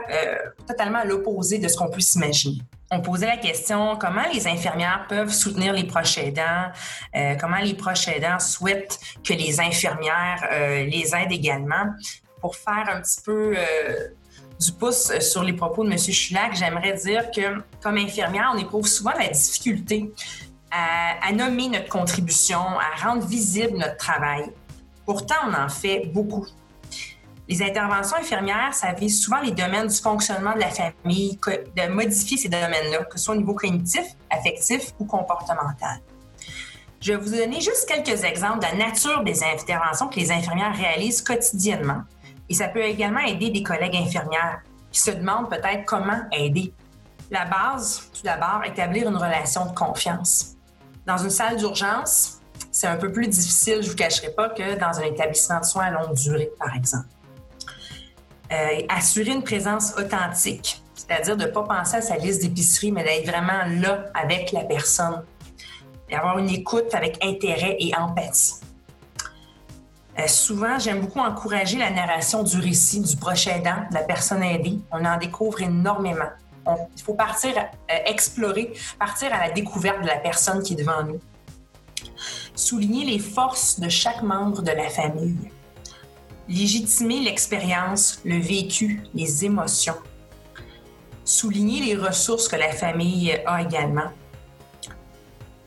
totalement 0.69 1.01
à 1.01 1.05
l'opposé 1.05 1.59
de 1.59 1.67
ce 1.67 1.77
qu'on 1.77 1.91
peut 1.91 1.99
s'imaginer 1.99 2.61
on 2.91 3.01
posait 3.01 3.27
la 3.27 3.37
question 3.37 3.97
comment 3.97 4.25
les 4.33 4.47
infirmières 4.47 5.07
peuvent 5.09 5.33
soutenir 5.33 5.73
les 5.73 5.85
proches 5.85 6.19
aidants, 6.19 6.71
euh, 7.15 7.35
comment 7.35 7.59
les 7.59 7.75
proches 7.75 8.09
aidants 8.09 8.39
souhaitent 8.39 8.99
que 9.23 9.35
les 9.35 9.61
infirmières 9.61 10.47
euh, 10.51 10.85
les 10.85 11.15
aident 11.15 11.33
également? 11.33 11.95
Pour 12.41 12.57
faire 12.57 12.89
un 12.89 13.01
petit 13.01 13.21
peu 13.21 13.55
euh, 13.57 14.09
du 14.61 14.73
pouce 14.73 15.19
sur 15.19 15.43
les 15.43 15.53
propos 15.53 15.85
de 15.85 15.91
M. 15.91 15.99
Chulac, 15.99 16.55
j'aimerais 16.55 16.95
dire 16.95 17.31
que 17.31 17.61
comme 17.83 17.97
infirmière, 17.97 18.53
on 18.55 18.59
éprouve 18.59 18.87
souvent 18.87 19.13
la 19.13 19.29
difficulté 19.29 20.13
à 20.71 21.33
nommer 21.33 21.69
notre 21.69 21.89
contribution, 21.89 22.61
à 22.61 23.03
rendre 23.03 23.27
visible 23.27 23.79
notre 23.79 23.97
travail. 23.97 24.53
Pourtant, 25.07 25.37
on 25.47 25.55
en 25.55 25.71
fait 25.71 26.11
beaucoup. 26.13 26.47
Les 27.49 27.63
interventions 27.63 28.19
infirmières, 28.19 28.75
ça 28.75 28.93
vise 28.93 29.23
souvent 29.23 29.41
les 29.41 29.53
domaines 29.53 29.87
du 29.87 29.97
fonctionnement 29.97 30.53
de 30.53 30.61
la 30.61 30.69
famille, 30.69 31.39
de 31.77 31.89
modifier 31.89 32.37
ces 32.37 32.51
domaines-là, 32.51 33.05
que 33.05 33.19
ce 33.19 33.25
soit 33.25 33.35
au 33.35 33.39
niveau 33.39 33.55
cognitif, 33.55 34.05
affectif 34.29 34.93
ou 34.99 35.07
comportemental. 35.07 35.99
Je 37.01 37.13
vais 37.13 37.19
vous 37.19 37.31
donner 37.31 37.61
juste 37.61 37.89
quelques 37.89 38.23
exemples 38.23 38.59
de 38.59 38.65
la 38.65 38.87
nature 38.87 39.25
des 39.25 39.43
interventions 39.43 40.09
que 40.09 40.17
les 40.17 40.31
infirmières 40.31 40.77
réalisent 40.77 41.23
quotidiennement. 41.23 42.03
Et 42.51 42.55
ça 42.55 42.69
peut 42.69 42.83
également 42.83 43.21
aider 43.21 43.49
des 43.49 43.63
collègues 43.63 43.97
infirmières 43.97 44.61
qui 44.93 45.01
se 45.01 45.13
demandent 45.13 45.49
peut-être 45.49 45.87
comment 45.87 46.21
aider. 46.33 46.75
La 47.31 47.47
base, 47.47 48.11
tout 48.13 48.23
d'abord, 48.25 48.63
établir 48.67 49.09
une 49.09 49.17
relation 49.17 49.65
de 49.65 49.75
confiance. 49.75 50.57
Dans 51.07 51.19
une 51.19 51.31
salle 51.31 51.57
d'urgence, 51.57 52.41
c'est 52.71 52.89
un 52.89 52.97
peu 52.97 53.11
plus 53.11 53.29
difficile, 53.29 53.77
je 53.81 53.87
ne 53.87 53.91
vous 53.91 53.97
cacherai 53.97 54.31
pas, 54.31 54.51
que 54.51 54.79
dans 54.79 54.99
un 54.99 55.05
établissement 55.05 55.61
de 55.61 55.65
soins 55.65 55.87
à 55.87 55.91
longue 55.91 56.15
durée, 56.15 56.51
par 56.59 56.75
exemple. 56.75 57.07
Euh, 58.51 58.81
assurer 58.89 59.33
une 59.33 59.43
présence 59.43 59.93
authentique, 59.99 60.83
c'est-à-dire 60.95 61.37
de 61.37 61.45
ne 61.45 61.51
pas 61.51 61.65
penser 61.65 61.97
à 61.97 62.01
sa 62.01 62.17
liste 62.17 62.41
d'épicerie, 62.41 62.93
mais 62.93 63.05
d'être 63.05 63.27
vraiment 63.27 63.67
là 63.83 64.07
avec 64.15 64.53
la 64.53 64.65
personne, 64.65 65.23
et 66.09 66.17
avoir 66.17 66.39
une 66.39 66.49
écoute 66.49 66.95
avec 66.95 67.23
intérêt 67.23 67.77
et 67.79 67.95
empathie. 67.95 68.55
Euh, 70.19 70.27
souvent, 70.27 70.79
j'aime 70.79 71.01
beaucoup 71.01 71.21
encourager 71.21 71.77
la 71.77 71.91
narration 71.91 72.43
du 72.43 72.59
récit 72.59 73.01
du 73.01 73.17
prochain 73.17 73.57
aidant, 73.57 73.85
de 73.91 73.95
la 73.95 74.03
personne 74.03 74.43
aidée. 74.43 74.79
On 74.93 75.05
en 75.05 75.19
découvre 75.19 75.61
énormément. 75.61 76.31
il 76.67 77.03
faut 77.03 77.15
partir 77.15 77.53
euh, 77.55 77.95
explorer, 78.07 78.73
partir 78.99 79.33
à 79.35 79.47
la 79.47 79.51
découverte 79.51 80.01
de 80.01 80.07
la 80.07 80.17
personne 80.17 80.63
qui 80.63 80.73
est 80.73 80.77
devant 80.77 81.03
nous. 81.03 81.21
Souligner 82.55 83.05
les 83.05 83.19
forces 83.19 83.79
de 83.79 83.91
chaque 83.91 84.23
membre 84.23 84.63
de 84.63 84.73
la 84.73 84.89
famille. 84.89 85.37
Légitimer 86.49 87.21
l'expérience, 87.21 88.21
le 88.25 88.39
vécu, 88.39 89.03
les 89.13 89.45
émotions. 89.45 89.97
Souligner 91.23 91.83
les 91.83 91.95
ressources 91.95 92.49
que 92.49 92.57
la 92.57 92.73
famille 92.73 93.39
a 93.45 93.61
également. 93.61 94.11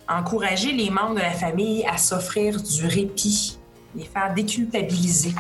Encourager 0.10 0.72
les 0.72 0.90
membres 0.90 1.16
de 1.16 1.20
la 1.20 1.34
famille 1.34 1.86
à 1.86 1.98
s'offrir 1.98 2.60
du 2.60 2.88
répit, 2.88 3.60
les 3.96 4.06
faire 4.06 4.34
déculpabiliser. 4.34 5.36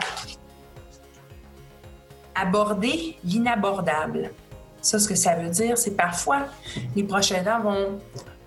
Aborder 2.35 3.17
l'inabordable. 3.23 4.31
Ça, 4.79 4.99
ce 4.99 5.07
que 5.07 5.15
ça 5.15 5.35
veut 5.35 5.49
dire, 5.49 5.75
c'est 5.75 5.97
parfois 5.97 6.45
les 6.95 7.03
proches 7.03 7.31
aidants 7.31 7.61
vont 7.61 7.99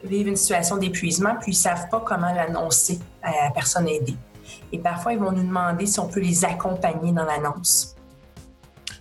vivre 0.04 0.28
une 0.28 0.36
situation 0.36 0.76
d'épuisement, 0.76 1.34
puis 1.40 1.52
ils 1.52 1.56
ne 1.56 1.62
savent 1.62 1.88
pas 1.88 2.00
comment 2.00 2.32
l'annoncer 2.32 3.00
à 3.20 3.46
la 3.46 3.50
personne 3.50 3.88
aidée. 3.88 4.16
Et 4.72 4.78
parfois, 4.78 5.12
ils 5.12 5.18
vont 5.18 5.32
nous 5.32 5.42
demander 5.42 5.86
si 5.86 6.00
on 6.00 6.08
peut 6.08 6.20
les 6.20 6.44
accompagner 6.44 7.12
dans 7.12 7.24
l'annonce, 7.24 7.94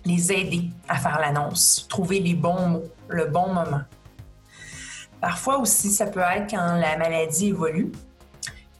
les 0.04 0.32
aider 0.32 0.70
à 0.88 0.96
faire 0.96 1.18
l'annonce, 1.20 1.86
trouver 1.88 2.20
les 2.20 2.34
bons 2.34 2.68
mots, 2.68 2.84
le 3.08 3.26
bon 3.26 3.52
moment. 3.52 3.82
Parfois 5.20 5.58
aussi, 5.58 5.90
ça 5.90 6.06
peut 6.06 6.20
être 6.20 6.50
quand 6.50 6.76
la 6.76 6.96
maladie 6.98 7.48
évolue 7.48 7.92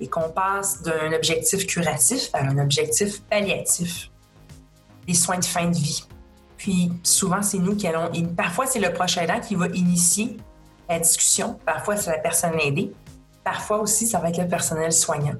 et 0.00 0.08
qu'on 0.08 0.28
passe 0.28 0.82
d'un 0.82 1.12
objectif 1.12 1.66
curatif 1.66 2.28
à 2.34 2.40
un 2.40 2.58
objectif 2.58 3.22
palliatif, 3.22 4.10
des 5.06 5.14
soins 5.14 5.38
de 5.38 5.44
fin 5.44 5.66
de 5.66 5.76
vie. 5.76 6.06
Puis 6.58 6.92
souvent, 7.02 7.42
c'est 7.42 7.58
nous 7.58 7.76
qui 7.76 7.86
allons. 7.86 8.10
Parfois, 8.36 8.66
c'est 8.66 8.80
le 8.80 8.92
prochain 8.92 9.22
aidant 9.22 9.40
qui 9.40 9.54
va 9.54 9.68
initier 9.68 10.36
la 10.88 10.98
discussion. 10.98 11.58
Parfois, 11.64 11.96
c'est 11.96 12.10
la 12.10 12.18
personne 12.18 12.58
aidée. 12.60 12.92
Parfois 13.42 13.80
aussi, 13.80 14.06
ça 14.06 14.18
va 14.18 14.30
être 14.30 14.38
le 14.38 14.48
personnel 14.48 14.92
soignant. 14.92 15.34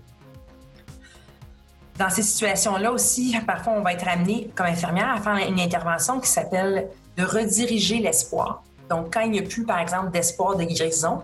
Dans 1.99 2.11
ces 2.11 2.23
situations-là 2.23 2.91
aussi, 2.91 3.37
parfois, 3.47 3.75
on 3.75 3.83
va 3.83 3.93
être 3.93 4.09
amené 4.09 4.51
comme 4.57 4.67
infirmière 4.67 5.15
à 5.15 5.21
faire 5.21 5.49
une 5.49 5.61
intervention 5.61 6.19
qui 6.19 6.29
s'appelle 6.29 6.89
de 7.17 7.25
rediriger 7.25 7.99
l'espoir. 7.99 8.65
Donc, 8.91 9.15
quand 9.15 9.21
il 9.21 9.31
n'y 9.31 9.39
a 9.39 9.43
plus, 9.43 9.65
par 9.65 9.79
exemple, 9.79 10.11
d'espoir 10.11 10.57
de 10.57 10.65
guérison, 10.65 11.23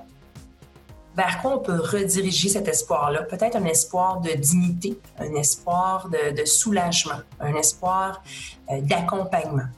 vers 1.16 1.42
quoi 1.42 1.56
on 1.56 1.58
peut 1.58 1.80
rediriger 1.80 2.48
cet 2.48 2.68
espoir-là? 2.68 3.24
Peut-être 3.24 3.56
un 3.56 3.64
espoir 3.64 4.20
de 4.20 4.30
dignité, 4.30 4.98
un 5.18 5.34
espoir 5.34 6.08
de, 6.08 6.44
soulagement, 6.44 7.20
un 7.40 7.54
espoir 7.54 8.22
euh, 8.70 8.80
d'accompagnement. 8.80 9.68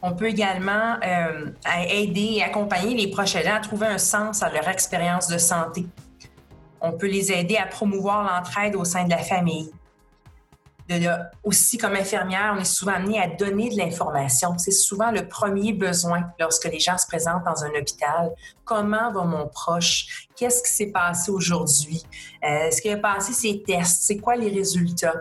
On 0.00 0.12
peut 0.12 0.28
également 0.28 0.96
euh, 1.04 1.50
aider 1.90 2.34
et 2.36 2.44
accompagner 2.44 2.94
les 2.94 3.10
proches 3.10 3.34
aidants 3.34 3.56
à 3.56 3.60
trouver 3.60 3.88
un 3.88 3.98
sens 3.98 4.44
à 4.44 4.48
leur 4.48 4.68
expérience 4.68 5.26
de 5.26 5.38
santé. 5.38 5.86
On 6.80 6.92
peut 6.92 7.06
les 7.06 7.32
aider 7.32 7.56
à 7.56 7.66
promouvoir 7.66 8.22
l'entraide 8.22 8.76
au 8.76 8.84
sein 8.84 9.04
de 9.04 9.10
la 9.10 9.18
famille. 9.18 9.70
aussi, 11.44 11.76
comme 11.76 11.94
infirmière, 11.94 12.54
on 12.56 12.60
est 12.60 12.64
souvent 12.64 12.94
amené 12.94 13.20
à 13.20 13.26
donner 13.26 13.68
de 13.68 13.76
l'information. 13.76 14.56
C'est 14.56 14.70
souvent 14.70 15.10
le 15.10 15.28
premier 15.28 15.72
besoin 15.72 16.30
lorsque 16.38 16.64
les 16.64 16.80
gens 16.80 16.96
se 16.96 17.06
présentent 17.06 17.44
dans 17.44 17.62
un 17.62 17.70
hôpital. 17.78 18.30
Comment 18.64 19.12
va 19.12 19.24
mon 19.24 19.48
proche? 19.48 20.28
Qu'est-ce 20.34 20.62
qui 20.62 20.72
s'est 20.72 20.92
passé 20.92 21.30
aujourd'hui? 21.30 22.02
Euh, 22.42 22.68
est-ce 22.68 22.80
qu'il 22.80 22.92
a 22.92 22.96
passé 22.96 23.32
ses 23.34 23.62
tests? 23.62 24.04
C'est 24.04 24.16
quoi 24.16 24.36
les 24.36 24.50
résultats? 24.50 25.20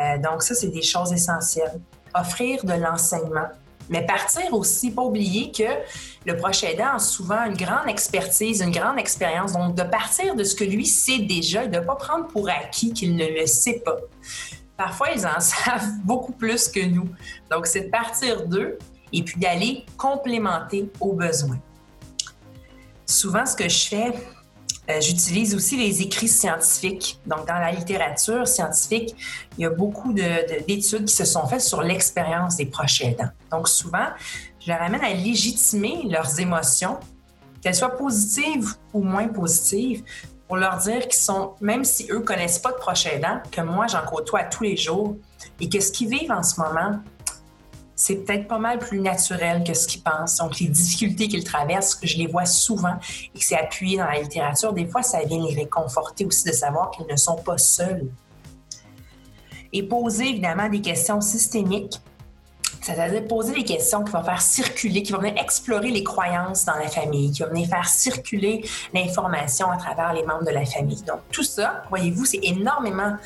Euh, 0.00 0.18
donc, 0.18 0.42
ça, 0.42 0.54
c'est 0.54 0.70
des 0.70 0.82
choses 0.82 1.12
essentielles. 1.12 1.80
Offrir 2.12 2.64
de 2.64 2.72
l'enseignement 2.72 3.48
mais 3.88 4.04
partir 4.06 4.52
aussi, 4.52 4.90
pas 4.90 5.02
oublier 5.02 5.52
que 5.52 5.62
le 6.24 6.36
proche 6.36 6.64
aidant 6.64 6.94
a 6.94 6.98
souvent 6.98 7.44
une 7.44 7.56
grande 7.56 7.88
expertise, 7.88 8.60
une 8.60 8.70
grande 8.70 8.98
expérience. 8.98 9.52
Donc, 9.52 9.74
de 9.74 9.82
partir 9.82 10.34
de 10.34 10.44
ce 10.44 10.54
que 10.54 10.64
lui 10.64 10.86
sait 10.86 11.18
déjà 11.18 11.64
et 11.64 11.68
de 11.68 11.78
ne 11.78 11.84
pas 11.84 11.96
prendre 11.96 12.26
pour 12.28 12.48
acquis 12.48 12.92
qu'il 12.92 13.16
ne 13.16 13.26
le 13.26 13.46
sait 13.46 13.82
pas. 13.84 13.96
Parfois, 14.76 15.08
ils 15.14 15.26
en 15.26 15.38
savent 15.40 15.90
beaucoup 16.04 16.32
plus 16.32 16.68
que 16.68 16.84
nous. 16.84 17.08
Donc, 17.50 17.66
c'est 17.66 17.82
de 17.82 17.90
partir 17.90 18.46
d'eux 18.46 18.78
et 19.12 19.22
puis 19.22 19.38
d'aller 19.38 19.84
complémenter 19.96 20.90
aux 21.00 21.12
besoins. 21.12 21.60
Souvent, 23.06 23.44
ce 23.44 23.54
que 23.54 23.68
je 23.68 23.86
fais, 23.86 24.12
euh, 24.90 25.00
j'utilise 25.00 25.54
aussi 25.54 25.76
les 25.76 26.02
écrits 26.02 26.28
scientifiques. 26.28 27.18
Donc, 27.26 27.46
dans 27.46 27.58
la 27.58 27.72
littérature 27.72 28.46
scientifique, 28.46 29.16
il 29.56 29.62
y 29.62 29.64
a 29.64 29.70
beaucoup 29.70 30.12
d'études 30.12 31.06
qui 31.06 31.14
se 31.14 31.24
sont 31.24 31.46
faites 31.46 31.62
sur 31.62 31.82
l'expérience 31.82 32.56
des 32.56 32.66
proches 32.66 33.00
aidants. 33.00 33.30
Donc, 33.50 33.68
souvent, 33.68 34.08
je 34.60 34.70
leur 34.70 34.82
amène 34.82 35.02
à 35.02 35.12
légitimer 35.14 36.02
leurs 36.08 36.38
émotions, 36.38 36.98
qu'elles 37.62 37.74
soient 37.74 37.96
positives 37.96 38.74
ou 38.92 39.02
moins 39.02 39.28
positives, 39.28 40.02
pour 40.46 40.56
leur 40.58 40.76
dire 40.76 41.02
qu'ils 41.08 41.14
sont, 41.14 41.54
même 41.62 41.84
si 41.84 42.06
eux 42.10 42.20
connaissent 42.20 42.58
pas 42.58 42.72
de 42.72 42.76
proches 42.76 43.06
aidants, 43.06 43.40
que 43.50 43.62
moi, 43.62 43.86
j'en 43.86 44.04
côtoie 44.04 44.44
tous 44.44 44.64
les 44.64 44.76
jours 44.76 45.16
et 45.60 45.68
que 45.68 45.80
ce 45.80 45.90
qu'ils 45.90 46.08
vivent 46.08 46.32
en 46.32 46.42
ce 46.42 46.60
moment, 46.60 47.00
c'est 47.96 48.16
peut-être 48.16 48.48
pas 48.48 48.58
mal 48.58 48.78
plus 48.78 49.00
naturel 49.00 49.62
que 49.64 49.74
ce 49.74 49.86
qu'ils 49.86 50.02
pensent. 50.02 50.38
Donc, 50.38 50.58
les 50.58 50.68
difficultés 50.68 51.28
qu'ils 51.28 51.44
traversent, 51.44 51.94
que 51.94 52.06
je 52.06 52.18
les 52.18 52.26
vois 52.26 52.46
souvent 52.46 52.96
et 53.34 53.38
que 53.38 53.44
c'est 53.44 53.58
appuyé 53.58 53.98
dans 53.98 54.06
la 54.06 54.20
littérature, 54.20 54.72
des 54.72 54.86
fois, 54.86 55.02
ça 55.02 55.22
vient 55.24 55.44
les 55.44 55.54
réconforter 55.54 56.24
aussi 56.24 56.44
de 56.44 56.52
savoir 56.52 56.90
qu'ils 56.90 57.06
ne 57.06 57.16
sont 57.16 57.36
pas 57.36 57.58
seuls. 57.58 58.08
Et 59.72 59.82
poser 59.82 60.28
évidemment 60.28 60.68
des 60.68 60.80
questions 60.80 61.20
systémiques, 61.20 62.00
c'est-à-dire 62.84 63.26
poser 63.26 63.54
des 63.54 63.64
questions 63.64 64.04
qui 64.04 64.12
vont 64.12 64.22
faire 64.22 64.42
circuler, 64.42 65.02
qui 65.02 65.12
vont 65.12 65.18
venir 65.18 65.42
explorer 65.42 65.90
les 65.90 66.04
croyances 66.04 66.66
dans 66.66 66.76
la 66.76 66.88
famille, 66.88 67.32
qui 67.32 67.42
vont 67.42 67.48
venir 67.48 67.66
faire 67.66 67.88
circuler 67.88 68.62
l'information 68.92 69.70
à 69.70 69.78
travers 69.78 70.12
les 70.12 70.22
membres 70.22 70.44
de 70.44 70.50
la 70.50 70.66
famille. 70.66 71.02
Donc, 71.02 71.20
tout 71.32 71.42
ça, 71.42 71.84
voyez-vous, 71.88 72.26
c'est 72.26 72.40
énormément 72.42 73.16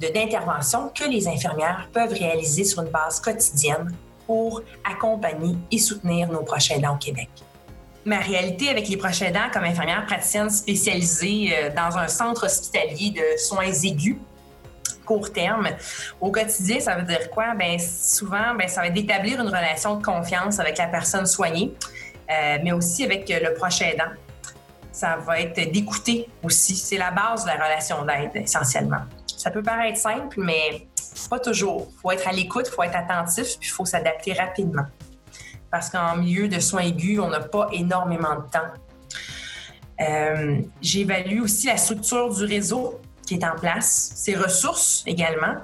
d'interventions 0.00 0.88
que 0.88 1.04
les 1.04 1.28
infirmières 1.28 1.88
peuvent 1.92 2.14
réaliser 2.14 2.64
sur 2.64 2.82
une 2.82 2.88
base 2.88 3.20
quotidienne 3.20 3.94
pour 4.26 4.62
accompagner 4.90 5.54
et 5.70 5.78
soutenir 5.78 6.32
nos 6.32 6.42
proches 6.42 6.70
aidants 6.70 6.94
au 6.94 6.98
Québec. 6.98 7.28
Ma 8.06 8.20
réalité 8.20 8.70
avec 8.70 8.88
les 8.88 8.96
proches 8.96 9.20
aidants 9.20 9.50
comme 9.52 9.64
infirmière 9.64 10.06
praticienne 10.06 10.48
spécialisée 10.48 11.50
euh, 11.52 11.70
dans 11.74 11.96
un 11.98 12.08
centre 12.08 12.46
hospitalier 12.46 13.10
de 13.10 13.38
soins 13.38 13.70
aigus, 13.82 14.16
court 15.04 15.32
terme. 15.32 15.68
Au 16.20 16.30
quotidien, 16.30 16.80
ça 16.80 16.96
veut 16.96 17.04
dire 17.04 17.30
quoi? 17.30 17.54
Bien, 17.54 17.76
souvent, 17.78 18.54
bien, 18.56 18.68
ça 18.68 18.80
va 18.80 18.88
être 18.88 18.94
d'établir 18.94 19.40
une 19.40 19.48
relation 19.48 19.96
de 19.96 20.04
confiance 20.04 20.58
avec 20.58 20.78
la 20.78 20.86
personne 20.86 21.26
soignée, 21.26 21.74
euh, 22.30 22.58
mais 22.62 22.72
aussi 22.72 23.04
avec 23.04 23.28
le 23.28 23.54
proche 23.54 23.82
aidant. 23.82 24.12
Ça 24.92 25.16
va 25.16 25.40
être 25.40 25.72
d'écouter 25.72 26.28
aussi. 26.42 26.76
C'est 26.76 26.98
la 26.98 27.10
base 27.10 27.44
de 27.44 27.48
la 27.48 27.54
relation 27.54 28.04
d'aide, 28.04 28.30
essentiellement. 28.34 29.02
Ça 29.36 29.50
peut 29.50 29.62
paraître 29.62 29.98
simple, 29.98 30.36
mais 30.38 30.86
pas 31.28 31.38
toujours. 31.38 31.88
Il 31.90 32.00
faut 32.00 32.10
être 32.12 32.28
à 32.28 32.32
l'écoute, 32.32 32.66
il 32.68 32.74
faut 32.74 32.82
être 32.82 32.96
attentif, 32.96 33.58
puis 33.58 33.68
il 33.68 33.72
faut 33.72 33.84
s'adapter 33.84 34.32
rapidement. 34.32 34.86
Parce 35.70 35.90
qu'en 35.90 36.16
milieu 36.16 36.48
de 36.48 36.60
soins 36.60 36.82
aigus, 36.82 37.18
on 37.18 37.28
n'a 37.28 37.40
pas 37.40 37.68
énormément 37.72 38.36
de 38.36 38.50
temps. 38.50 38.70
Euh, 40.00 40.60
j'évalue 40.80 41.40
aussi 41.40 41.66
la 41.66 41.76
structure 41.76 42.34
du 42.34 42.44
réseau 42.44 43.00
qui 43.26 43.34
est 43.34 43.44
en 43.44 43.56
place, 43.56 44.12
ses 44.14 44.34
ressources 44.34 45.02
également, 45.06 45.56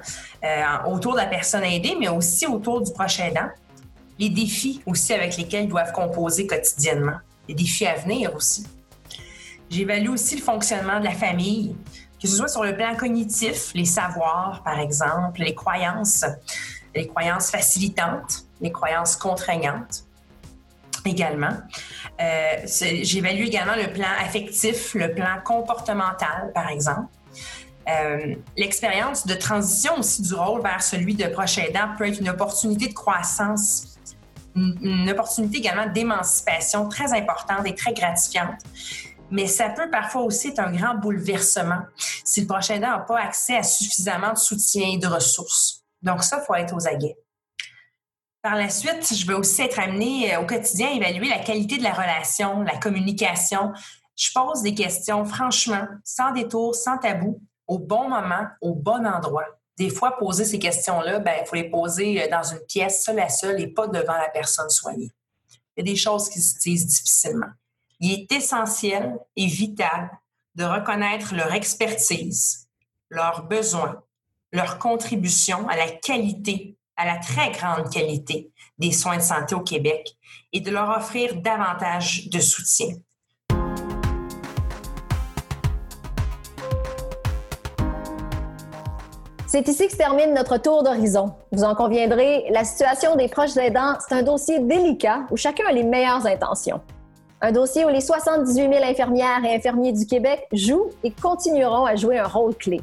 euh, 0.44 0.62
autour 0.86 1.12
de 1.12 1.18
la 1.18 1.26
personne 1.26 1.64
aidée, 1.64 1.96
mais 1.98 2.08
aussi 2.08 2.46
autour 2.46 2.80
du 2.80 2.92
prochain 2.92 3.26
aidant. 3.26 3.48
Les 4.18 4.28
défis 4.28 4.82
aussi 4.86 5.12
avec 5.12 5.36
lesquels 5.36 5.64
ils 5.64 5.68
doivent 5.68 5.92
composer 5.92 6.46
quotidiennement. 6.46 7.18
Les 7.48 7.54
défis 7.54 7.86
à 7.86 7.94
venir 7.94 8.34
aussi. 8.34 8.66
J'évalue 9.70 10.08
aussi 10.08 10.36
le 10.36 10.42
fonctionnement 10.42 10.98
de 10.98 11.04
la 11.04 11.12
famille, 11.12 11.76
que 12.20 12.28
ce 12.28 12.36
soit 12.36 12.48
sur 12.48 12.64
le 12.64 12.76
plan 12.76 12.96
cognitif, 12.96 13.70
les 13.74 13.84
savoirs, 13.84 14.62
par 14.64 14.78
exemple, 14.78 15.40
les 15.40 15.54
croyances, 15.54 16.24
les 16.94 17.06
croyances 17.06 17.50
facilitantes, 17.50 18.44
les 18.60 18.72
croyances 18.72 19.16
contraignantes 19.16 20.04
également. 21.06 21.56
Euh, 22.20 22.66
j'évalue 22.66 23.44
également 23.44 23.76
le 23.76 23.92
plan 23.92 24.08
affectif, 24.20 24.94
le 24.94 25.14
plan 25.14 25.40
comportemental, 25.44 26.50
par 26.54 26.68
exemple. 26.68 27.08
Euh, 27.90 28.34
l'expérience 28.56 29.26
de 29.26 29.34
transition 29.34 29.98
aussi 29.98 30.22
du 30.22 30.34
rôle 30.34 30.62
vers 30.62 30.82
celui 30.82 31.14
de 31.14 31.26
proche 31.26 31.58
aidant 31.58 31.94
peut 31.96 32.06
être 32.06 32.20
une 32.20 32.28
opportunité 32.28 32.88
de 32.88 32.94
croissance, 32.94 33.96
une 34.54 35.08
opportunité 35.10 35.58
également 35.58 35.86
d'émancipation 35.86 36.88
très 36.88 37.12
importante 37.12 37.66
et 37.66 37.74
très 37.74 37.92
gratifiante 37.92 38.58
mais 39.30 39.46
ça 39.46 39.70
peut 39.70 39.88
parfois 39.90 40.22
aussi 40.22 40.48
être 40.48 40.58
un 40.58 40.72
grand 40.72 40.94
bouleversement 40.94 41.82
si 42.24 42.42
le 42.42 42.46
prochain 42.46 42.74
aidant 42.74 42.90
n'a 42.90 42.98
pas 42.98 43.20
accès 43.20 43.56
à 43.56 43.62
suffisamment 43.62 44.32
de 44.32 44.38
soutien 44.38 44.88
et 44.90 44.98
de 44.98 45.06
ressources. 45.06 45.84
Donc 46.02 46.24
ça, 46.24 46.40
il 46.42 46.46
faut 46.46 46.54
être 46.54 46.74
aux 46.74 46.86
aguets. 46.86 47.16
Par 48.42 48.56
la 48.56 48.70
suite, 48.70 49.14
je 49.14 49.26
vais 49.26 49.34
aussi 49.34 49.62
être 49.62 49.78
amenée 49.78 50.34
euh, 50.34 50.40
au 50.40 50.46
quotidien 50.46 50.88
à 50.88 50.92
évaluer 50.92 51.28
la 51.28 51.40
qualité 51.40 51.76
de 51.76 51.82
la 51.82 51.92
relation, 51.92 52.62
la 52.62 52.78
communication. 52.78 53.72
Je 54.16 54.30
pose 54.34 54.62
des 54.62 54.74
questions 54.74 55.24
franchement, 55.24 55.86
sans 56.04 56.32
détour, 56.32 56.74
sans 56.74 56.96
tabou, 56.98 57.40
au 57.70 57.78
bon 57.78 58.08
moment, 58.08 58.46
au 58.60 58.74
bon 58.74 59.06
endroit. 59.06 59.46
Des 59.78 59.88
fois, 59.88 60.18
poser 60.18 60.44
ces 60.44 60.58
questions-là, 60.58 61.18
il 61.18 61.24
ben, 61.24 61.46
faut 61.46 61.56
les 61.56 61.70
poser 61.70 62.22
euh, 62.22 62.28
dans 62.28 62.42
une 62.42 62.60
pièce 62.68 63.04
seule 63.04 63.20
à 63.20 63.28
seule 63.28 63.60
et 63.60 63.68
pas 63.68 63.86
devant 63.86 64.18
la 64.18 64.28
personne 64.28 64.68
soignée. 64.68 65.10
Il 65.76 65.86
y 65.86 65.88
a 65.88 65.92
des 65.92 65.96
choses 65.96 66.28
qui 66.28 66.40
se 66.40 66.58
disent 66.58 66.86
difficilement 66.86 67.50
il 68.00 68.12
est 68.12 68.32
essentiel 68.32 69.18
et 69.36 69.46
vital 69.46 70.10
de 70.54 70.64
reconnaître 70.64 71.34
leur 71.34 71.52
expertise, 71.52 72.68
leurs 73.10 73.44
besoins, 73.44 74.02
leur 74.52 74.78
contribution 74.78 75.68
à 75.68 75.76
la 75.76 75.90
qualité, 75.90 76.76
à 76.96 77.04
la 77.04 77.18
très 77.18 77.52
grande 77.52 77.90
qualité 77.90 78.50
des 78.78 78.92
soins 78.92 79.18
de 79.18 79.22
santé 79.22 79.54
au 79.54 79.60
Québec 79.60 80.16
et 80.52 80.60
de 80.60 80.70
leur 80.70 80.88
offrir 80.96 81.36
davantage 81.36 82.28
de 82.30 82.40
soutien. 82.40 82.96
C'est 89.52 89.66
ici 89.66 89.86
que 89.86 89.92
se 89.92 89.96
termine 89.96 90.32
notre 90.32 90.58
tour 90.58 90.84
d'horizon. 90.84 91.32
Vous 91.50 91.64
en 91.64 91.74
conviendrez, 91.74 92.44
la 92.50 92.62
situation 92.62 93.16
des 93.16 93.26
proches 93.26 93.56
aidants, 93.56 93.94
c'est 93.98 94.14
un 94.14 94.22
dossier 94.22 94.60
délicat 94.60 95.22
où 95.28 95.36
chacun 95.36 95.64
a 95.68 95.72
les 95.72 95.82
meilleures 95.82 96.24
intentions. 96.24 96.80
Un 97.40 97.50
dossier 97.50 97.84
où 97.84 97.88
les 97.88 98.00
78 98.00 98.54
000 98.54 98.72
infirmières 98.84 99.44
et 99.44 99.52
infirmiers 99.56 99.90
du 99.90 100.06
Québec 100.06 100.46
jouent 100.52 100.90
et 101.02 101.10
continueront 101.10 101.84
à 101.84 101.96
jouer 101.96 102.20
un 102.20 102.28
rôle 102.28 102.54
clé. 102.54 102.80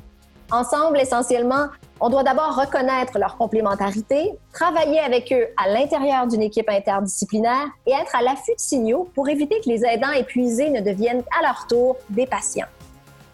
Ensemble, 0.52 1.00
essentiellement, 1.00 1.68
on 2.02 2.10
doit 2.10 2.24
d'abord 2.24 2.60
reconnaître 2.60 3.18
leur 3.18 3.38
complémentarité, 3.38 4.34
travailler 4.52 5.00
avec 5.00 5.32
eux 5.32 5.48
à 5.56 5.70
l'intérieur 5.70 6.28
d'une 6.28 6.42
équipe 6.42 6.70
interdisciplinaire 6.70 7.68
et 7.86 7.92
être 7.92 8.14
à 8.14 8.22
l'affût 8.22 8.56
de 8.56 8.60
signaux 8.60 9.10
pour 9.16 9.30
éviter 9.30 9.62
que 9.62 9.70
les 9.70 9.86
aidants 9.86 10.12
épuisés 10.12 10.70
ne 10.70 10.82
deviennent 10.82 11.24
à 11.40 11.44
leur 11.44 11.66
tour 11.66 11.96
des 12.10 12.26
patients. 12.26 12.68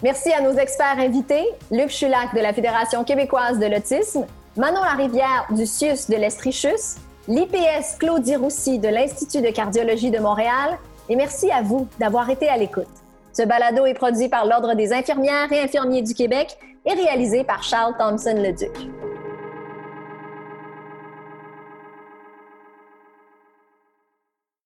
Merci 0.04 0.34
à 0.34 0.42
nos 0.42 0.52
experts 0.52 1.00
invités, 1.00 1.46
Luc 1.72 1.88
Chulac 1.88 2.36
de 2.36 2.42
la 2.42 2.52
Fédération 2.52 3.06
québécoise 3.06 3.58
de 3.58 3.68
l'autisme, 3.68 4.26
Manon 4.58 4.84
Larivière 4.84 5.48
du 5.52 5.66
CIUS 5.66 6.10
de 6.10 6.18
l'Estrichus, 6.18 6.98
l'IPS 7.30 7.96
Claudie 8.00 8.36
Roussy 8.36 8.80
de 8.80 8.90
l'Institut 8.90 9.42
de 9.42 9.50
cardiologie 9.50 10.12
de 10.12 10.20
Montréal 10.20 10.78
et 11.08 11.16
merci 11.16 11.50
à 11.52 11.62
vous 11.62 11.88
d'avoir 12.02 12.30
été 12.30 12.50
à 12.50 12.58
l'écoute. 12.58 12.86
Ce 13.32 13.44
balado 13.44 13.86
est 13.86 13.94
produit 13.94 14.28
par 14.28 14.46
l'Ordre 14.46 14.74
des 14.74 14.92
infirmières 14.92 15.50
et 15.54 15.62
infirmiers 15.62 16.02
du 16.02 16.14
Québec 16.14 16.58
et 16.86 16.94
réalisé 16.94 17.46
par 17.46 17.64
Charles 17.64 17.96
Thompson-Leduc. 17.98 19.13